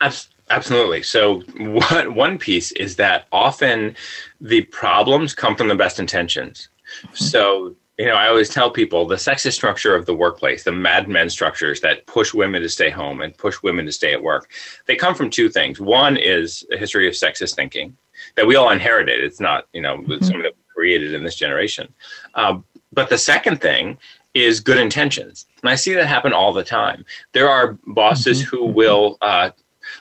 Absolutely. 0.50 1.02
So 1.02 1.40
one 1.56 2.14
one 2.14 2.36
piece 2.36 2.72
is 2.72 2.96
that 2.96 3.26
often 3.32 3.96
the 4.38 4.62
problems 4.64 5.34
come 5.34 5.56
from 5.56 5.68
the 5.68 5.76
best 5.76 5.98
intentions. 5.98 6.68
Mm-hmm. 7.02 7.14
So 7.14 7.74
you 7.98 8.06
know, 8.06 8.14
I 8.14 8.28
always 8.28 8.48
tell 8.48 8.70
people 8.70 9.06
the 9.06 9.16
sexist 9.16 9.52
structure 9.52 9.94
of 9.94 10.04
the 10.06 10.14
workplace, 10.14 10.64
the 10.64 10.72
Mad 10.72 11.08
Men 11.08 11.30
structures 11.30 11.80
that 11.80 12.06
push 12.06 12.34
women 12.34 12.60
to 12.62 12.68
stay 12.68 12.90
home 12.90 13.20
and 13.20 13.36
push 13.36 13.62
women 13.62 13.86
to 13.86 13.92
stay 13.92 14.12
at 14.12 14.22
work, 14.22 14.50
they 14.86 14.96
come 14.96 15.14
from 15.14 15.30
two 15.30 15.48
things. 15.48 15.80
One 15.80 16.16
is 16.18 16.66
a 16.72 16.76
history 16.76 17.06
of 17.08 17.14
sexist 17.14 17.54
thinking 17.54 17.96
that 18.36 18.46
we 18.46 18.56
all 18.56 18.70
inherited. 18.70 19.22
It's 19.22 19.40
not, 19.40 19.66
you 19.72 19.82
know, 19.82 19.98
mm-hmm. 19.98 20.24
something 20.24 20.42
that 20.42 20.54
we 20.54 20.74
created 20.74 21.14
in 21.14 21.24
this 21.24 21.36
generation. 21.36 21.92
Um, 22.34 22.64
but 22.92 23.08
the 23.08 23.18
second 23.18 23.60
thing 23.60 23.98
is 24.34 24.60
good 24.60 24.78
intentions. 24.78 25.46
And 25.62 25.70
I 25.70 25.74
see 25.74 25.94
that 25.94 26.06
happen 26.06 26.32
all 26.32 26.52
the 26.52 26.64
time. 26.64 27.04
There 27.32 27.48
are 27.48 27.78
bosses 27.86 28.42
mm-hmm. 28.42 28.56
who 28.56 28.66
will, 28.66 29.18
uh, 29.20 29.50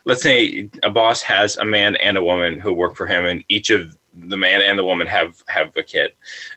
let's 0.05 0.21
say 0.21 0.69
a 0.83 0.89
boss 0.89 1.21
has 1.23 1.57
a 1.57 1.65
man 1.65 1.95
and 1.97 2.17
a 2.17 2.23
woman 2.23 2.59
who 2.59 2.73
work 2.73 2.95
for 2.95 3.07
him, 3.07 3.25
and 3.25 3.43
each 3.49 3.69
of 3.69 3.97
the 4.13 4.37
man 4.37 4.61
and 4.61 4.77
the 4.77 4.85
woman 4.85 5.07
have 5.07 5.43
have 5.47 5.75
a 5.75 5.83
kid. 5.83 6.13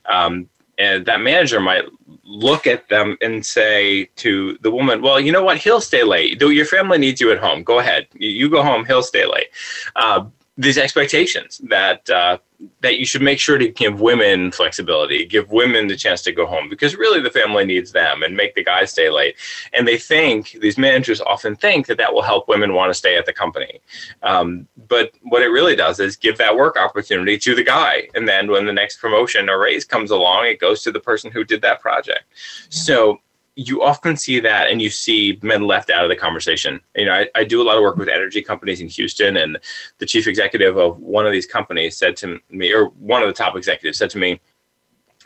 Um, 0.06 0.48
and 0.78 1.04
that 1.06 1.20
manager 1.20 1.60
might 1.60 1.84
look 2.24 2.66
at 2.66 2.88
them 2.88 3.16
and 3.20 3.44
say 3.44 4.06
to 4.16 4.58
the 4.62 4.70
woman, 4.70 5.02
"Well, 5.02 5.20
you 5.20 5.32
know 5.32 5.42
what? 5.42 5.58
He'll 5.58 5.80
stay 5.80 6.02
late. 6.02 6.40
Though 6.40 6.48
your 6.48 6.66
family 6.66 6.98
needs 6.98 7.20
you 7.20 7.30
at 7.30 7.38
home. 7.38 7.62
Go 7.62 7.78
ahead. 7.78 8.06
You 8.14 8.48
go 8.48 8.62
home. 8.62 8.84
He'll 8.84 9.02
stay 9.02 9.26
late." 9.26 9.48
Uh, 9.96 10.24
these 10.58 10.76
expectations 10.76 11.60
that 11.64 12.08
uh, 12.10 12.38
that 12.80 12.98
you 12.98 13.06
should 13.06 13.22
make 13.22 13.40
sure 13.40 13.58
to 13.58 13.68
give 13.68 14.00
women 14.00 14.52
flexibility, 14.52 15.24
give 15.24 15.50
women 15.50 15.88
the 15.88 15.96
chance 15.96 16.22
to 16.22 16.32
go 16.32 16.46
home 16.46 16.68
because 16.68 16.94
really 16.94 17.20
the 17.20 17.30
family 17.30 17.64
needs 17.64 17.90
them 17.90 18.22
and 18.22 18.36
make 18.36 18.54
the 18.54 18.62
guys 18.62 18.90
stay 18.90 19.10
late. 19.10 19.36
And 19.72 19.88
they 19.88 19.98
think 19.98 20.52
these 20.60 20.78
managers 20.78 21.20
often 21.20 21.56
think 21.56 21.86
that 21.86 21.98
that 21.98 22.12
will 22.12 22.22
help 22.22 22.48
women 22.48 22.74
want 22.74 22.90
to 22.90 22.94
stay 22.94 23.16
at 23.16 23.26
the 23.26 23.32
company. 23.32 23.80
Um, 24.22 24.68
but 24.88 25.12
what 25.22 25.42
it 25.42 25.48
really 25.48 25.74
does 25.74 25.98
is 26.00 26.16
give 26.16 26.38
that 26.38 26.54
work 26.54 26.76
opportunity 26.76 27.38
to 27.38 27.54
the 27.54 27.64
guy, 27.64 28.08
and 28.14 28.28
then 28.28 28.50
when 28.50 28.66
the 28.66 28.72
next 28.72 29.00
promotion 29.00 29.48
or 29.48 29.58
raise 29.58 29.84
comes 29.84 30.10
along, 30.10 30.46
it 30.46 30.60
goes 30.60 30.82
to 30.82 30.92
the 30.92 31.00
person 31.00 31.32
who 31.32 31.44
did 31.44 31.62
that 31.62 31.80
project. 31.80 32.24
Yeah. 32.30 32.68
So 32.68 33.20
you 33.54 33.82
often 33.82 34.16
see 34.16 34.40
that 34.40 34.70
and 34.70 34.80
you 34.80 34.88
see 34.88 35.38
men 35.42 35.66
left 35.66 35.90
out 35.90 36.04
of 36.04 36.08
the 36.08 36.16
conversation. 36.16 36.80
You 36.96 37.06
know, 37.06 37.12
I, 37.12 37.28
I, 37.34 37.44
do 37.44 37.60
a 37.60 37.64
lot 37.64 37.76
of 37.76 37.82
work 37.82 37.96
with 37.96 38.08
energy 38.08 38.40
companies 38.40 38.80
in 38.80 38.88
Houston, 38.88 39.36
and 39.36 39.58
the 39.98 40.06
chief 40.06 40.26
executive 40.26 40.78
of 40.78 40.98
one 40.98 41.26
of 41.26 41.32
these 41.32 41.46
companies 41.46 41.96
said 41.96 42.16
to 42.18 42.40
me, 42.50 42.72
or 42.72 42.86
one 42.86 43.22
of 43.22 43.28
the 43.28 43.34
top 43.34 43.54
executives 43.54 43.98
said 43.98 44.08
to 44.10 44.18
me, 44.18 44.40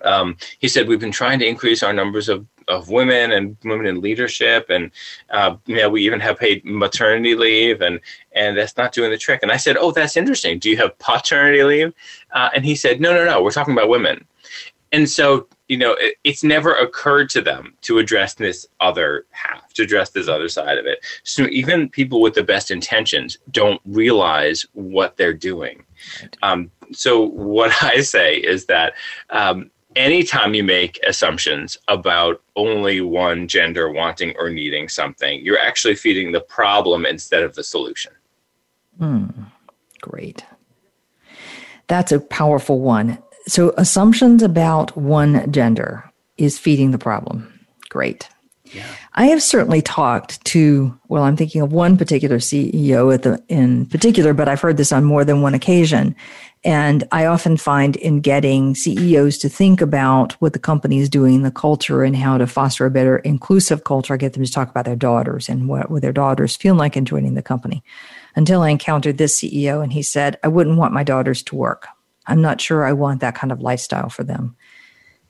um, 0.03 0.37
he 0.59 0.69
said, 0.69 0.89
We've 0.89 1.01
been 1.01 1.13
trying 1.13 1.39
to 1.39 1.47
increase 1.47 1.83
our 1.83 1.93
numbers 1.93 2.29
of, 2.29 2.47
of 2.69 2.91
women 2.91 3.33
and 3.33 3.57
women 3.65 3.87
in 3.87 4.01
leadership. 4.01 4.67
And, 4.71 4.91
uh, 5.31 5.57
you 5.67 5.77
know, 5.77 5.89
we 5.89 6.05
even 6.05 6.21
have 6.21 6.39
paid 6.39 6.65
maternity 6.65 7.35
leave, 7.35 7.81
and, 7.81 8.01
and 8.33 8.59
that's 8.59 8.77
not 8.77 8.93
doing 8.93 9.11
the 9.11 9.19
trick. 9.19 9.41
And 9.43 9.53
I 9.53 9.57
said, 9.57 9.77
Oh, 9.79 9.93
that's 9.93 10.17
interesting. 10.17 10.59
Do 10.59 10.69
you 10.69 10.77
have 10.79 10.99
paternity 10.99 11.63
leave? 11.63 11.95
Uh, 12.33 12.51
and 12.55 12.65
he 12.65 12.75
said, 12.75 13.01
No, 13.01 13.15
no, 13.15 13.25
no. 13.25 13.43
We're 13.43 13.51
talking 13.51 13.73
about 13.73 13.89
women. 13.89 14.27
And 14.93 15.09
so 15.09 15.49
you 15.69 15.77
know, 15.77 15.93
it, 15.95 16.17
it's 16.25 16.45
never 16.45 16.73
occurred 16.75 17.29
to 17.31 17.43
them 17.43 17.75
to 17.83 17.99
address 17.99 18.35
this 18.35 18.67
other 18.81 19.27
half, 19.31 19.73
to 19.75 19.83
address 19.83 20.11
this 20.11 20.29
other 20.29 20.49
side 20.49 20.79
of 20.79 20.87
it. 20.87 21.05
So 21.25 21.47
even 21.49 21.89
people 21.89 22.21
with 22.21 22.35
the 22.35 22.43
best 22.43 22.71
intentions 22.71 23.39
don't 23.51 23.81
realize 23.85 24.67
what 24.73 25.17
they're 25.17 25.33
doing. 25.33 25.85
Right. 26.21 26.37
Um, 26.43 26.71
so 26.93 27.23
what 27.23 27.73
I 27.83 28.01
say 28.01 28.37
is 28.37 28.67
that 28.67 28.95
um, 29.31 29.71
anytime 29.97 30.55
you 30.55 30.63
make 30.63 31.01
assumptions 31.07 31.79
about 31.89 32.43
only 32.55 33.01
one 33.01 33.49
gender 33.49 33.91
wanting 33.91 34.35
or 34.39 34.51
needing 34.51 34.89
something, 34.89 35.45
you're 35.45 35.59
actually 35.59 35.97
feeding 35.97 36.33
the 36.33 36.41
problem 36.41 37.07
instead 37.07 37.43
of 37.43 37.55
the 37.55 37.65
solution. 37.65 38.13
Hmm. 38.99 39.27
Great. 40.01 40.45
That's 41.89 42.13
a 42.13 42.21
powerful 42.21 42.81
one. 42.81 43.19
So, 43.49 43.73
assumptions 43.77 44.43
about 44.43 44.97
one 44.97 45.51
gender 45.53 46.11
is 46.37 46.59
feeding 46.59 46.91
the 46.91 46.99
problem. 46.99 47.53
Great. 47.89 48.29
Yeah. 48.73 48.87
I 49.15 49.27
have 49.27 49.43
certainly 49.43 49.81
talked 49.81 50.45
to, 50.47 50.99
well, 51.09 51.23
I'm 51.23 51.37
thinking 51.37 51.63
of 51.63 51.73
one 51.73 51.97
particular 51.97 52.39
CEO 52.39 53.15
at 53.15 53.23
the, 53.23 53.43
in 53.49 53.87
particular, 53.87 54.35
but 54.35 54.49
I've 54.49 54.61
heard 54.61 54.77
this 54.77 54.93
on 54.93 55.05
more 55.05 55.25
than 55.25 55.41
one 55.41 55.55
occasion. 55.55 56.17
And 56.65 57.05
I 57.13 57.27
often 57.27 57.57
find 57.57 57.95
in 57.97 58.21
getting 58.21 58.75
CEOs 58.75 59.39
to 59.39 59.49
think 59.49 59.81
about 59.81 60.33
what 60.35 60.53
the 60.53 60.59
company 60.59 60.99
is 60.99 61.09
doing, 61.09 61.43
the 61.43 61.51
culture, 61.51 62.03
and 62.03 62.17
how 62.17 62.39
to 62.39 62.47
foster 62.47 62.85
a 62.87 62.91
better 62.91 63.19
inclusive 63.19 63.85
culture, 63.85 64.15
I 64.15 64.17
get 64.17 64.33
them 64.33 64.45
to 64.45 64.51
talk 64.51 64.69
about 64.69 64.85
their 64.85 64.97
daughters 64.97 65.49
and 65.49 65.69
what, 65.69 65.91
what 65.91 66.03
their 66.03 66.13
daughters 66.13 66.57
feel 66.57 66.75
like 66.75 66.97
in 66.97 67.05
joining 67.05 67.35
the 67.35 67.43
company. 67.43 67.85
Until 68.35 68.63
I 68.63 68.71
encountered 68.71 69.17
this 69.17 69.41
CEO 69.41 69.83
and 69.83 69.93
he 69.93 70.03
said, 70.03 70.39
I 70.43 70.49
wouldn't 70.49 70.77
want 70.77 70.93
my 70.93 71.05
daughters 71.05 71.43
to 71.45 71.57
work. 71.57 71.87
I'm 72.27 72.41
not 72.41 72.61
sure 72.61 72.85
I 72.85 72.93
want 72.93 73.21
that 73.21 73.35
kind 73.35 73.53
of 73.53 73.61
lifestyle 73.61 74.09
for 74.09 74.25
them. 74.25 74.57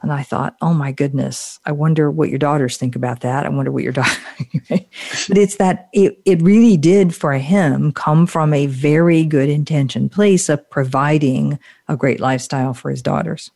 And 0.03 0.13
I 0.13 0.23
thought, 0.23 0.57
oh 0.61 0.75
my 0.75 0.93
goodness, 0.93 1.59
I 1.65 1.73
wonder 1.73 2.11
what 2.11 2.29
your 2.29 2.39
daughters 2.39 2.77
think 2.77 2.97
about 2.97 3.21
that. 3.21 3.47
I 3.47 3.49
wonder 3.49 3.73
what 3.73 3.83
your 3.83 3.93
daughter. 3.93 4.21
but 4.69 5.39
it's 5.39 5.57
that 5.57 5.89
it, 5.93 6.21
it 6.25 6.43
really 6.43 6.77
did 6.77 7.15
for 7.15 7.33
him 7.33 7.93
come 7.93 8.27
from 8.27 8.53
a 8.53 8.67
very 8.67 9.25
good 9.25 9.49
intention 9.49 10.09
place 10.09 10.49
of 10.49 10.69
providing 10.71 11.59
a 11.89 11.97
great 11.97 12.21
lifestyle 12.21 12.75
for 12.75 12.91
his 12.91 13.03
daughters. 13.03 13.51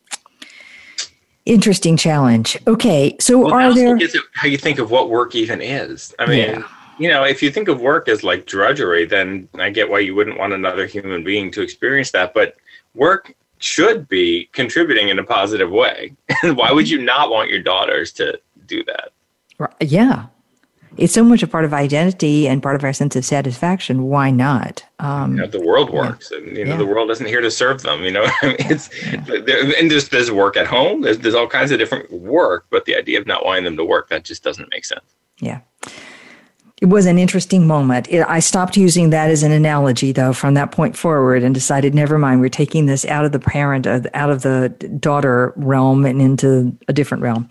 Interesting 1.45 1.97
challenge. 1.97 2.57
Okay, 2.67 3.15
so 3.19 3.39
well, 3.39 3.53
are 3.53 3.73
there 3.73 3.97
how 4.33 4.47
you 4.47 4.57
think 4.57 4.77
of 4.77 4.91
what 4.91 5.09
work 5.09 5.33
even 5.33 5.59
is? 5.59 6.13
I 6.19 6.27
mean, 6.27 6.49
yeah. 6.49 6.67
you 6.99 7.09
know, 7.09 7.23
if 7.23 7.41
you 7.41 7.49
think 7.49 7.67
of 7.67 7.81
work 7.81 8.07
as 8.07 8.23
like 8.23 8.45
drudgery, 8.45 9.05
then 9.05 9.49
I 9.55 9.71
get 9.71 9.89
why 9.89 9.99
you 9.99 10.13
wouldn't 10.13 10.37
want 10.37 10.53
another 10.53 10.85
human 10.85 11.23
being 11.23 11.49
to 11.51 11.61
experience 11.61 12.11
that. 12.11 12.35
But 12.35 12.57
work 12.93 13.35
should 13.59 14.07
be 14.07 14.49
contributing 14.53 15.09
in 15.09 15.19
a 15.19 15.23
positive 15.23 15.69
way. 15.69 16.15
Why 16.43 16.71
would 16.71 16.89
you 16.89 17.01
not 17.01 17.29
want 17.29 17.49
your 17.49 17.61
daughters 17.61 18.11
to 18.13 18.39
do 18.65 18.83
that? 18.85 19.11
Yeah. 19.79 20.27
It's 20.97 21.13
so 21.13 21.23
much 21.23 21.41
a 21.41 21.47
part 21.47 21.63
of 21.63 21.73
identity 21.73 22.47
and 22.47 22.61
part 22.61 22.75
of 22.75 22.83
our 22.83 22.91
sense 22.91 23.15
of 23.15 23.23
satisfaction. 23.23 24.03
Why 24.03 24.29
not? 24.29 24.83
Um, 24.99 25.35
you 25.35 25.41
know, 25.41 25.47
the 25.47 25.61
world 25.61 25.89
works, 25.89 26.31
yeah. 26.31 26.39
and 26.39 26.57
you 26.57 26.65
know 26.65 26.71
yeah. 26.71 26.77
the 26.77 26.85
world 26.85 27.09
isn't 27.11 27.25
here 27.25 27.39
to 27.39 27.49
serve 27.49 27.81
them. 27.81 28.03
You 28.03 28.11
know, 28.11 28.25
I 28.41 28.47
mean, 28.47 28.55
it's 28.59 28.89
yeah. 29.05 29.23
and 29.79 29.89
there's 29.89 30.09
there's 30.09 30.31
work 30.31 30.57
at 30.57 30.67
home. 30.67 31.01
There's 31.01 31.19
there's 31.19 31.33
all 31.33 31.47
kinds 31.47 31.71
of 31.71 31.79
different 31.79 32.11
work, 32.11 32.65
but 32.69 32.83
the 32.83 32.97
idea 32.97 33.21
of 33.21 33.25
not 33.25 33.45
wanting 33.45 33.63
them 33.63 33.77
to 33.77 33.85
work 33.85 34.09
that 34.09 34.25
just 34.25 34.43
doesn't 34.43 34.69
make 34.69 34.83
sense. 34.83 35.15
Yeah 35.39 35.61
it 36.81 36.89
was 36.89 37.05
an 37.05 37.19
interesting 37.19 37.67
moment. 37.67 38.07
It, 38.09 38.25
I 38.27 38.39
stopped 38.39 38.75
using 38.75 39.11
that 39.11 39.29
as 39.29 39.43
an 39.43 39.51
analogy, 39.51 40.11
though, 40.11 40.33
from 40.33 40.55
that 40.55 40.71
point 40.71 40.97
forward, 40.97 41.43
and 41.43 41.53
decided, 41.53 41.93
never 41.93 42.17
mind. 42.17 42.41
We're 42.41 42.49
taking 42.49 42.87
this 42.87 43.05
out 43.05 43.23
of 43.23 43.31
the 43.31 43.39
parent, 43.39 43.85
uh, 43.85 44.01
out 44.15 44.31
of 44.31 44.41
the 44.41 44.69
daughter 44.99 45.53
realm, 45.55 46.05
and 46.05 46.19
into 46.19 46.75
a 46.87 46.93
different 46.93 47.21
realm. 47.21 47.47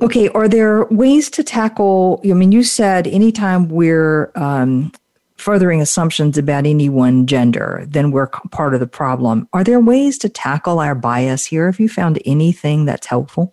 Okay, 0.00 0.28
are 0.30 0.48
there 0.48 0.84
ways 0.84 1.28
to 1.30 1.42
tackle? 1.42 2.20
I 2.24 2.28
mean, 2.28 2.52
you 2.52 2.62
said 2.62 3.08
anytime 3.08 3.68
we're 3.68 4.30
um, 4.36 4.92
furthering 5.36 5.80
assumptions 5.80 6.38
about 6.38 6.64
any 6.64 6.88
one 6.88 7.26
gender, 7.26 7.84
then 7.88 8.12
we're 8.12 8.28
part 8.28 8.74
of 8.74 8.78
the 8.78 8.86
problem. 8.86 9.48
Are 9.52 9.64
there 9.64 9.80
ways 9.80 10.16
to 10.18 10.28
tackle 10.28 10.78
our 10.78 10.94
bias 10.94 11.44
here? 11.44 11.66
Have 11.66 11.80
you 11.80 11.88
found 11.88 12.22
anything 12.24 12.84
that's 12.84 13.08
helpful? 13.08 13.52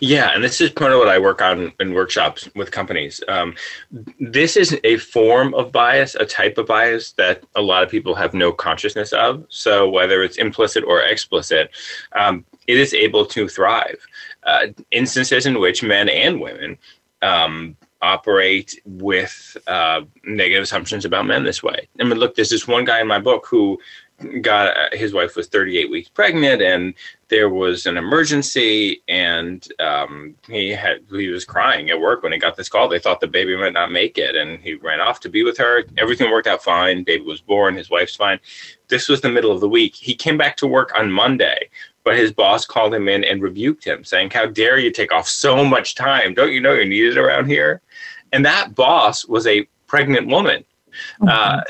Yeah, 0.00 0.30
and 0.34 0.42
this 0.42 0.60
is 0.60 0.70
part 0.70 0.92
of 0.92 0.98
what 0.98 1.08
I 1.08 1.18
work 1.18 1.42
on 1.42 1.72
in 1.80 1.94
workshops 1.94 2.48
with 2.54 2.70
companies. 2.70 3.22
Um, 3.28 3.54
this 4.18 4.56
is 4.56 4.78
a 4.84 4.96
form 4.98 5.54
of 5.54 5.72
bias, 5.72 6.14
a 6.14 6.24
type 6.24 6.58
of 6.58 6.66
bias 6.66 7.12
that 7.12 7.44
a 7.54 7.62
lot 7.62 7.82
of 7.82 7.90
people 7.90 8.14
have 8.14 8.34
no 8.34 8.52
consciousness 8.52 9.12
of. 9.12 9.44
So 9.48 9.88
whether 9.88 10.22
it's 10.22 10.36
implicit 10.36 10.84
or 10.84 11.02
explicit, 11.02 11.70
um, 12.12 12.44
it 12.66 12.78
is 12.78 12.94
able 12.94 13.26
to 13.26 13.48
thrive. 13.48 13.98
Uh, 14.44 14.68
instances 14.90 15.46
in 15.46 15.60
which 15.60 15.82
men 15.82 16.08
and 16.08 16.40
women 16.40 16.76
um, 17.22 17.76
operate 18.02 18.80
with 18.84 19.56
uh, 19.68 20.02
negative 20.24 20.64
assumptions 20.64 21.04
about 21.04 21.26
men 21.26 21.44
this 21.44 21.62
way. 21.62 21.88
I 22.00 22.04
mean, 22.04 22.18
look, 22.18 22.34
there's 22.34 22.50
this 22.50 22.66
one 22.66 22.84
guy 22.84 23.00
in 23.00 23.06
my 23.06 23.20
book 23.20 23.46
who 23.48 23.78
got 24.40 24.76
uh, 24.76 24.88
his 24.92 25.12
wife 25.12 25.36
was 25.36 25.48
38 25.48 25.90
weeks 25.90 26.08
pregnant 26.08 26.62
and 26.62 26.94
there 27.28 27.48
was 27.48 27.86
an 27.86 27.96
emergency 27.96 29.02
and 29.08 29.21
um, 29.80 30.34
he 30.48 30.70
had 30.70 31.00
he 31.10 31.28
was 31.28 31.44
crying 31.44 31.90
at 31.90 32.00
work 32.00 32.22
when 32.22 32.32
he 32.32 32.38
got 32.38 32.56
this 32.56 32.68
call. 32.68 32.88
They 32.88 32.98
thought 32.98 33.20
the 33.20 33.26
baby 33.26 33.56
might 33.56 33.72
not 33.72 33.92
make 33.92 34.18
it 34.18 34.34
and 34.36 34.60
he 34.60 34.74
ran 34.74 35.00
off 35.00 35.20
to 35.20 35.28
be 35.28 35.42
with 35.42 35.58
her. 35.58 35.84
Everything 35.98 36.30
worked 36.30 36.46
out 36.46 36.62
fine. 36.62 37.04
Baby 37.04 37.24
was 37.24 37.40
born. 37.40 37.76
His 37.76 37.90
wife's 37.90 38.16
fine. 38.16 38.38
This 38.88 39.08
was 39.08 39.20
the 39.20 39.30
middle 39.30 39.52
of 39.52 39.60
the 39.60 39.68
week. 39.68 39.94
He 39.94 40.14
came 40.14 40.36
back 40.36 40.56
to 40.58 40.66
work 40.66 40.92
on 40.98 41.10
monday 41.10 41.68
but 42.04 42.16
his 42.16 42.32
boss 42.32 42.66
called 42.66 42.92
him 42.92 43.08
in 43.08 43.22
and 43.22 43.42
rebuked 43.42 43.84
him 43.84 44.04
saying 44.04 44.30
how 44.30 44.46
dare 44.46 44.78
you 44.78 44.90
take 44.90 45.12
off 45.12 45.28
so 45.28 45.64
much 45.64 45.94
time? 45.94 46.34
Don't 46.34 46.52
you 46.52 46.60
know 46.60 46.72
you're 46.72 46.84
needed 46.84 47.16
around 47.16 47.46
here? 47.46 47.80
And 48.32 48.44
that 48.44 48.74
boss 48.74 49.24
was 49.24 49.46
a 49.46 49.66
pregnant 49.86 50.26
woman 50.26 50.64
mm-hmm. 51.20 51.28
uh, 51.28 51.60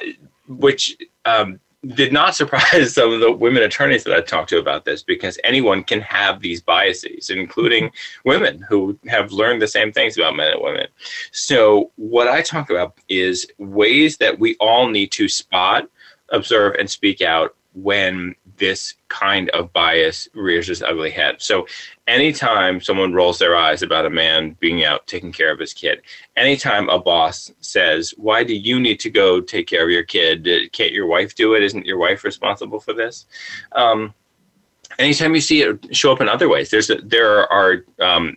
which 0.49 0.97
um, 1.25 1.61
did 1.89 2.13
not 2.13 2.37
surprise 2.37 2.95
some 2.95 3.13
of 3.13 3.21
the 3.21 3.33
women 3.33 3.63
attorneys 3.63 4.05
that 4.05 4.15
I 4.17 4.21
talked 4.21 4.51
to 4.51 4.59
about 4.59 4.85
this 4.85 5.03
because 5.03 5.39
anyone 5.45 5.83
can 5.83 6.01
have 6.01 6.41
these 6.41 6.61
biases, 6.61 7.31
including 7.31 7.91
women 8.25 8.65
who 8.69 8.99
have 9.09 9.33
learned 9.33 9.61
the 9.63 9.69
same 9.69 9.93
things 9.93 10.17
about 10.17 10.37
men 10.37 10.53
and 10.53 10.63
women. 10.63 10.87
So, 11.33 11.91
what 11.97 12.29
I 12.29 12.43
talk 12.43 12.71
about 12.71 12.99
is 13.09 13.47
ways 13.59 14.19
that 14.19 14.39
we 14.39 14.57
all 14.57 14.89
need 14.89 15.11
to 15.13 15.29
spot, 15.29 15.89
observe, 16.31 16.77
and 16.79 16.89
speak 16.89 17.21
out 17.21 17.57
when 17.75 18.35
this 18.57 18.95
kind 19.09 19.51
of 19.51 19.73
bias 19.73 20.29
rears 20.35 20.69
its 20.69 20.83
ugly 20.83 21.11
head. 21.11 21.37
So, 21.39 21.67
anytime 22.07 22.81
someone 22.81 23.13
rolls 23.13 23.39
their 23.39 23.57
eyes 23.57 23.83
about 23.83 24.07
a 24.07 24.11
man 24.11 24.57
being 24.61 24.85
out 24.85 25.07
taking 25.07 25.33
care 25.33 25.53
of 25.53 25.59
his 25.59 25.73
kid, 25.73 26.03
anytime 26.37 26.89
a 26.89 26.99
boss 26.99 27.53
says, 27.61 28.15
Why 28.17 28.45
do 28.45 28.55
you 28.55 28.81
need 28.81 29.01
to 29.01 29.11
go 29.11 29.41
take 29.41 29.67
care 29.67 29.85
of 29.85 29.91
your 29.91 30.05
kid? 30.05 30.49
Can't 30.73 30.93
your 30.93 31.07
wife 31.07 31.35
do 31.35 31.55
it? 31.55 31.63
Isn't 31.63 31.87
your 31.87 31.99
wife 31.99 32.25
responsible 32.25 32.81
for 32.81 32.93
this? 32.93 33.27
Um, 33.73 34.15
anytime 34.99 35.35
you 35.35 35.41
see 35.41 35.63
it 35.63 35.95
show 35.97 36.13
up 36.13 36.21
in 36.21 36.29
other 36.29 36.49
ways, 36.49 36.71
there's 36.71 36.91
a, 36.91 36.97
there 36.97 37.51
are 37.53 37.85
um, 38.01 38.37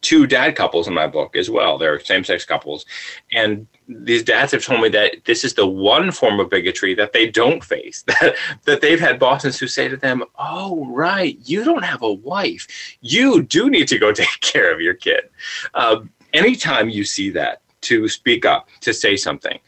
two 0.00 0.26
dad 0.26 0.54
couples 0.54 0.86
in 0.86 0.94
my 0.94 1.06
book 1.06 1.36
as 1.36 1.50
well. 1.50 1.78
They're 1.78 1.98
same 2.00 2.24
sex 2.24 2.44
couples. 2.44 2.86
And 3.32 3.66
these 3.88 4.22
dads 4.22 4.52
have 4.52 4.64
told 4.64 4.80
me 4.80 4.88
that 4.90 5.24
this 5.24 5.44
is 5.44 5.54
the 5.54 5.66
one 5.66 6.12
form 6.12 6.38
of 6.40 6.50
bigotry 6.50 6.94
that 6.94 7.12
they 7.12 7.28
don't 7.28 7.64
face. 7.64 8.04
That, 8.20 8.36
that 8.64 8.80
they've 8.80 9.00
had 9.00 9.18
bosses 9.18 9.58
who 9.58 9.68
say 9.68 9.88
to 9.88 9.96
them, 9.96 10.24
Oh, 10.38 10.86
right, 10.86 11.38
you 11.44 11.64
don't 11.64 11.84
have 11.84 12.02
a 12.02 12.12
wife. 12.12 12.66
You 13.00 13.42
do 13.42 13.70
need 13.70 13.88
to 13.88 13.98
go 13.98 14.12
take 14.12 14.40
care 14.40 14.72
of 14.72 14.80
your 14.80 14.94
kid. 14.94 15.28
Uh, 15.74 16.00
anytime 16.32 16.88
you 16.88 17.04
see 17.04 17.30
that, 17.30 17.62
to 17.80 18.08
speak 18.08 18.44
up, 18.44 18.68
to 18.80 18.92
say 18.92 19.16
something. 19.16 19.58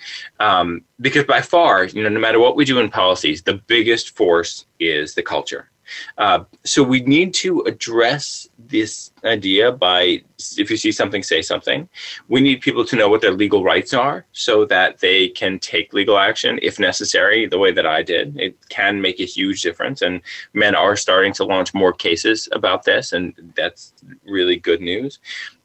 Um, 0.40 0.82
because 1.00 1.24
by 1.24 1.40
far, 1.40 1.84
you 1.84 2.02
know, 2.02 2.08
no 2.08 2.20
matter 2.20 2.40
what 2.40 2.56
we 2.56 2.64
do 2.64 2.80
in 2.80 2.90
policies, 2.90 3.42
the 3.42 3.62
biggest 3.66 4.16
force 4.16 4.66
is 4.80 5.14
the 5.14 5.22
culture. 5.22 5.70
Uh, 6.18 6.44
so 6.64 6.82
we 6.82 7.00
need 7.00 7.34
to 7.34 7.60
address 7.62 8.48
this 8.70 9.12
idea 9.24 9.72
by 9.72 10.22
if 10.56 10.70
you 10.70 10.76
see 10.76 10.92
something, 10.92 11.22
say 11.22 11.42
something. 11.42 11.88
We 12.28 12.40
need 12.40 12.60
people 12.60 12.84
to 12.86 12.96
know 12.96 13.08
what 13.08 13.20
their 13.20 13.32
legal 13.32 13.62
rights 13.62 13.92
are 13.92 14.24
so 14.32 14.64
that 14.66 15.00
they 15.00 15.28
can 15.28 15.58
take 15.58 15.92
legal 15.92 16.18
action 16.18 16.58
if 16.62 16.78
necessary, 16.78 17.46
the 17.46 17.58
way 17.58 17.72
that 17.72 17.86
I 17.86 18.02
did. 18.02 18.38
It 18.38 18.56
can 18.68 19.00
make 19.00 19.20
a 19.20 19.24
huge 19.24 19.62
difference. 19.62 20.02
And 20.02 20.22
men 20.54 20.74
are 20.74 20.96
starting 20.96 21.32
to 21.34 21.44
launch 21.44 21.74
more 21.74 21.92
cases 21.92 22.48
about 22.52 22.84
this, 22.84 23.12
and 23.12 23.52
that's 23.56 23.92
really 24.24 24.56
good 24.56 24.80
news. 24.80 25.18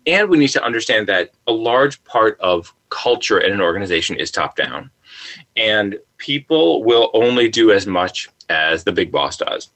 And 0.08 0.30
we 0.30 0.38
need 0.38 0.50
to 0.50 0.64
understand 0.64 1.08
that 1.08 1.32
a 1.48 1.52
large 1.52 2.04
part 2.04 2.40
of 2.40 2.74
culture 2.90 3.40
in 3.40 3.52
an 3.52 3.62
organization 3.62 4.18
is 4.18 4.30
top 4.30 4.56
down. 4.56 4.92
And 5.56 5.98
people 6.18 6.84
will 6.84 7.10
only 7.14 7.50
do 7.50 7.72
as 7.72 7.88
much 7.88 8.30
as 8.50 8.84
the 8.84 8.92
big 8.92 9.12
boss 9.12 9.38
does. 9.38 9.72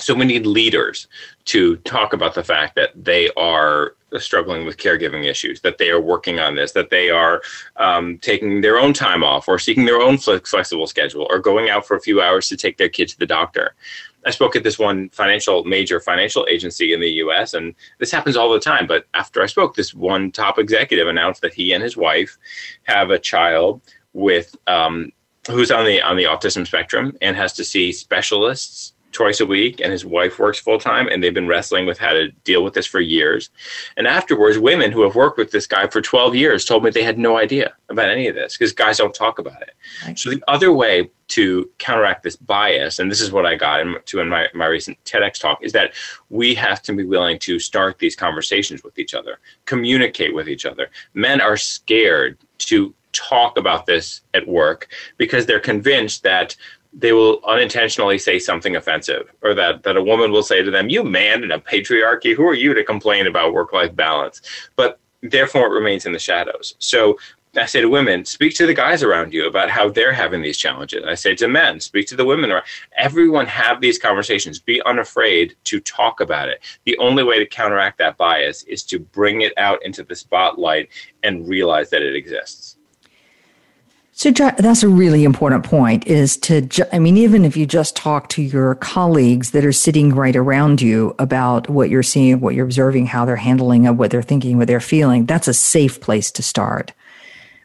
So 0.00 0.14
we 0.14 0.24
need 0.24 0.46
leaders 0.46 1.08
to 1.46 1.76
talk 1.78 2.12
about 2.12 2.34
the 2.34 2.44
fact 2.44 2.74
that 2.76 2.90
they 2.94 3.30
are 3.36 3.94
struggling 4.18 4.64
with 4.64 4.76
caregiving 4.76 5.24
issues, 5.24 5.60
that 5.60 5.78
they 5.78 5.90
are 5.90 6.00
working 6.00 6.40
on 6.40 6.56
this, 6.56 6.72
that 6.72 6.90
they 6.90 7.10
are 7.10 7.42
um, 7.76 8.18
taking 8.18 8.60
their 8.60 8.78
own 8.78 8.92
time 8.92 9.22
off 9.22 9.46
or 9.46 9.58
seeking 9.58 9.84
their 9.84 10.00
own 10.00 10.18
flexible 10.18 10.86
schedule 10.86 11.26
or 11.30 11.38
going 11.38 11.70
out 11.70 11.86
for 11.86 11.96
a 11.96 12.00
few 12.00 12.20
hours 12.20 12.48
to 12.48 12.56
take 12.56 12.76
their 12.76 12.88
kid 12.88 13.08
to 13.08 13.18
the 13.18 13.26
doctor. 13.26 13.74
I 14.26 14.30
spoke 14.30 14.56
at 14.56 14.64
this 14.64 14.78
one 14.78 15.08
financial 15.10 15.64
major 15.64 16.00
financial 16.00 16.46
agency 16.50 16.92
in 16.92 17.00
the 17.00 17.10
US 17.24 17.54
and 17.54 17.74
this 17.98 18.10
happens 18.10 18.36
all 18.36 18.52
the 18.52 18.60
time 18.60 18.86
but 18.86 19.06
after 19.14 19.42
I 19.42 19.46
spoke 19.46 19.74
this 19.74 19.94
one 19.94 20.30
top 20.30 20.58
executive 20.58 21.08
announced 21.08 21.40
that 21.40 21.54
he 21.54 21.72
and 21.72 21.82
his 21.82 21.96
wife 21.96 22.36
have 22.82 23.10
a 23.10 23.18
child 23.18 23.80
with 24.12 24.56
um, 24.66 25.12
who's 25.48 25.70
on 25.70 25.86
the 25.86 26.02
on 26.02 26.16
the 26.16 26.24
autism 26.24 26.66
spectrum 26.66 27.16
and 27.22 27.36
has 27.36 27.54
to 27.54 27.64
see 27.64 27.92
specialists 27.92 28.92
twice 29.12 29.40
a 29.40 29.46
week 29.46 29.80
and 29.80 29.90
his 29.92 30.04
wife 30.04 30.38
works 30.38 30.58
full 30.58 30.78
time 30.78 31.08
and 31.08 31.22
they've 31.22 31.34
been 31.34 31.48
wrestling 31.48 31.86
with 31.86 31.98
how 31.98 32.12
to 32.12 32.30
deal 32.44 32.62
with 32.62 32.74
this 32.74 32.86
for 32.86 33.00
years. 33.00 33.50
And 33.96 34.06
afterwards, 34.06 34.58
women 34.58 34.92
who 34.92 35.02
have 35.02 35.14
worked 35.14 35.38
with 35.38 35.50
this 35.50 35.66
guy 35.66 35.86
for 35.88 36.00
12 36.00 36.34
years 36.34 36.64
told 36.64 36.84
me 36.84 36.90
they 36.90 37.02
had 37.02 37.18
no 37.18 37.36
idea 37.36 37.74
about 37.88 38.08
any 38.08 38.28
of 38.28 38.34
this 38.34 38.56
because 38.56 38.72
guys 38.72 38.98
don't 38.98 39.14
talk 39.14 39.38
about 39.38 39.60
it. 39.62 39.72
Right. 40.06 40.18
So 40.18 40.30
the 40.30 40.42
other 40.46 40.72
way 40.72 41.10
to 41.28 41.70
counteract 41.78 42.22
this 42.22 42.36
bias, 42.36 42.98
and 42.98 43.10
this 43.10 43.20
is 43.20 43.32
what 43.32 43.46
I 43.46 43.54
got 43.54 43.80
into 43.80 44.20
in 44.20 44.28
my, 44.28 44.48
my 44.54 44.66
recent 44.66 45.02
TEDx 45.04 45.38
talk, 45.38 45.62
is 45.62 45.72
that 45.72 45.92
we 46.28 46.54
have 46.54 46.82
to 46.82 46.92
be 46.92 47.04
willing 47.04 47.38
to 47.40 47.58
start 47.58 47.98
these 47.98 48.16
conversations 48.16 48.82
with 48.82 48.98
each 48.98 49.14
other, 49.14 49.38
communicate 49.64 50.34
with 50.34 50.48
each 50.48 50.66
other. 50.66 50.90
Men 51.14 51.40
are 51.40 51.56
scared 51.56 52.38
to 52.58 52.94
talk 53.12 53.58
about 53.58 53.86
this 53.86 54.22
at 54.34 54.46
work 54.46 54.88
because 55.16 55.46
they're 55.46 55.60
convinced 55.60 56.22
that 56.22 56.56
they 56.92 57.12
will 57.12 57.40
unintentionally 57.46 58.18
say 58.18 58.38
something 58.38 58.76
offensive 58.76 59.32
or 59.42 59.54
that, 59.54 59.82
that 59.84 59.96
a 59.96 60.02
woman 60.02 60.32
will 60.32 60.42
say 60.42 60.62
to 60.62 60.70
them, 60.70 60.88
You 60.88 61.04
man 61.04 61.44
in 61.44 61.52
a 61.52 61.60
patriarchy, 61.60 62.34
who 62.34 62.46
are 62.46 62.54
you 62.54 62.74
to 62.74 62.84
complain 62.84 63.26
about 63.26 63.52
work 63.52 63.72
life 63.72 63.94
balance? 63.94 64.42
But 64.76 64.98
therefore, 65.22 65.66
it 65.66 65.78
remains 65.78 66.06
in 66.06 66.12
the 66.12 66.18
shadows. 66.18 66.74
So 66.78 67.18
I 67.56 67.66
say 67.66 67.80
to 67.80 67.88
women, 67.88 68.24
speak 68.24 68.54
to 68.56 68.66
the 68.66 68.74
guys 68.74 69.02
around 69.02 69.32
you 69.32 69.48
about 69.48 69.70
how 69.70 69.88
they're 69.88 70.12
having 70.12 70.40
these 70.40 70.56
challenges. 70.56 71.04
I 71.04 71.14
say 71.14 71.34
to 71.36 71.48
men, 71.48 71.80
speak 71.80 72.06
to 72.08 72.16
the 72.16 72.24
women 72.24 72.52
around. 72.52 72.64
Everyone 72.96 73.46
have 73.46 73.80
these 73.80 73.98
conversations. 73.98 74.60
Be 74.60 74.80
unafraid 74.82 75.56
to 75.64 75.80
talk 75.80 76.20
about 76.20 76.48
it. 76.48 76.60
The 76.84 76.96
only 76.98 77.24
way 77.24 77.40
to 77.40 77.46
counteract 77.46 77.98
that 77.98 78.16
bias 78.16 78.62
is 78.64 78.84
to 78.84 79.00
bring 79.00 79.40
it 79.40 79.52
out 79.56 79.84
into 79.84 80.04
the 80.04 80.14
spotlight 80.14 80.90
and 81.24 81.48
realize 81.48 81.90
that 81.90 82.02
it 82.02 82.14
exists. 82.14 82.69
So 84.20 84.30
that's 84.30 84.82
a 84.82 84.88
really 84.88 85.24
important 85.24 85.64
point 85.64 86.06
is 86.06 86.36
to, 86.40 86.60
ju- 86.60 86.84
I 86.92 86.98
mean, 86.98 87.16
even 87.16 87.42
if 87.42 87.56
you 87.56 87.64
just 87.64 87.96
talk 87.96 88.28
to 88.28 88.42
your 88.42 88.74
colleagues 88.74 89.52
that 89.52 89.64
are 89.64 89.72
sitting 89.72 90.14
right 90.14 90.36
around 90.36 90.82
you 90.82 91.14
about 91.18 91.70
what 91.70 91.88
you're 91.88 92.02
seeing, 92.02 92.38
what 92.40 92.54
you're 92.54 92.66
observing, 92.66 93.06
how 93.06 93.24
they're 93.24 93.36
handling 93.36 93.84
it, 93.86 93.92
what 93.92 94.10
they're 94.10 94.20
thinking, 94.20 94.58
what 94.58 94.66
they're 94.66 94.78
feeling, 94.78 95.24
that's 95.24 95.48
a 95.48 95.54
safe 95.54 96.02
place 96.02 96.30
to 96.32 96.42
start. 96.42 96.92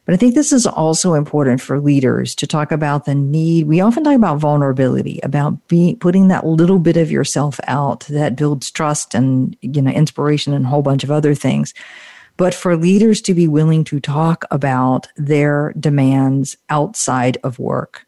But 0.05 0.13
I 0.13 0.15
think 0.15 0.33
this 0.33 0.53
is 0.53 0.65
also 0.65 1.13
important 1.15 1.59
for 1.59 1.77
leaders 1.81 2.33
to 2.35 2.47
talk 2.47 2.71
about 2.71 3.03
the 3.03 3.15
need. 3.15 3.67
We 3.67 3.81
often 3.81 4.05
talk 4.05 4.15
about 4.15 4.37
vulnerability, 4.37 5.19
about 5.23 5.67
being, 5.67 5.99
putting 5.99 6.29
that 6.29 6.45
little 6.45 6.79
bit 6.79 6.95
of 6.95 7.11
yourself 7.11 7.59
out 7.67 8.05
that 8.05 8.37
builds 8.37 8.71
trust 8.71 9.13
and, 9.13 9.57
you 9.59 9.81
know, 9.81 9.91
inspiration 9.91 10.53
and 10.53 10.65
a 10.65 10.69
whole 10.69 10.83
bunch 10.83 11.03
of 11.03 11.11
other 11.11 11.35
things 11.35 11.73
but 12.37 12.53
for 12.53 12.75
leaders 12.75 13.21
to 13.21 13.33
be 13.33 13.47
willing 13.47 13.83
to 13.85 13.99
talk 13.99 14.45
about 14.51 15.07
their 15.15 15.73
demands 15.79 16.57
outside 16.69 17.37
of 17.43 17.59
work 17.59 18.05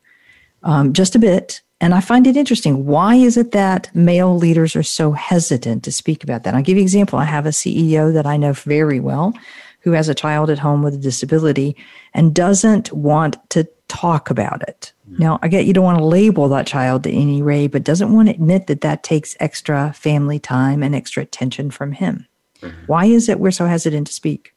um, 0.63 0.93
just 0.93 1.15
a 1.15 1.19
bit. 1.19 1.61
And 1.79 1.93
I 1.93 2.01
find 2.01 2.25
it 2.25 2.37
interesting. 2.37 2.85
Why 2.85 3.15
is 3.15 3.37
it 3.37 3.51
that 3.51 3.93
male 3.95 4.35
leaders 4.35 4.75
are 4.75 4.83
so 4.83 5.11
hesitant 5.11 5.83
to 5.83 5.91
speak 5.91 6.23
about 6.23 6.43
that? 6.43 6.55
I'll 6.55 6.63
give 6.63 6.77
you 6.77 6.81
an 6.81 6.87
example. 6.87 7.19
I 7.19 7.25
have 7.25 7.45
a 7.45 7.49
CEO 7.49 8.11
that 8.13 8.25
I 8.25 8.35
know 8.37 8.53
very 8.53 8.99
well 8.99 9.33
who 9.81 9.91
has 9.91 10.09
a 10.09 10.15
child 10.15 10.49
at 10.49 10.59
home 10.59 10.81
with 10.81 10.95
a 10.95 10.97
disability 10.97 11.75
and 12.13 12.33
doesn't 12.33 12.91
want 12.91 13.37
to 13.51 13.67
talk 13.87 14.29
about 14.29 14.67
it. 14.67 14.91
Mm-hmm. 15.09 15.23
Now, 15.23 15.39
I 15.41 15.47
get 15.47 15.65
you 15.65 15.73
don't 15.73 15.85
want 15.85 15.99
to 15.99 16.03
label 16.03 16.49
that 16.49 16.67
child 16.67 17.03
to 17.03 17.11
any 17.11 17.41
way, 17.43 17.67
but 17.67 17.83
doesn't 17.83 18.11
want 18.11 18.27
to 18.27 18.33
admit 18.33 18.67
that 18.67 18.81
that 18.81 19.03
takes 19.03 19.37
extra 19.39 19.93
family 19.93 20.39
time 20.39 20.81
and 20.81 20.95
extra 20.95 21.23
attention 21.23 21.69
from 21.69 21.91
him. 21.93 22.27
Mm-hmm. 22.61 22.85
Why 22.87 23.05
is 23.05 23.29
it 23.29 23.39
we're 23.39 23.51
so 23.51 23.65
hesitant 23.65 24.07
to 24.07 24.13
speak? 24.13 24.53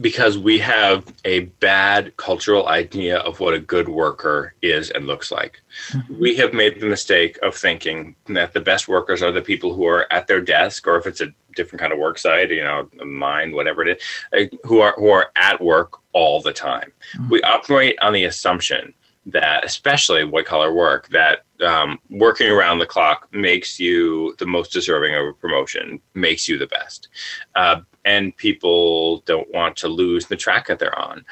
Because 0.00 0.38
we 0.38 0.58
have 0.58 1.04
a 1.26 1.40
bad 1.40 2.16
cultural 2.16 2.66
idea 2.68 3.18
of 3.18 3.40
what 3.40 3.52
a 3.52 3.58
good 3.58 3.88
worker 3.88 4.54
is 4.62 4.90
and 4.90 5.06
looks 5.06 5.30
like. 5.30 5.60
Mm-hmm. 5.90 6.18
We 6.18 6.34
have 6.36 6.54
made 6.54 6.80
the 6.80 6.86
mistake 6.86 7.38
of 7.42 7.54
thinking 7.54 8.16
that 8.28 8.54
the 8.54 8.60
best 8.60 8.88
workers 8.88 9.22
are 9.22 9.32
the 9.32 9.42
people 9.42 9.74
who 9.74 9.86
are 9.86 10.10
at 10.10 10.26
their 10.26 10.40
desk, 10.40 10.86
or 10.86 10.96
if 10.96 11.06
it's 11.06 11.20
a 11.20 11.34
different 11.54 11.80
kind 11.80 11.92
of 11.92 11.98
work 11.98 12.18
site, 12.18 12.50
you 12.50 12.64
know, 12.64 12.88
a 13.00 13.04
mine, 13.04 13.52
whatever 13.52 13.86
it 13.86 13.98
is, 14.32 14.48
who 14.64 14.80
are 14.80 14.94
who 14.96 15.08
are 15.08 15.30
at 15.36 15.60
work 15.60 15.98
all 16.12 16.40
the 16.40 16.54
time. 16.54 16.90
Mm-hmm. 17.14 17.30
We 17.30 17.42
operate 17.42 17.98
on 18.00 18.14
the 18.14 18.24
assumption 18.24 18.94
that, 19.26 19.64
especially 19.64 20.24
white 20.24 20.46
collar 20.46 20.72
work, 20.72 21.08
that 21.08 21.44
um, 21.64 21.98
working 22.10 22.50
around 22.50 22.78
the 22.78 22.86
clock 22.86 23.28
makes 23.32 23.78
you 23.78 24.34
the 24.38 24.46
most 24.46 24.72
deserving 24.72 25.14
of 25.14 25.26
a 25.26 25.32
promotion, 25.32 26.00
makes 26.14 26.48
you 26.48 26.58
the 26.58 26.66
best. 26.66 27.08
Uh, 27.54 27.80
and 28.04 28.36
people 28.36 29.18
don't 29.20 29.50
want 29.52 29.76
to 29.76 29.88
lose 29.88 30.26
the 30.26 30.36
track 30.36 30.66
that 30.66 30.78
they're 30.78 30.98
on. 30.98 31.24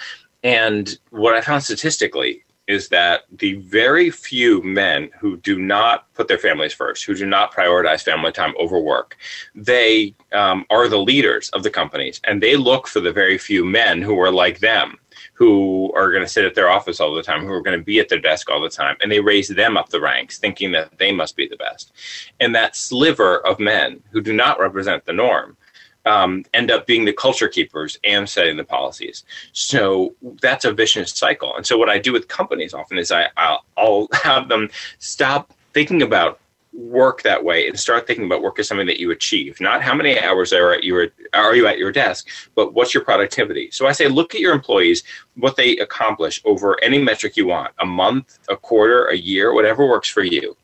And 0.42 0.98
what 1.10 1.34
I 1.34 1.40
found 1.40 1.64
statistically 1.64 2.44
is 2.70 2.88
that 2.88 3.22
the 3.38 3.54
very 3.54 4.10
few 4.10 4.62
men 4.62 5.10
who 5.18 5.36
do 5.38 5.58
not 5.58 6.06
put 6.14 6.28
their 6.28 6.38
families 6.38 6.72
first, 6.72 7.04
who 7.04 7.16
do 7.16 7.26
not 7.26 7.52
prioritize 7.52 8.04
family 8.04 8.30
time 8.30 8.54
over 8.56 8.78
work, 8.78 9.16
they 9.56 10.14
um, 10.32 10.64
are 10.70 10.86
the 10.86 10.96
leaders 10.96 11.48
of 11.48 11.64
the 11.64 11.70
companies, 11.70 12.20
and 12.24 12.40
they 12.40 12.56
look 12.56 12.86
for 12.86 13.00
the 13.00 13.12
very 13.12 13.38
few 13.38 13.64
men 13.64 14.00
who 14.00 14.20
are 14.20 14.30
like 14.30 14.60
them, 14.60 14.96
who 15.40 15.90
are 15.94 16.10
going 16.10 16.22
to 16.22 16.28
sit 16.28 16.44
at 16.44 16.54
their 16.54 16.68
office 16.68 17.00
all 17.00 17.14
the 17.14 17.22
time, 17.22 17.46
who 17.46 17.52
are 17.54 17.62
going 17.62 17.78
to 17.78 17.82
be 17.82 17.98
at 17.98 18.10
their 18.10 18.20
desk 18.20 18.50
all 18.50 18.60
the 18.60 18.68
time, 18.68 18.94
and 19.00 19.10
they 19.10 19.20
raise 19.20 19.48
them 19.48 19.74
up 19.78 19.88
the 19.88 19.98
ranks, 19.98 20.38
thinking 20.38 20.70
that 20.70 20.98
they 20.98 21.10
must 21.10 21.34
be 21.34 21.48
the 21.48 21.56
best. 21.56 21.92
And 22.40 22.54
that 22.54 22.76
sliver 22.76 23.38
of 23.46 23.58
men 23.58 24.02
who 24.10 24.20
do 24.20 24.34
not 24.34 24.60
represent 24.60 25.06
the 25.06 25.14
norm 25.14 25.56
um, 26.04 26.44
end 26.52 26.70
up 26.70 26.86
being 26.86 27.06
the 27.06 27.14
culture 27.14 27.48
keepers 27.48 27.98
and 28.04 28.28
setting 28.28 28.58
the 28.58 28.64
policies. 28.64 29.24
So 29.52 30.14
that's 30.42 30.66
a 30.66 30.74
vicious 30.74 31.12
cycle. 31.12 31.56
And 31.56 31.64
so 31.64 31.78
what 31.78 31.88
I 31.88 31.98
do 31.98 32.12
with 32.12 32.28
companies 32.28 32.74
often 32.74 32.98
is 32.98 33.10
I, 33.10 33.28
I'll, 33.38 33.64
I'll 33.78 34.08
have 34.22 34.50
them 34.50 34.68
stop 34.98 35.54
thinking 35.72 36.02
about 36.02 36.38
work 36.72 37.22
that 37.22 37.42
way 37.42 37.66
and 37.66 37.78
start 37.78 38.06
thinking 38.06 38.24
about 38.24 38.42
work 38.42 38.58
as 38.58 38.68
something 38.68 38.86
that 38.86 39.00
you 39.00 39.10
achieve 39.10 39.60
not 39.60 39.82
how 39.82 39.94
many 39.94 40.18
hours 40.20 40.52
are 40.52 40.72
at 40.72 40.84
your 40.84 41.08
are 41.34 41.56
you 41.56 41.66
at 41.66 41.78
your 41.78 41.90
desk 41.90 42.28
but 42.54 42.74
what's 42.74 42.94
your 42.94 43.04
productivity 43.04 43.68
so 43.72 43.86
i 43.86 43.92
say 43.92 44.06
look 44.06 44.34
at 44.34 44.40
your 44.40 44.52
employees 44.52 45.02
what 45.34 45.56
they 45.56 45.76
accomplish 45.78 46.40
over 46.44 46.82
any 46.82 46.98
metric 46.98 47.36
you 47.36 47.46
want 47.46 47.72
a 47.80 47.86
month 47.86 48.38
a 48.48 48.56
quarter 48.56 49.06
a 49.08 49.16
year 49.16 49.52
whatever 49.52 49.86
works 49.86 50.08
for 50.08 50.22
you 50.22 50.56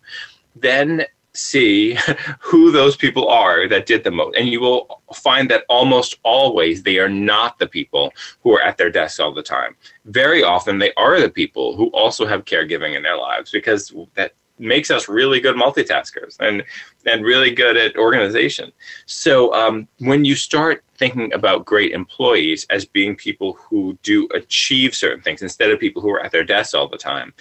then 0.54 1.04
see 1.36 1.96
who 2.40 2.70
those 2.70 2.96
people 2.96 3.28
are 3.28 3.68
that 3.68 3.86
did 3.86 4.02
the 4.02 4.10
most. 4.10 4.36
And 4.36 4.48
you 4.48 4.60
will 4.60 5.02
find 5.14 5.50
that 5.50 5.64
almost 5.68 6.18
always 6.22 6.82
they 6.82 6.98
are 6.98 7.08
not 7.08 7.58
the 7.58 7.66
people 7.66 8.12
who 8.40 8.52
are 8.56 8.62
at 8.62 8.78
their 8.78 8.90
desks 8.90 9.20
all 9.20 9.32
the 9.32 9.42
time. 9.42 9.76
Very 10.06 10.42
often 10.42 10.78
they 10.78 10.92
are 10.94 11.20
the 11.20 11.30
people 11.30 11.76
who 11.76 11.88
also 11.88 12.26
have 12.26 12.44
caregiving 12.44 12.96
in 12.96 13.02
their 13.02 13.16
lives 13.16 13.50
because 13.50 13.94
that 14.14 14.32
makes 14.58 14.90
us 14.90 15.08
really 15.08 15.40
good 15.40 15.56
multitaskers 15.56 16.36
and 16.40 16.62
and 17.06 17.24
really 17.24 17.52
good 17.52 17.76
at 17.76 17.96
organization. 17.96 18.72
So 19.06 19.54
um, 19.54 19.86
when 19.98 20.24
you 20.24 20.34
start 20.34 20.82
thinking 20.96 21.32
about 21.32 21.64
great 21.64 21.92
employees 21.92 22.66
as 22.70 22.84
being 22.84 23.14
people 23.14 23.52
who 23.54 23.98
do 24.02 24.28
achieve 24.34 24.94
certain 24.94 25.20
things 25.20 25.42
instead 25.42 25.70
of 25.70 25.78
people 25.78 26.00
who 26.00 26.10
are 26.10 26.22
at 26.22 26.32
their 26.32 26.44
desks 26.44 26.74
all 26.74 26.88
the 26.88 26.96
time, 26.96 27.32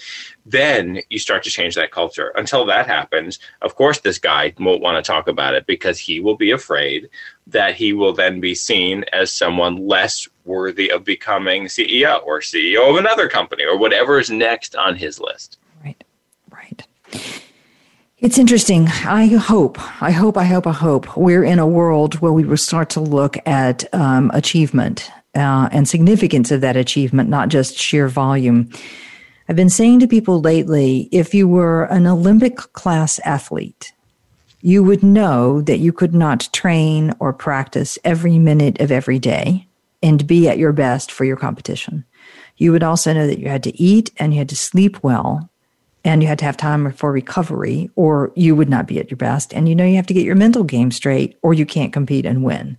then 0.46 1.00
you 1.10 1.18
start 1.18 1.42
to 1.44 1.50
change 1.50 1.74
that 1.76 1.92
culture. 1.92 2.32
Until 2.36 2.66
that 2.66 2.86
happens, 2.86 3.40
of 3.62 3.76
course, 3.76 4.00
this 4.00 4.20
guy 4.20 4.54
won't 4.60 4.82
want 4.82 5.04
to 5.04 5.10
talk 5.10 5.28
about 5.28 5.54
it 5.54 5.66
because 5.66 5.98
he 5.98 6.20
will 6.20 6.36
be 6.36 6.52
afraid 6.52 7.10
that 7.48 7.76
he 7.76 7.94
will 7.94 8.14
then 8.14 8.40
be 8.40 8.54
seen 8.54 9.06
as 9.14 9.32
someone 9.32 9.88
less 9.88 10.28
worthy 10.44 10.92
of 10.92 11.04
becoming 11.04 11.66
CEO 11.66 12.24
or 12.24 12.40
CEO 12.40 12.90
of 12.90 12.98
another 12.98 13.30
company 13.30 13.64
or 13.64 13.78
whatever 13.78 14.20
is 14.20 14.30
next 14.30 14.76
on 14.76 14.96
his 14.96 15.20
list. 15.20 15.58
It's 18.18 18.40
interesting. 18.40 18.88
I 18.88 19.28
hope, 19.28 19.78
I 20.02 20.12
hope, 20.12 20.38
I 20.38 20.46
hope, 20.46 20.66
I 20.66 20.72
hope 20.72 21.16
we're 21.18 21.44
in 21.44 21.60
a 21.60 21.68
world 21.68 22.16
where 22.22 22.32
we 22.32 22.46
will 22.46 22.58
start 22.58 22.90
to 22.92 23.00
look 23.00 23.38
at 23.46 23.84
um, 23.94 24.32
achievement 24.34 25.12
uh, 25.36 25.70
and 25.72 25.88
significance 25.88 26.50
of 26.50 26.62
that 26.62 26.78
achievement, 26.78 27.30
not 27.30 27.50
just 27.50 27.78
sheer 27.78 28.08
volume. 28.08 28.72
I've 29.48 29.56
been 29.56 29.70
saying 29.70 30.00
to 30.00 30.08
people 30.08 30.42
lately 30.42 31.10
if 31.12 31.34
you 31.34 31.48
were 31.48 31.84
an 31.86 32.08
Olympic 32.08 32.56
class 32.56 33.20
athlete, 33.26 33.94
you 34.62 34.82
would 34.84 35.04
know 35.04 35.62
that 35.62 35.78
you 35.78 35.94
could 35.94 36.16
not 36.16 36.50
train 36.52 37.14
or 37.20 37.32
practice 37.32 38.00
every 38.04 38.40
minute 38.40 38.82
of 38.82 38.92
every 38.92 39.20
day 39.20 39.68
and 40.02 40.26
be 40.26 40.50
at 40.50 40.58
your 40.58 40.74
best 40.74 41.12
for 41.12 41.26
your 41.26 41.38
competition. 41.38 42.06
You 42.58 42.72
would 42.72 42.82
also 42.82 43.14
know 43.14 43.28
that 43.28 43.40
you 43.40 43.50
had 43.50 43.64
to 43.64 43.80
eat 43.80 44.12
and 44.18 44.34
you 44.34 44.40
had 44.40 44.50
to 44.50 44.56
sleep 44.56 45.04
well 45.04 45.50
and 46.06 46.22
you 46.22 46.30
had 46.30 46.40
to 46.40 46.46
have 46.46 46.56
time 46.56 46.92
for 46.94 47.12
recovery 47.12 47.90
or 47.96 48.32
you 48.36 48.56
would 48.56 48.70
not 48.70 48.86
be 48.86 49.00
at 49.00 49.10
your 49.10 49.18
best. 49.18 49.54
And 49.54 49.68
you 49.68 49.76
know 49.76 49.84
you 49.84 49.96
have 49.96 50.06
to 50.08 50.14
get 50.14 50.24
your 50.24 50.36
mental 50.36 50.64
game 50.64 50.92
straight 50.92 51.38
or 51.42 51.54
you 51.54 51.66
can't 51.66 51.92
compete 51.92 52.28
and 52.28 52.44
win. 52.44 52.78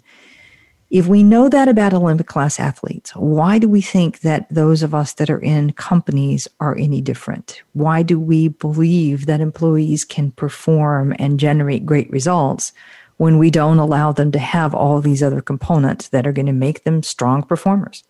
If 0.89 1.09
we 1.09 1.25
know 1.25 1.49
that 1.49 1.67
about 1.67 1.93
Olympic 1.93 2.29
class 2.29 2.61
athletes, 2.61 3.11
why 3.17 3.59
do 3.59 3.69
we 3.69 3.81
think 3.81 4.21
that 4.21 4.47
those 4.49 4.85
of 4.85 4.95
us 4.95 5.15
that 5.15 5.29
are 5.29 5.41
in 5.41 5.73
companies 5.73 6.47
are 6.61 6.79
any 6.79 7.01
different? 7.01 7.61
Why 7.73 8.05
do 8.05 8.21
we 8.21 8.47
believe 8.47 9.27
that 9.27 9.41
employees 9.41 10.05
can 10.05 10.31
perform 10.31 11.13
and 11.19 11.41
generate 11.41 11.85
great 11.85 12.09
results 12.13 12.73
when 13.17 13.39
we 13.39 13.51
don't 13.51 13.81
allow 13.81 14.13
them 14.13 14.31
to 14.31 14.39
have 14.39 14.73
all 14.73 15.01
these 15.01 15.25
other 15.25 15.41
components 15.41 16.09
that 16.09 16.25
are 16.25 16.33
going 16.33 16.47
to 16.47 16.53
make 16.53 16.85
them 16.85 17.03
strong 17.03 17.43
performers? 17.43 18.05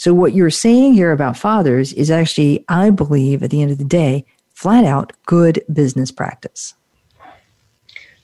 So 0.00 0.14
what 0.14 0.32
you're 0.32 0.48
saying 0.48 0.94
here 0.94 1.12
about 1.12 1.36
fathers 1.36 1.92
is 1.92 2.10
actually, 2.10 2.64
I 2.70 2.88
believe, 2.88 3.42
at 3.42 3.50
the 3.50 3.60
end 3.60 3.70
of 3.70 3.76
the 3.76 3.84
day, 3.84 4.24
flat 4.54 4.86
out 4.86 5.12
good 5.26 5.62
business 5.70 6.10
practice. 6.10 6.72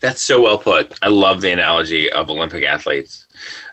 That's 0.01 0.23
so 0.23 0.41
well 0.41 0.57
put. 0.57 0.99
I 1.03 1.09
love 1.09 1.43
the 1.43 1.51
analogy 1.51 2.11
of 2.11 2.31
Olympic 2.31 2.65
athletes, 2.65 3.27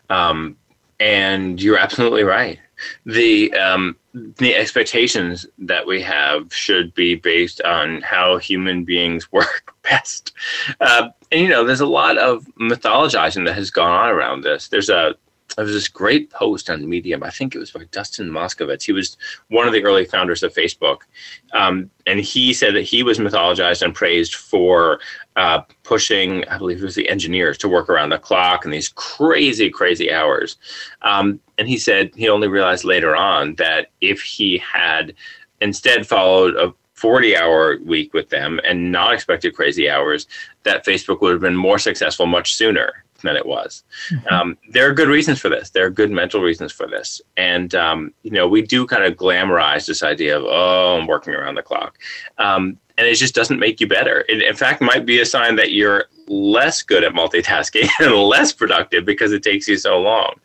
um, 0.10 0.58
and 1.00 1.62
you're 1.62 1.78
absolutely 1.78 2.24
right. 2.24 2.60
The 3.06 3.54
um, 3.54 3.96
the 4.14 4.54
expectations 4.54 5.46
that 5.60 5.88
we 5.88 6.02
have 6.02 6.54
should 6.54 6.94
be 6.96 7.16
based 7.16 7.62
on 7.62 8.02
how 8.02 8.36
human 8.36 8.84
beings 8.84 9.32
work 9.32 9.74
best. 9.82 10.34
Uh, 10.82 11.08
and 11.32 11.40
you 11.40 11.48
know, 11.48 11.64
there's 11.64 11.80
a 11.80 11.86
lot 11.86 12.18
of 12.18 12.46
mythologizing 12.60 13.46
that 13.46 13.56
has 13.56 13.72
gone 13.72 13.94
on 13.94 14.10
around 14.10 14.42
this. 14.42 14.68
There's 14.68 14.90
a 14.90 15.16
there 15.56 15.66
was 15.66 15.74
this 15.74 15.88
great 15.88 16.30
post 16.30 16.70
on 16.70 16.88
Medium. 16.88 17.24
I 17.24 17.30
think 17.30 17.54
it 17.54 17.60
was 17.60 17.72
by 17.72 17.84
Dustin 17.92 18.30
Moskovitz. 18.30 18.84
He 18.84 18.92
was 18.92 19.18
one 19.50 19.68
of 19.68 19.74
the 19.74 19.84
early 19.84 20.06
founders 20.06 20.44
of 20.44 20.54
Facebook, 20.54 21.00
um, 21.54 21.90
and 22.08 22.20
he 22.20 22.54
said 22.54 22.76
that 22.76 22.82
he 22.84 23.04
was 23.04 23.20
mythologized 23.20 23.82
and 23.82 23.94
praised 23.94 24.36
for 24.36 25.00
uh, 25.36 25.62
pushing, 25.84 26.48
I 26.48 26.58
believe 26.58 26.82
it 26.82 26.86
was 26.86 26.96
the 26.96 27.10
engineers, 27.10 27.58
to 27.60 27.70
work 27.70 27.90
around 27.90 28.10
the 28.10 28.20
clock 28.20 28.66
and 28.66 28.74
these 28.74 28.90
crazy, 28.90 29.70
crazy 29.70 30.12
hours. 30.12 30.58
Um, 31.02 31.40
and 31.58 31.68
he 31.68 31.78
said 31.78 32.12
he 32.16 32.30
only 32.30 32.48
realized 32.48 32.84
later 32.84 33.16
on 33.16 33.56
that 33.56 33.88
if 34.02 34.22
he 34.22 34.58
had 34.58 35.14
instead 35.62 36.08
followed 36.08 36.56
a 36.56 36.74
40 36.96 37.36
hour 37.36 37.78
week 37.84 38.14
with 38.14 38.30
them 38.30 38.60
and 38.64 38.92
not 38.92 39.14
expected 39.14 39.56
crazy 39.56 39.90
hours, 39.90 40.28
that 40.64 40.86
Facebook 40.86 41.22
would 41.22 41.34
have 41.34 41.42
been 41.42 41.56
more 41.56 41.80
successful 41.80 42.26
much 42.26 42.56
sooner 42.56 43.04
than 43.30 43.36
it 43.36 43.46
was. 43.46 43.84
Mm-hmm. 44.12 44.34
Um, 44.34 44.58
there 44.70 44.90
are 44.90 44.94
good 44.94 45.08
reasons 45.08 45.40
for 45.40 45.50
this. 45.50 45.70
There 45.70 45.86
are 45.86 45.90
good 45.90 46.12
mental 46.12 46.42
reasons 46.42 46.72
for 46.72 46.88
this. 46.88 47.22
And, 47.38 47.74
um, 47.76 48.14
you 48.24 48.32
know, 48.32 48.48
we 48.48 48.62
do 48.62 48.86
kind 48.86 49.04
of 49.04 49.16
glamorize 49.16 49.86
this 49.86 50.04
idea 50.04 50.38
of, 50.38 50.44
oh, 50.46 51.00
I'm 51.00 51.08
working 51.08 51.34
around 51.34 51.56
the 51.56 51.64
clock. 51.64 51.98
Um, 52.38 52.78
and 52.98 53.08
it 53.08 53.16
just 53.16 53.34
doesn't 53.34 53.60
make 53.60 53.82
you 53.82 53.88
better. 53.88 54.24
It, 54.30 54.42
in 54.44 54.56
fact, 54.56 54.82
might 54.82 55.06
be 55.06 55.20
a 55.20 55.26
sign 55.26 55.56
that 55.56 55.72
you're 55.72 56.06
less 56.28 56.84
good 56.84 57.04
at 57.04 57.14
multitasking 57.14 57.90
and 58.00 58.14
less 58.14 58.54
productive 58.54 59.06
because 59.06 59.32
it 59.32 59.44
takes 59.44 59.68
you 59.68 59.78
so 59.78 60.00
long. 60.00 60.36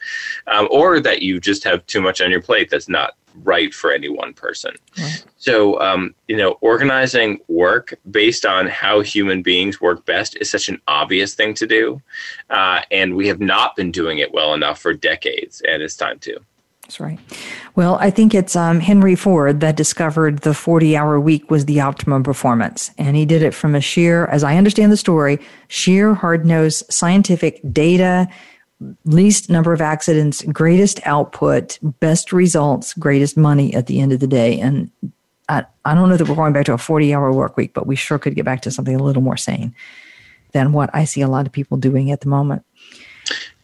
Um, 0.46 0.68
or 0.70 1.00
that 1.00 1.22
you 1.22 1.40
just 1.40 1.64
have 1.64 1.84
too 1.86 2.00
much 2.00 2.20
on 2.20 2.30
your 2.30 2.42
plate 2.42 2.70
that's 2.70 2.88
not 2.88 3.17
right 3.42 3.72
for 3.72 3.92
any 3.92 4.08
one 4.08 4.32
person. 4.32 4.74
Right. 4.98 5.24
So, 5.36 5.80
um, 5.80 6.14
you 6.26 6.36
know, 6.36 6.52
organizing 6.60 7.38
work 7.48 7.94
based 8.10 8.44
on 8.44 8.66
how 8.66 9.00
human 9.00 9.42
beings 9.42 9.80
work 9.80 10.04
best 10.04 10.36
is 10.36 10.50
such 10.50 10.68
an 10.68 10.80
obvious 10.88 11.34
thing 11.34 11.54
to 11.54 11.66
do. 11.66 12.02
Uh, 12.50 12.82
and 12.90 13.16
we 13.16 13.28
have 13.28 13.40
not 13.40 13.76
been 13.76 13.92
doing 13.92 14.18
it 14.18 14.32
well 14.32 14.54
enough 14.54 14.80
for 14.80 14.92
decades, 14.92 15.62
and 15.62 15.82
it's 15.82 15.96
time 15.96 16.18
to. 16.20 16.38
That's 16.88 17.00
right. 17.00 17.18
Well, 17.74 17.96
I 17.96 18.08
think 18.08 18.34
it's 18.34 18.56
um, 18.56 18.80
Henry 18.80 19.14
Ford 19.14 19.60
that 19.60 19.76
discovered 19.76 20.38
the 20.38 20.54
40 20.54 20.96
hour 20.96 21.20
week 21.20 21.50
was 21.50 21.66
the 21.66 21.80
optimum 21.80 22.22
performance. 22.22 22.90
And 22.96 23.14
he 23.14 23.26
did 23.26 23.42
it 23.42 23.52
from 23.52 23.74
a 23.74 23.80
sheer, 23.82 24.24
as 24.28 24.42
I 24.42 24.56
understand 24.56 24.90
the 24.90 24.96
story, 24.96 25.38
sheer 25.68 26.14
hard 26.14 26.46
nosed 26.46 26.90
scientific 26.90 27.60
data 27.70 28.26
least 29.04 29.50
number 29.50 29.72
of 29.72 29.80
accidents, 29.80 30.42
greatest 30.42 31.00
output, 31.04 31.78
best 31.82 32.32
results, 32.32 32.94
greatest 32.94 33.36
money 33.36 33.74
at 33.74 33.86
the 33.86 34.00
end 34.00 34.12
of 34.12 34.20
the 34.20 34.26
day. 34.26 34.60
And 34.60 34.90
I, 35.48 35.64
I 35.84 35.94
don't 35.94 36.08
know 36.08 36.16
that 36.16 36.28
we're 36.28 36.34
going 36.34 36.52
back 36.52 36.66
to 36.66 36.74
a 36.74 36.78
40 36.78 37.14
hour 37.14 37.32
work 37.32 37.56
week, 37.56 37.72
but 37.74 37.86
we 37.86 37.96
sure 37.96 38.18
could 38.18 38.34
get 38.34 38.44
back 38.44 38.62
to 38.62 38.70
something 38.70 38.94
a 38.94 39.02
little 39.02 39.22
more 39.22 39.36
sane 39.36 39.74
than 40.52 40.72
what 40.72 40.90
I 40.94 41.04
see 41.04 41.20
a 41.20 41.28
lot 41.28 41.46
of 41.46 41.52
people 41.52 41.76
doing 41.76 42.10
at 42.10 42.20
the 42.20 42.28
moment. 42.28 42.64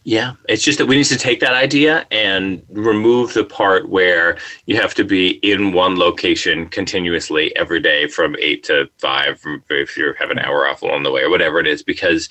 Yeah, 0.03 0.33
it's 0.47 0.61
just 0.61 0.77
that 0.77 0.85
we 0.85 0.97
need 0.97 1.05
to 1.05 1.17
take 1.17 1.39
that 1.39 1.55
idea 1.55 2.05
and 2.11 2.61
remove 2.69 3.33
the 3.33 3.43
part 3.43 3.89
where 3.89 4.37
you 4.67 4.75
have 4.75 4.93
to 4.95 5.03
be 5.03 5.39
in 5.41 5.73
one 5.73 5.97
location 5.97 6.67
continuously 6.67 7.55
every 7.55 7.79
day 7.79 8.07
from 8.07 8.35
eight 8.39 8.63
to 8.65 8.87
five, 8.99 9.41
if 9.71 9.97
you 9.97 10.13
have 10.19 10.29
an 10.29 10.37
hour 10.37 10.67
off 10.67 10.83
along 10.83 11.01
the 11.03 11.11
way 11.11 11.23
or 11.23 11.31
whatever 11.31 11.59
it 11.59 11.65
is, 11.65 11.81
because 11.81 12.29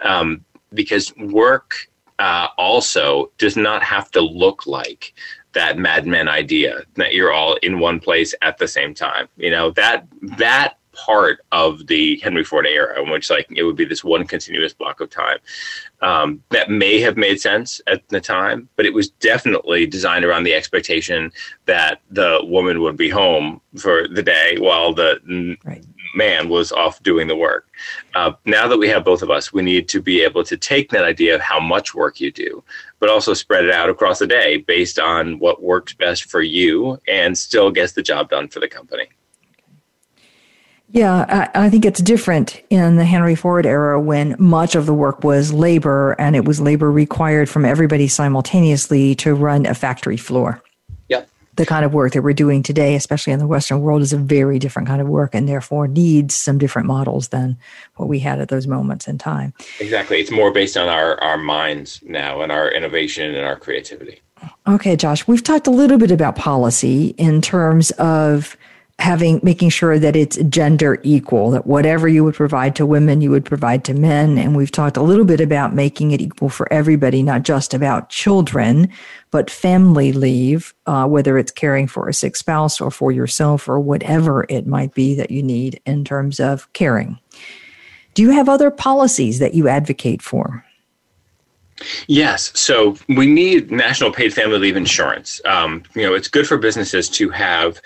um, 0.00 0.44
because 0.74 1.14
work 1.16 1.88
uh, 2.18 2.48
also 2.58 3.30
does 3.38 3.56
not 3.56 3.82
have 3.82 4.10
to 4.12 4.20
look 4.20 4.66
like 4.66 5.14
that 5.52 5.78
Mad 5.78 6.06
Men 6.06 6.28
idea 6.28 6.82
that 6.94 7.14
you're 7.14 7.32
all 7.32 7.56
in 7.56 7.78
one 7.78 8.00
place 8.00 8.34
at 8.42 8.58
the 8.58 8.68
same 8.68 8.94
time. 8.94 9.28
You 9.36 9.50
know 9.50 9.70
that 9.72 10.06
that 10.38 10.78
part 10.92 11.40
of 11.52 11.86
the 11.86 12.18
Henry 12.18 12.44
Ford 12.44 12.66
era, 12.66 13.02
in 13.02 13.10
which 13.10 13.30
like 13.30 13.46
it 13.50 13.62
would 13.62 13.76
be 13.76 13.84
this 13.84 14.04
one 14.04 14.26
continuous 14.26 14.72
block 14.72 15.00
of 15.00 15.10
time. 15.10 15.38
Um, 16.00 16.42
that 16.50 16.70
may 16.70 17.00
have 17.00 17.16
made 17.16 17.40
sense 17.40 17.80
at 17.86 18.06
the 18.08 18.20
time, 18.20 18.68
but 18.76 18.86
it 18.86 18.92
was 18.92 19.10
definitely 19.10 19.86
designed 19.86 20.24
around 20.24 20.44
the 20.44 20.54
expectation 20.54 21.32
that 21.66 22.00
the 22.10 22.40
woman 22.42 22.80
would 22.80 22.96
be 22.96 23.08
home 23.08 23.60
for 23.78 24.08
the 24.08 24.22
day 24.22 24.56
while 24.58 24.92
the 24.92 25.56
right. 25.64 25.84
Man 26.14 26.48
was 26.48 26.72
off 26.72 27.02
doing 27.02 27.28
the 27.28 27.36
work. 27.36 27.68
Uh, 28.14 28.32
now 28.44 28.68
that 28.68 28.78
we 28.78 28.88
have 28.88 29.04
both 29.04 29.22
of 29.22 29.30
us, 29.30 29.52
we 29.52 29.62
need 29.62 29.88
to 29.88 30.00
be 30.00 30.22
able 30.22 30.44
to 30.44 30.56
take 30.56 30.90
that 30.90 31.04
idea 31.04 31.34
of 31.34 31.40
how 31.40 31.60
much 31.60 31.94
work 31.94 32.20
you 32.20 32.30
do, 32.30 32.62
but 32.98 33.08
also 33.08 33.34
spread 33.34 33.64
it 33.64 33.70
out 33.70 33.88
across 33.88 34.18
the 34.18 34.26
day 34.26 34.58
based 34.58 34.98
on 34.98 35.38
what 35.38 35.62
works 35.62 35.92
best 35.92 36.24
for 36.24 36.42
you 36.42 36.98
and 37.08 37.36
still 37.36 37.70
gets 37.70 37.92
the 37.92 38.02
job 38.02 38.30
done 38.30 38.48
for 38.48 38.60
the 38.60 38.68
company. 38.68 39.08
Yeah, 40.92 41.48
I, 41.54 41.66
I, 41.66 41.70
think 41.70 41.86
it's 41.86 42.02
different 42.02 42.62
in 42.68 42.96
the 42.96 43.04
Henry 43.06 43.34
Ford 43.34 43.64
era 43.64 43.98
when 43.98 44.36
much 44.38 44.74
of 44.74 44.84
the 44.84 44.92
work 44.92 45.24
was 45.24 45.50
labor 45.50 46.12
and 46.18 46.36
it 46.36 46.44
was 46.44 46.60
labor 46.60 46.92
required 46.92 47.48
from 47.48 47.64
everybody 47.64 48.08
simultaneously 48.08 49.14
to 49.14 49.34
run 49.34 49.64
a 49.64 49.72
factory 49.72 50.18
floor. 50.18 50.62
The 51.62 51.66
kind 51.66 51.84
of 51.84 51.94
work 51.94 52.14
that 52.14 52.22
we're 52.22 52.32
doing 52.32 52.64
today, 52.64 52.96
especially 52.96 53.32
in 53.32 53.38
the 53.38 53.46
Western 53.46 53.82
world, 53.82 54.02
is 54.02 54.12
a 54.12 54.16
very 54.16 54.58
different 54.58 54.88
kind 54.88 55.00
of 55.00 55.06
work 55.06 55.32
and 55.32 55.48
therefore 55.48 55.86
needs 55.86 56.34
some 56.34 56.58
different 56.58 56.88
models 56.88 57.28
than 57.28 57.56
what 57.94 58.08
we 58.08 58.18
had 58.18 58.40
at 58.40 58.48
those 58.48 58.66
moments 58.66 59.06
in 59.06 59.16
time. 59.16 59.54
Exactly. 59.78 60.18
It's 60.18 60.32
more 60.32 60.50
based 60.50 60.76
on 60.76 60.88
our, 60.88 61.22
our 61.22 61.38
minds 61.38 62.00
now 62.04 62.40
and 62.40 62.50
our 62.50 62.68
innovation 62.68 63.32
and 63.32 63.46
our 63.46 63.54
creativity. 63.54 64.20
Okay, 64.66 64.96
Josh, 64.96 65.28
we've 65.28 65.44
talked 65.44 65.68
a 65.68 65.70
little 65.70 65.98
bit 65.98 66.10
about 66.10 66.34
policy 66.34 67.14
in 67.16 67.40
terms 67.40 67.92
of 67.92 68.56
having 69.02 69.40
making 69.42 69.68
sure 69.68 69.98
that 69.98 70.14
it's 70.14 70.36
gender 70.44 71.00
equal 71.02 71.50
that 71.50 71.66
whatever 71.66 72.06
you 72.06 72.22
would 72.22 72.36
provide 72.36 72.76
to 72.76 72.86
women 72.86 73.20
you 73.20 73.32
would 73.32 73.44
provide 73.44 73.84
to 73.84 73.92
men 73.92 74.38
and 74.38 74.56
we've 74.56 74.70
talked 74.70 74.96
a 74.96 75.02
little 75.02 75.24
bit 75.24 75.40
about 75.40 75.74
making 75.74 76.12
it 76.12 76.20
equal 76.20 76.48
for 76.48 76.72
everybody 76.72 77.20
not 77.20 77.42
just 77.42 77.74
about 77.74 78.10
children 78.10 78.88
but 79.32 79.50
family 79.50 80.12
leave 80.12 80.72
uh, 80.86 81.04
whether 81.04 81.36
it's 81.36 81.50
caring 81.50 81.88
for 81.88 82.08
a 82.08 82.14
sick 82.14 82.36
spouse 82.36 82.80
or 82.80 82.92
for 82.92 83.10
yourself 83.10 83.68
or 83.68 83.80
whatever 83.80 84.46
it 84.48 84.68
might 84.68 84.94
be 84.94 85.16
that 85.16 85.32
you 85.32 85.42
need 85.42 85.80
in 85.84 86.04
terms 86.04 86.38
of 86.38 86.72
caring 86.72 87.18
do 88.14 88.22
you 88.22 88.30
have 88.30 88.48
other 88.48 88.70
policies 88.70 89.40
that 89.40 89.52
you 89.52 89.66
advocate 89.66 90.22
for 90.22 90.64
Yes. 92.06 92.56
So 92.56 92.96
we 93.08 93.26
need 93.26 93.72
national 93.72 94.12
paid 94.12 94.32
family 94.32 94.58
leave 94.58 94.76
insurance. 94.76 95.40
Um, 95.46 95.82
you 95.96 96.02
know, 96.02 96.14
it's 96.14 96.28
good 96.28 96.46
for 96.46 96.56
businesses 96.56 97.08
to 97.08 97.28
have 97.30 97.80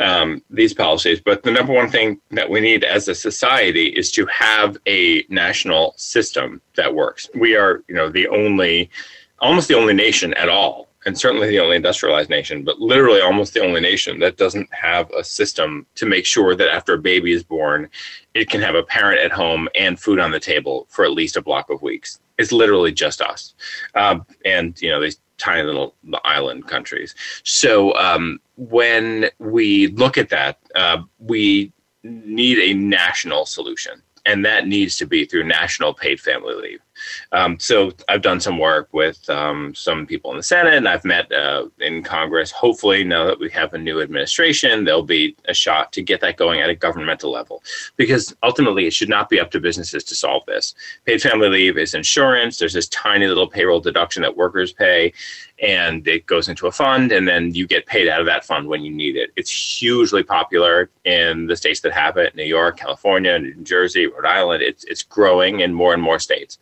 um, 0.00 0.42
these 0.50 0.74
policies. 0.74 1.20
But 1.20 1.42
the 1.42 1.50
number 1.50 1.72
one 1.72 1.88
thing 1.88 2.20
that 2.30 2.48
we 2.48 2.60
need 2.60 2.84
as 2.84 3.08
a 3.08 3.14
society 3.14 3.86
is 3.88 4.10
to 4.12 4.26
have 4.26 4.76
a 4.86 5.24
national 5.28 5.94
system 5.96 6.60
that 6.76 6.94
works. 6.94 7.28
We 7.34 7.56
are, 7.56 7.82
you 7.88 7.94
know, 7.94 8.08
the 8.08 8.28
only, 8.28 8.90
almost 9.40 9.68
the 9.68 9.76
only 9.76 9.94
nation 9.94 10.34
at 10.34 10.48
all, 10.48 10.88
and 11.06 11.18
certainly 11.18 11.48
the 11.48 11.60
only 11.60 11.76
industrialized 11.76 12.30
nation, 12.30 12.64
but 12.64 12.80
literally 12.80 13.20
almost 13.20 13.52
the 13.52 13.60
only 13.60 13.80
nation 13.80 14.18
that 14.20 14.38
doesn't 14.38 14.72
have 14.72 15.10
a 15.10 15.22
system 15.22 15.86
to 15.96 16.06
make 16.06 16.24
sure 16.24 16.56
that 16.56 16.70
after 16.70 16.94
a 16.94 16.98
baby 16.98 17.32
is 17.32 17.42
born, 17.42 17.88
it 18.32 18.48
can 18.48 18.62
have 18.62 18.74
a 18.74 18.82
parent 18.82 19.20
at 19.20 19.30
home 19.30 19.68
and 19.74 20.00
food 20.00 20.18
on 20.18 20.30
the 20.30 20.40
table 20.40 20.86
for 20.88 21.04
at 21.04 21.12
least 21.12 21.36
a 21.36 21.42
block 21.42 21.68
of 21.68 21.82
weeks. 21.82 22.20
It's 22.38 22.52
literally 22.52 22.90
just 22.90 23.20
us. 23.20 23.54
Um, 23.94 24.26
and, 24.44 24.80
you 24.80 24.90
know, 24.90 25.00
they 25.00 25.10
tiny 25.38 25.62
little 25.62 25.94
island 26.24 26.66
countries. 26.66 27.14
So 27.44 27.94
um, 27.96 28.40
when 28.56 29.30
we 29.38 29.88
look 29.88 30.18
at 30.18 30.28
that, 30.30 30.58
uh, 30.74 30.98
we 31.18 31.72
need 32.02 32.58
a 32.58 32.74
national 32.74 33.46
solution, 33.46 34.02
and 34.26 34.44
that 34.44 34.66
needs 34.66 34.96
to 34.98 35.06
be 35.06 35.24
through 35.24 35.44
national 35.44 35.94
paid 35.94 36.20
family 36.20 36.54
leave. 36.54 36.80
Um, 37.32 37.58
so 37.58 37.92
I've 38.08 38.22
done 38.22 38.40
some 38.40 38.58
work 38.58 38.88
with 38.92 39.28
um, 39.30 39.74
some 39.74 40.06
people 40.06 40.30
in 40.30 40.36
the 40.36 40.42
Senate, 40.42 40.74
and 40.74 40.88
I've 40.88 41.04
met 41.04 41.30
uh, 41.32 41.66
in 41.80 42.02
Congress. 42.02 42.50
Hopefully, 42.50 43.04
now 43.04 43.24
that 43.24 43.38
we 43.38 43.50
have 43.50 43.74
a 43.74 43.78
new 43.78 44.00
administration, 44.00 44.84
there'll 44.84 45.02
be 45.02 45.36
a 45.46 45.54
shot 45.54 45.92
to 45.92 46.02
get 46.02 46.20
that 46.20 46.36
going 46.36 46.60
at 46.60 46.70
a 46.70 46.74
governmental 46.74 47.30
level. 47.30 47.62
Because 47.96 48.34
ultimately, 48.42 48.86
it 48.86 48.92
should 48.92 49.08
not 49.08 49.28
be 49.28 49.40
up 49.40 49.50
to 49.52 49.60
businesses 49.60 50.04
to 50.04 50.14
solve 50.14 50.44
this. 50.46 50.74
Paid 51.04 51.22
family 51.22 51.48
leave 51.48 51.78
is 51.78 51.94
insurance. 51.94 52.58
There's 52.58 52.72
this 52.72 52.88
tiny 52.88 53.26
little 53.26 53.48
payroll 53.48 53.80
deduction 53.80 54.22
that 54.22 54.36
workers 54.36 54.72
pay, 54.72 55.12
and 55.62 56.06
it 56.08 56.26
goes 56.26 56.48
into 56.48 56.66
a 56.66 56.72
fund, 56.72 57.12
and 57.12 57.26
then 57.28 57.54
you 57.54 57.66
get 57.66 57.86
paid 57.86 58.08
out 58.08 58.20
of 58.20 58.26
that 58.26 58.44
fund 58.44 58.68
when 58.68 58.82
you 58.82 58.90
need 58.90 59.16
it. 59.16 59.30
It's 59.36 59.50
hugely 59.50 60.22
popular 60.22 60.90
in 61.04 61.46
the 61.46 61.56
states 61.56 61.80
that 61.80 61.92
have 61.92 62.16
it: 62.16 62.34
New 62.34 62.44
York, 62.44 62.78
California, 62.78 63.38
New 63.38 63.54
Jersey, 63.62 64.06
Rhode 64.06 64.26
Island. 64.26 64.62
It's 64.62 64.84
it's 64.84 65.02
growing 65.02 65.60
in 65.60 65.72
more 65.72 65.94
and 65.94 66.02
more 66.02 66.18
states 66.18 66.58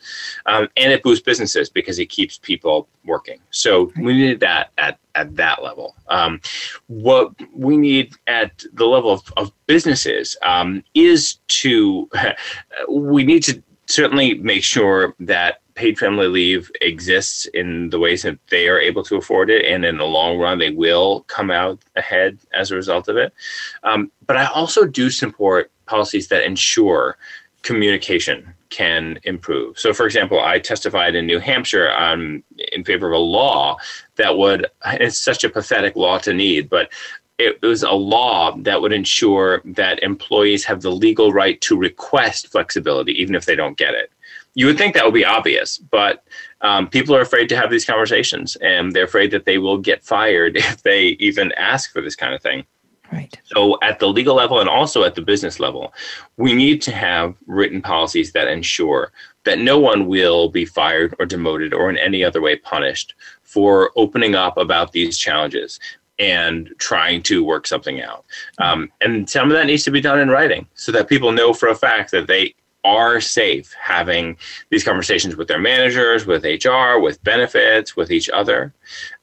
um, 0.46 0.68
and 0.76 0.92
it 0.92 1.02
boosts 1.02 1.24
businesses 1.24 1.68
because 1.68 1.98
it 1.98 2.06
keeps 2.06 2.38
people 2.38 2.88
working. 3.04 3.40
So 3.50 3.92
we 3.96 4.14
need 4.14 4.40
that 4.40 4.70
at 4.78 4.98
at 5.14 5.36
that 5.36 5.62
level. 5.62 5.94
Um, 6.08 6.40
what 6.86 7.32
we 7.54 7.76
need 7.76 8.14
at 8.26 8.64
the 8.72 8.86
level 8.86 9.12
of, 9.12 9.32
of 9.36 9.52
businesses 9.66 10.36
um, 10.42 10.82
is 10.94 11.36
to 11.48 12.10
we 12.88 13.24
need 13.24 13.42
to 13.44 13.62
certainly 13.86 14.34
make 14.34 14.64
sure 14.64 15.14
that 15.20 15.61
paid 15.74 15.98
family 15.98 16.28
leave 16.28 16.70
exists 16.80 17.46
in 17.46 17.90
the 17.90 17.98
ways 17.98 18.22
that 18.22 18.38
they 18.50 18.68
are 18.68 18.78
able 18.78 19.02
to 19.04 19.16
afford 19.16 19.50
it, 19.50 19.64
and 19.64 19.84
in 19.84 19.98
the 19.98 20.04
long 20.04 20.38
run, 20.38 20.58
they 20.58 20.70
will 20.70 21.20
come 21.22 21.50
out 21.50 21.78
ahead 21.96 22.38
as 22.54 22.70
a 22.70 22.76
result 22.76 23.08
of 23.08 23.16
it. 23.16 23.32
Um, 23.82 24.10
but 24.26 24.36
I 24.36 24.46
also 24.46 24.86
do 24.86 25.10
support 25.10 25.70
policies 25.86 26.28
that 26.28 26.44
ensure 26.44 27.16
communication 27.62 28.54
can 28.70 29.18
improve. 29.24 29.78
So, 29.78 29.92
for 29.92 30.06
example, 30.06 30.40
I 30.40 30.58
testified 30.58 31.14
in 31.14 31.26
New 31.26 31.38
Hampshire 31.38 31.92
um, 31.92 32.42
in 32.72 32.84
favor 32.84 33.06
of 33.08 33.12
a 33.12 33.18
law 33.18 33.76
that 34.16 34.36
would, 34.36 34.66
it's 34.84 35.18
such 35.18 35.44
a 35.44 35.50
pathetic 35.50 35.94
law 35.94 36.18
to 36.18 36.32
need, 36.32 36.70
but 36.70 36.90
it 37.38 37.60
was 37.62 37.82
a 37.82 37.92
law 37.92 38.56
that 38.58 38.80
would 38.80 38.92
ensure 38.92 39.62
that 39.64 40.02
employees 40.02 40.64
have 40.64 40.82
the 40.82 40.90
legal 40.90 41.32
right 41.32 41.60
to 41.62 41.76
request 41.76 42.48
flexibility, 42.48 43.12
even 43.20 43.34
if 43.34 43.46
they 43.46 43.56
don't 43.56 43.76
get 43.76 43.94
it. 43.94 44.10
You 44.54 44.66
would 44.66 44.78
think 44.78 44.94
that 44.94 45.04
would 45.04 45.14
be 45.14 45.24
obvious, 45.24 45.78
but 45.78 46.24
um, 46.60 46.88
people 46.88 47.14
are 47.16 47.22
afraid 47.22 47.48
to 47.48 47.56
have 47.56 47.70
these 47.70 47.84
conversations 47.84 48.56
and 48.56 48.92
they're 48.92 49.04
afraid 49.04 49.30
that 49.30 49.44
they 49.44 49.58
will 49.58 49.78
get 49.78 50.04
fired 50.04 50.56
if 50.56 50.82
they 50.82 51.08
even 51.20 51.52
ask 51.52 51.92
for 51.92 52.00
this 52.00 52.16
kind 52.16 52.34
of 52.34 52.42
thing. 52.42 52.64
Right. 53.10 53.38
So, 53.44 53.78
at 53.82 53.98
the 53.98 54.08
legal 54.08 54.34
level 54.34 54.60
and 54.60 54.70
also 54.70 55.04
at 55.04 55.14
the 55.14 55.20
business 55.20 55.60
level, 55.60 55.92
we 56.38 56.54
need 56.54 56.80
to 56.82 56.92
have 56.92 57.34
written 57.46 57.82
policies 57.82 58.32
that 58.32 58.48
ensure 58.48 59.12
that 59.44 59.58
no 59.58 59.78
one 59.78 60.06
will 60.06 60.48
be 60.48 60.64
fired 60.64 61.14
or 61.18 61.26
demoted 61.26 61.74
or 61.74 61.90
in 61.90 61.98
any 61.98 62.24
other 62.24 62.40
way 62.40 62.56
punished 62.56 63.14
for 63.42 63.90
opening 63.96 64.34
up 64.34 64.56
about 64.56 64.92
these 64.92 65.18
challenges 65.18 65.78
and 66.18 66.72
trying 66.78 67.22
to 67.22 67.44
work 67.44 67.66
something 67.66 68.00
out. 68.00 68.24
Um, 68.58 68.90
and 69.00 69.28
some 69.28 69.50
of 69.50 69.56
that 69.56 69.66
needs 69.66 69.84
to 69.84 69.90
be 69.90 70.00
done 70.00 70.20
in 70.20 70.28
writing 70.28 70.66
so 70.74 70.92
that 70.92 71.08
people 71.08 71.32
know 71.32 71.52
for 71.52 71.68
a 71.68 71.74
fact 71.74 72.12
that 72.12 72.28
they 72.28 72.54
are 72.84 73.20
safe 73.20 73.72
having 73.80 74.36
these 74.70 74.82
conversations 74.82 75.36
with 75.36 75.46
their 75.46 75.58
managers, 75.58 76.26
with 76.26 76.44
HR, 76.44 76.98
with 76.98 77.22
benefits, 77.22 77.96
with 77.96 78.10
each 78.10 78.28
other. 78.30 78.74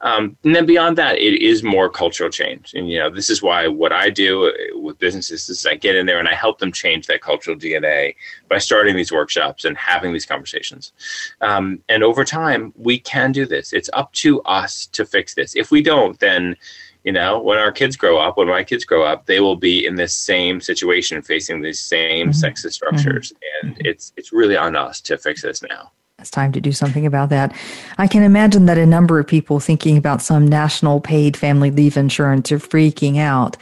Um, 0.02 0.38
and 0.44 0.56
then 0.56 0.66
beyond 0.66 0.98
that, 0.98 1.18
it 1.18 1.42
is 1.42 1.62
more 1.62 1.90
cultural 1.90 2.30
change. 2.30 2.74
And, 2.74 2.90
you 2.90 3.00
know, 3.00 3.10
this 3.10 3.30
is 3.30 3.42
why 3.42 3.68
what 3.68 3.92
I 3.92 4.10
do 4.10 4.48
uh, 4.48 4.80
with 4.80 4.98
businesses 5.00 5.50
is 5.50 5.66
I 5.66 5.76
get 5.76 5.96
in 5.96 6.06
there 6.06 6.20
and 6.20 6.28
I 6.28 6.36
help 6.36 6.60
them 6.60 6.72
change 6.72 7.08
that 7.08 7.22
cultural 7.22 7.58
DNA 7.58 8.16
by 8.48 8.60
starting 8.60 8.96
these 8.96 9.12
workshops 9.12 9.66
and 9.66 9.78
having 9.78 10.14
these 10.14 10.26
conversations. 10.26 10.94
Um, 11.42 11.82
and 11.90 12.02
over 12.04 12.24
time, 12.24 12.74
we 12.78 12.98
can 12.98 13.34
do 13.34 13.46
this. 13.46 13.74
It's 13.74 13.90
up 13.94 14.14
to 14.14 14.42
us 14.44 14.86
to 14.88 15.06
fix 15.06 15.36
this. 15.36 15.56
If 15.56 15.70
we 15.70 15.82
don't, 15.82 16.18
then 16.20 16.56
you 17.04 17.12
know 17.12 17.40
when 17.40 17.58
our 17.58 17.72
kids 17.72 17.96
grow 17.96 18.18
up 18.18 18.38
when 18.38 18.48
my 18.48 18.64
kids 18.64 18.84
grow 18.86 19.04
up 19.04 19.26
they 19.26 19.40
will 19.40 19.56
be 19.56 19.86
in 19.86 19.96
this 19.96 20.14
same 20.14 20.60
situation 20.60 21.22
facing 21.22 21.62
these 21.62 21.80
same 21.80 22.30
mm-hmm. 22.30 22.46
sexist 22.46 22.74
structures 22.74 23.32
mm-hmm. 23.32 23.68
and 23.68 23.88
it's 23.88 24.14
it's 24.18 24.34
really 24.34 24.58
on 24.58 24.76
us 24.76 25.02
to 25.02 25.18
fix 25.18 25.42
this 25.42 25.62
now 25.64 25.92
it's 26.20 26.30
time 26.30 26.52
to 26.52 26.62
do 26.62 26.72
something 26.72 27.06
about 27.06 27.30
that. 27.30 27.56
I 27.98 28.08
can 28.08 28.24
imagine 28.24 28.66
that 28.66 28.78
a 28.78 28.86
number 28.86 29.20
of 29.20 29.28
people 29.28 29.60
thinking 29.60 29.98
about 29.98 30.22
some 30.22 30.46
national 30.46 31.00
paid 31.00 31.38
family 31.38 31.72
leave 31.72 31.98
insurance 31.98 32.52
are 32.52 32.60
freaking 32.60 33.18
out. 33.18 33.58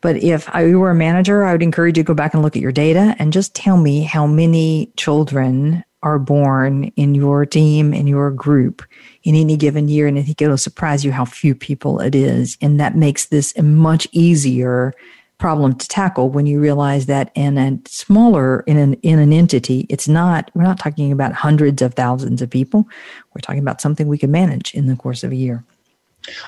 But 0.00 0.16
if 0.16 0.48
I 0.54 0.74
were 0.74 0.90
a 0.90 0.94
manager, 0.94 1.44
I 1.44 1.52
would 1.52 1.62
encourage 1.62 1.96
you 1.96 2.02
to 2.02 2.06
go 2.06 2.14
back 2.14 2.34
and 2.34 2.42
look 2.42 2.56
at 2.56 2.62
your 2.62 2.72
data 2.72 3.16
and 3.18 3.32
just 3.32 3.54
tell 3.54 3.78
me 3.78 4.02
how 4.02 4.26
many 4.26 4.92
children 4.96 5.84
are 6.04 6.18
born 6.18 6.84
in 6.96 7.14
your 7.14 7.46
team, 7.46 7.94
in 7.94 8.06
your 8.06 8.30
group 8.30 8.82
in 9.24 9.34
any 9.34 9.56
given 9.56 9.88
year. 9.88 10.06
And 10.06 10.18
I 10.18 10.22
think 10.22 10.40
it'll 10.40 10.58
surprise 10.58 11.04
you 11.04 11.10
how 11.10 11.24
few 11.24 11.54
people 11.54 11.98
it 12.00 12.14
is. 12.14 12.58
And 12.60 12.78
that 12.78 12.94
makes 12.94 13.26
this 13.26 13.54
a 13.56 13.62
much 13.62 14.06
easier 14.12 14.92
problem 15.38 15.74
to 15.74 15.88
tackle 15.88 16.28
when 16.28 16.46
you 16.46 16.60
realize 16.60 17.06
that 17.06 17.32
in 17.34 17.58
a 17.58 17.78
smaller 17.88 18.60
in 18.60 18.76
an 18.76 18.94
in 19.02 19.18
an 19.18 19.32
entity 19.32 19.84
it's 19.90 20.06
not 20.06 20.48
we're 20.54 20.62
not 20.62 20.78
talking 20.78 21.10
about 21.10 21.32
hundreds 21.32 21.82
of 21.82 21.92
thousands 21.94 22.40
of 22.40 22.48
people 22.48 22.86
we're 23.34 23.40
talking 23.40 23.60
about 23.60 23.80
something 23.80 24.06
we 24.06 24.16
can 24.16 24.30
manage 24.30 24.72
in 24.74 24.86
the 24.86 24.94
course 24.94 25.24
of 25.24 25.32
a 25.32 25.36
year 25.36 25.64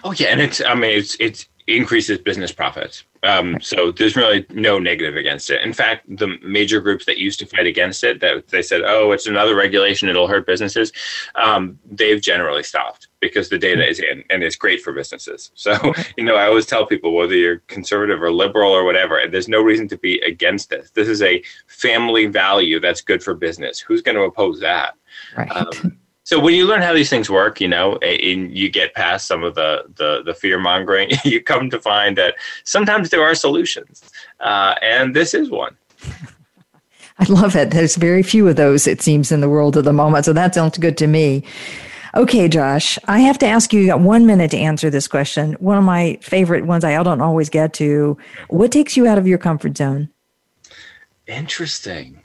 oh 0.05 0.13
yeah 0.13 0.29
and 0.29 0.41
it's 0.41 0.63
i 0.65 0.73
mean 0.73 0.93
it's 0.93 1.17
it's 1.19 1.49
increases 1.67 2.19
business 2.19 2.53
profits. 2.53 3.05
Um, 3.23 3.61
so 3.61 3.91
there's 3.91 4.15
really 4.15 4.47
no 4.51 4.79
negative 4.79 5.17
against 5.17 5.51
it. 5.51 5.63
In 5.63 5.73
fact, 5.73 6.05
the 6.17 6.39
major 6.43 6.81
groups 6.81 7.07
that 7.07 7.19
used 7.19 7.41
to 7.41 7.47
fight 7.47 7.67
against 7.67 8.05
it, 8.05 8.21
that 8.21 8.49
they 8.49 8.63
said, 8.63 8.83
"Oh, 8.85 9.11
it's 9.11 9.27
another 9.27 9.57
regulation; 9.57 10.09
it'll 10.09 10.29
hurt 10.29 10.47
businesses," 10.47 10.93
um, 11.35 11.79
they've 11.91 12.21
generally 12.21 12.63
stopped 12.63 13.09
because 13.21 13.49
the 13.49 13.59
data 13.59 13.89
is 13.89 13.99
in 13.99 14.23
and 14.31 14.45
it's 14.45 14.55
great 14.55 14.81
for 14.81 14.93
businesses. 14.93 15.51
So 15.55 15.95
you 16.17 16.25
know, 16.25 16.37
I 16.37 16.47
always 16.47 16.67
tell 16.67 16.87
people 16.87 17.15
whether 17.15 17.35
you're 17.35 17.59
conservative 17.67 18.23
or 18.23 18.31
liberal 18.31 18.71
or 18.71 18.85
whatever, 18.85 19.21
there's 19.29 19.49
no 19.49 19.61
reason 19.63 19.89
to 19.89 19.97
be 19.97 20.21
against 20.21 20.71
this. 20.71 20.91
This 20.91 21.09
is 21.09 21.23
a 21.23 21.43
family 21.67 22.27
value 22.27 22.79
that's 22.79 23.01
good 23.01 23.23
for 23.23 23.35
business. 23.35 23.81
Who's 23.81 24.03
going 24.03 24.17
to 24.17 24.23
oppose 24.23 24.61
that? 24.61 24.95
Right. 25.37 25.51
Um, 25.51 25.99
so 26.27 26.41
when 26.41 26.55
you 26.55 26.67
learn 26.67 26.83
how 26.83 26.93
these 26.93 27.09
things 27.09 27.31
work, 27.31 27.61
you 27.61 27.69
know, 27.69 27.99
and 27.99 28.59
you 28.59 28.69
get 28.69 28.95
past 28.95 29.29
some 29.29 29.45
of 29.45 29.55
the 29.55 29.85
the, 29.95 30.25
the 30.25 30.35
fear 30.35 30.59
mongering, 30.59 31.11
you 31.25 31.41
come 31.41 31.71
to 31.71 31.81
find 31.81 32.19
that 32.19 32.35
sometimes 32.65 33.11
there 33.11 33.23
are 33.23 33.37
solutions, 33.37 34.03
uh, 34.41 34.75
and 34.83 35.15
this 35.15 35.35
is 35.35 35.51
one. 35.51 35.77
I 37.21 37.25
love 37.29 37.55
it. 37.55 37.71
There's 37.71 37.95
very 37.95 38.25
few 38.25 38.49
of 38.49 38.57
those, 38.57 38.89
it 38.89 39.01
seems, 39.01 39.31
in 39.31 39.41
the 39.41 39.49
world 39.49 39.77
at 39.77 39.85
the 39.85 39.93
moment. 39.93 40.25
So 40.25 40.33
that 40.33 40.53
sounds 40.53 40.77
good 40.79 40.99
to 40.99 41.07
me. 41.07 41.45
Okay, 42.17 42.49
Josh, 42.49 42.99
I 43.07 43.21
have 43.21 43.39
to 43.39 43.47
ask 43.47 43.73
you, 43.73 43.81
you 43.81 43.87
got 43.87 44.01
one 44.01 44.27
minute 44.27 44.51
to 44.51 44.59
answer 44.59 44.91
this 44.91 45.07
question. 45.07 45.53
One 45.61 45.79
of 45.79 45.85
my 45.85 46.19
favorite 46.23 46.67
ones 46.67 46.83
I 46.83 47.01
don't 47.05 47.21
always 47.21 47.49
get 47.49 47.73
to. 47.75 48.19
What 48.49 48.73
takes 48.73 48.97
you 48.97 49.07
out 49.07 49.17
of 49.17 49.29
your 49.29 49.39
comfort 49.39 49.77
zone? 49.77 50.09
Interesting. 51.29 52.25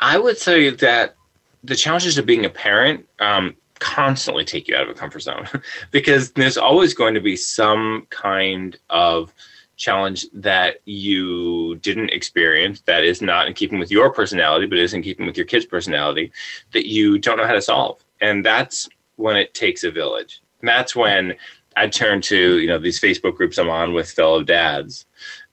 I 0.00 0.18
would 0.18 0.38
say 0.38 0.70
that 0.70 1.16
the 1.64 1.76
challenges 1.76 2.18
of 2.18 2.26
being 2.26 2.44
a 2.44 2.50
parent 2.50 3.06
um, 3.20 3.56
constantly 3.78 4.44
take 4.44 4.68
you 4.68 4.76
out 4.76 4.82
of 4.82 4.88
a 4.88 4.94
comfort 4.94 5.20
zone 5.20 5.46
because 5.90 6.32
there's 6.32 6.56
always 6.56 6.94
going 6.94 7.14
to 7.14 7.20
be 7.20 7.36
some 7.36 8.06
kind 8.10 8.78
of 8.90 9.32
challenge 9.76 10.26
that 10.32 10.80
you 10.86 11.76
didn't 11.76 12.10
experience 12.10 12.80
that 12.82 13.04
is 13.04 13.22
not 13.22 13.46
in 13.46 13.54
keeping 13.54 13.78
with 13.78 13.92
your 13.92 14.10
personality 14.10 14.66
but 14.66 14.78
is 14.78 14.92
in 14.92 15.02
keeping 15.02 15.24
with 15.24 15.36
your 15.36 15.46
kid's 15.46 15.64
personality 15.64 16.32
that 16.72 16.88
you 16.88 17.18
don't 17.18 17.36
know 17.36 17.46
how 17.46 17.52
to 17.52 17.62
solve. 17.62 18.04
And 18.20 18.44
that's 18.44 18.88
when 19.14 19.36
it 19.36 19.54
takes 19.54 19.84
a 19.84 19.90
village. 19.90 20.40
And 20.60 20.68
that's 20.68 20.96
when 20.96 21.36
i 21.76 21.86
turn 21.86 22.20
to 22.20 22.58
you 22.58 22.66
know 22.66 22.78
these 22.78 23.00
facebook 23.00 23.36
groups 23.36 23.58
i'm 23.58 23.70
on 23.70 23.92
with 23.92 24.10
fellow 24.10 24.42
dads 24.42 25.06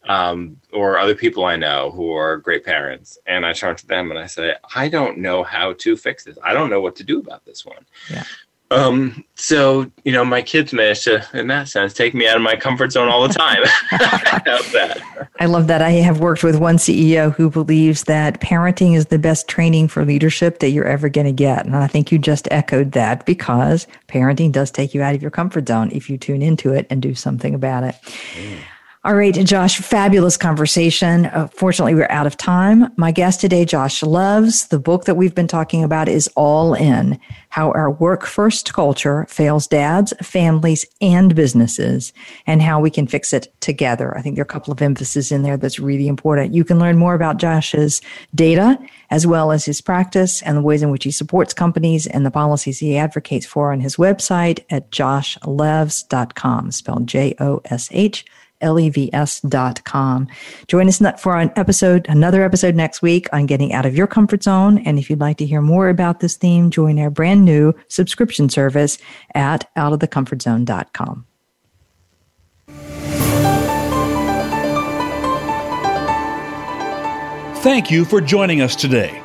um, 0.07 0.57
or 0.73 0.97
other 0.97 1.15
people 1.15 1.45
I 1.45 1.55
know 1.55 1.91
who 1.91 2.11
are 2.13 2.37
great 2.37 2.63
parents, 2.63 3.17
and 3.25 3.45
I 3.45 3.53
turn 3.53 3.75
to 3.75 3.87
them 3.87 4.11
and 4.11 4.19
I 4.19 4.27
say, 4.27 4.55
I 4.75 4.89
don't 4.89 5.17
know 5.17 5.43
how 5.43 5.73
to 5.73 5.97
fix 5.97 6.23
this. 6.23 6.37
I 6.43 6.53
don't 6.53 6.69
know 6.69 6.81
what 6.81 6.95
to 6.97 7.03
do 7.03 7.19
about 7.19 7.45
this 7.45 7.65
one. 7.65 7.85
Yeah. 8.09 8.23
Um, 8.71 9.23
so 9.35 9.89
you 10.03 10.11
know, 10.11 10.25
my 10.25 10.41
kids 10.41 10.73
manage 10.73 11.03
to, 11.03 11.25
in 11.33 11.47
that 11.47 11.67
sense, 11.69 11.93
take 11.93 12.15
me 12.15 12.27
out 12.27 12.35
of 12.35 12.41
my 12.41 12.55
comfort 12.55 12.91
zone 12.91 13.09
all 13.09 13.27
the 13.27 13.33
time. 13.33 13.61
that. 13.91 15.29
I 15.39 15.45
love 15.45 15.67
that. 15.67 15.81
I 15.81 15.91
have 15.91 16.19
worked 16.19 16.43
with 16.43 16.57
one 16.57 16.77
CEO 16.77 17.33
who 17.33 17.49
believes 17.49 18.03
that 18.05 18.41
parenting 18.41 18.95
is 18.95 19.07
the 19.07 19.19
best 19.19 19.47
training 19.47 19.87
for 19.87 20.03
leadership 20.03 20.59
that 20.59 20.71
you're 20.71 20.87
ever 20.87 21.09
going 21.09 21.27
to 21.27 21.31
get, 21.31 21.65
and 21.65 21.75
I 21.75 21.87
think 21.87 22.11
you 22.11 22.17
just 22.17 22.47
echoed 22.49 22.93
that 22.93 23.25
because 23.25 23.85
parenting 24.07 24.51
does 24.51 24.71
take 24.71 24.93
you 24.93 25.01
out 25.03 25.13
of 25.13 25.21
your 25.21 25.31
comfort 25.31 25.67
zone 25.67 25.91
if 25.91 26.09
you 26.09 26.17
tune 26.17 26.41
into 26.41 26.73
it 26.73 26.87
and 26.89 27.01
do 27.01 27.13
something 27.13 27.53
about 27.53 27.83
it. 27.83 27.95
Mm. 28.33 28.57
All 29.05 29.13
right, 29.13 29.35
Josh, 29.35 29.77
fabulous 29.77 30.35
conversation. 30.35 31.27
Uh, 31.27 31.47
fortunately, 31.53 31.93
we're 31.93 32.07
out 32.09 32.25
of 32.25 32.37
time. 32.37 32.91
My 32.97 33.11
guest 33.11 33.39
today, 33.39 33.63
Josh 33.63 34.01
Levs. 34.01 34.69
The 34.69 34.79
book 34.79 35.05
that 35.05 35.13
we've 35.13 35.35
been 35.35 35.47
talking 35.47 35.83
about 35.83 36.09
is 36.09 36.27
All 36.35 36.73
In 36.73 37.19
How 37.49 37.71
Our 37.73 37.91
Work 37.91 38.25
First 38.25 38.73
Culture 38.73 39.27
Fails 39.29 39.67
Dads, 39.67 40.11
Families, 40.23 40.87
and 41.01 41.35
Businesses, 41.35 42.13
and 42.47 42.63
How 42.63 42.79
We 42.79 42.89
Can 42.89 43.05
Fix 43.05 43.31
It 43.31 43.53
Together. 43.59 44.17
I 44.17 44.23
think 44.23 44.37
there 44.37 44.41
are 44.41 44.43
a 44.43 44.47
couple 44.47 44.73
of 44.73 44.81
emphases 44.81 45.31
in 45.31 45.43
there 45.43 45.55
that's 45.55 45.77
really 45.77 46.07
important. 46.07 46.55
You 46.55 46.63
can 46.63 46.79
learn 46.79 46.97
more 46.97 47.13
about 47.13 47.37
Josh's 47.37 48.01
data 48.33 48.79
as 49.11 49.27
well 49.27 49.51
as 49.51 49.65
his 49.65 49.81
practice 49.81 50.41
and 50.41 50.57
the 50.57 50.63
ways 50.63 50.81
in 50.81 50.89
which 50.89 51.03
he 51.03 51.11
supports 51.11 51.53
companies 51.53 52.07
and 52.07 52.25
the 52.25 52.31
policies 52.31 52.79
he 52.79 52.97
advocates 52.97 53.45
for 53.45 53.71
on 53.71 53.81
his 53.81 53.97
website 53.97 54.63
at 54.71 54.89
joshlevs.com, 54.89 56.71
spelled 56.71 57.05
J 57.05 57.35
O 57.39 57.61
S 57.65 57.87
H 57.91 58.25
levs.com. 58.61 60.27
Join 60.67 60.87
us 60.87 61.01
for 61.19 61.37
an 61.37 61.51
episode, 61.55 62.05
another 62.09 62.43
episode 62.43 62.75
next 62.75 63.01
week 63.01 63.27
on 63.33 63.45
getting 63.45 63.73
out 63.73 63.85
of 63.85 63.95
your 63.95 64.07
comfort 64.07 64.43
zone. 64.43 64.79
And 64.79 64.99
if 64.99 65.09
you'd 65.09 65.19
like 65.19 65.37
to 65.37 65.45
hear 65.45 65.61
more 65.61 65.89
about 65.89 66.19
this 66.19 66.35
theme, 66.35 66.69
join 66.69 66.99
our 66.99 67.09
brand 67.09 67.45
new 67.45 67.73
subscription 67.87 68.49
service 68.49 68.97
at 69.33 69.69
outofthecomfortzone.com. 69.75 71.25
Thank 77.65 77.89
you 77.89 78.05
for 78.05 78.21
joining 78.21 78.61
us 78.61 78.75
today. 78.75 79.24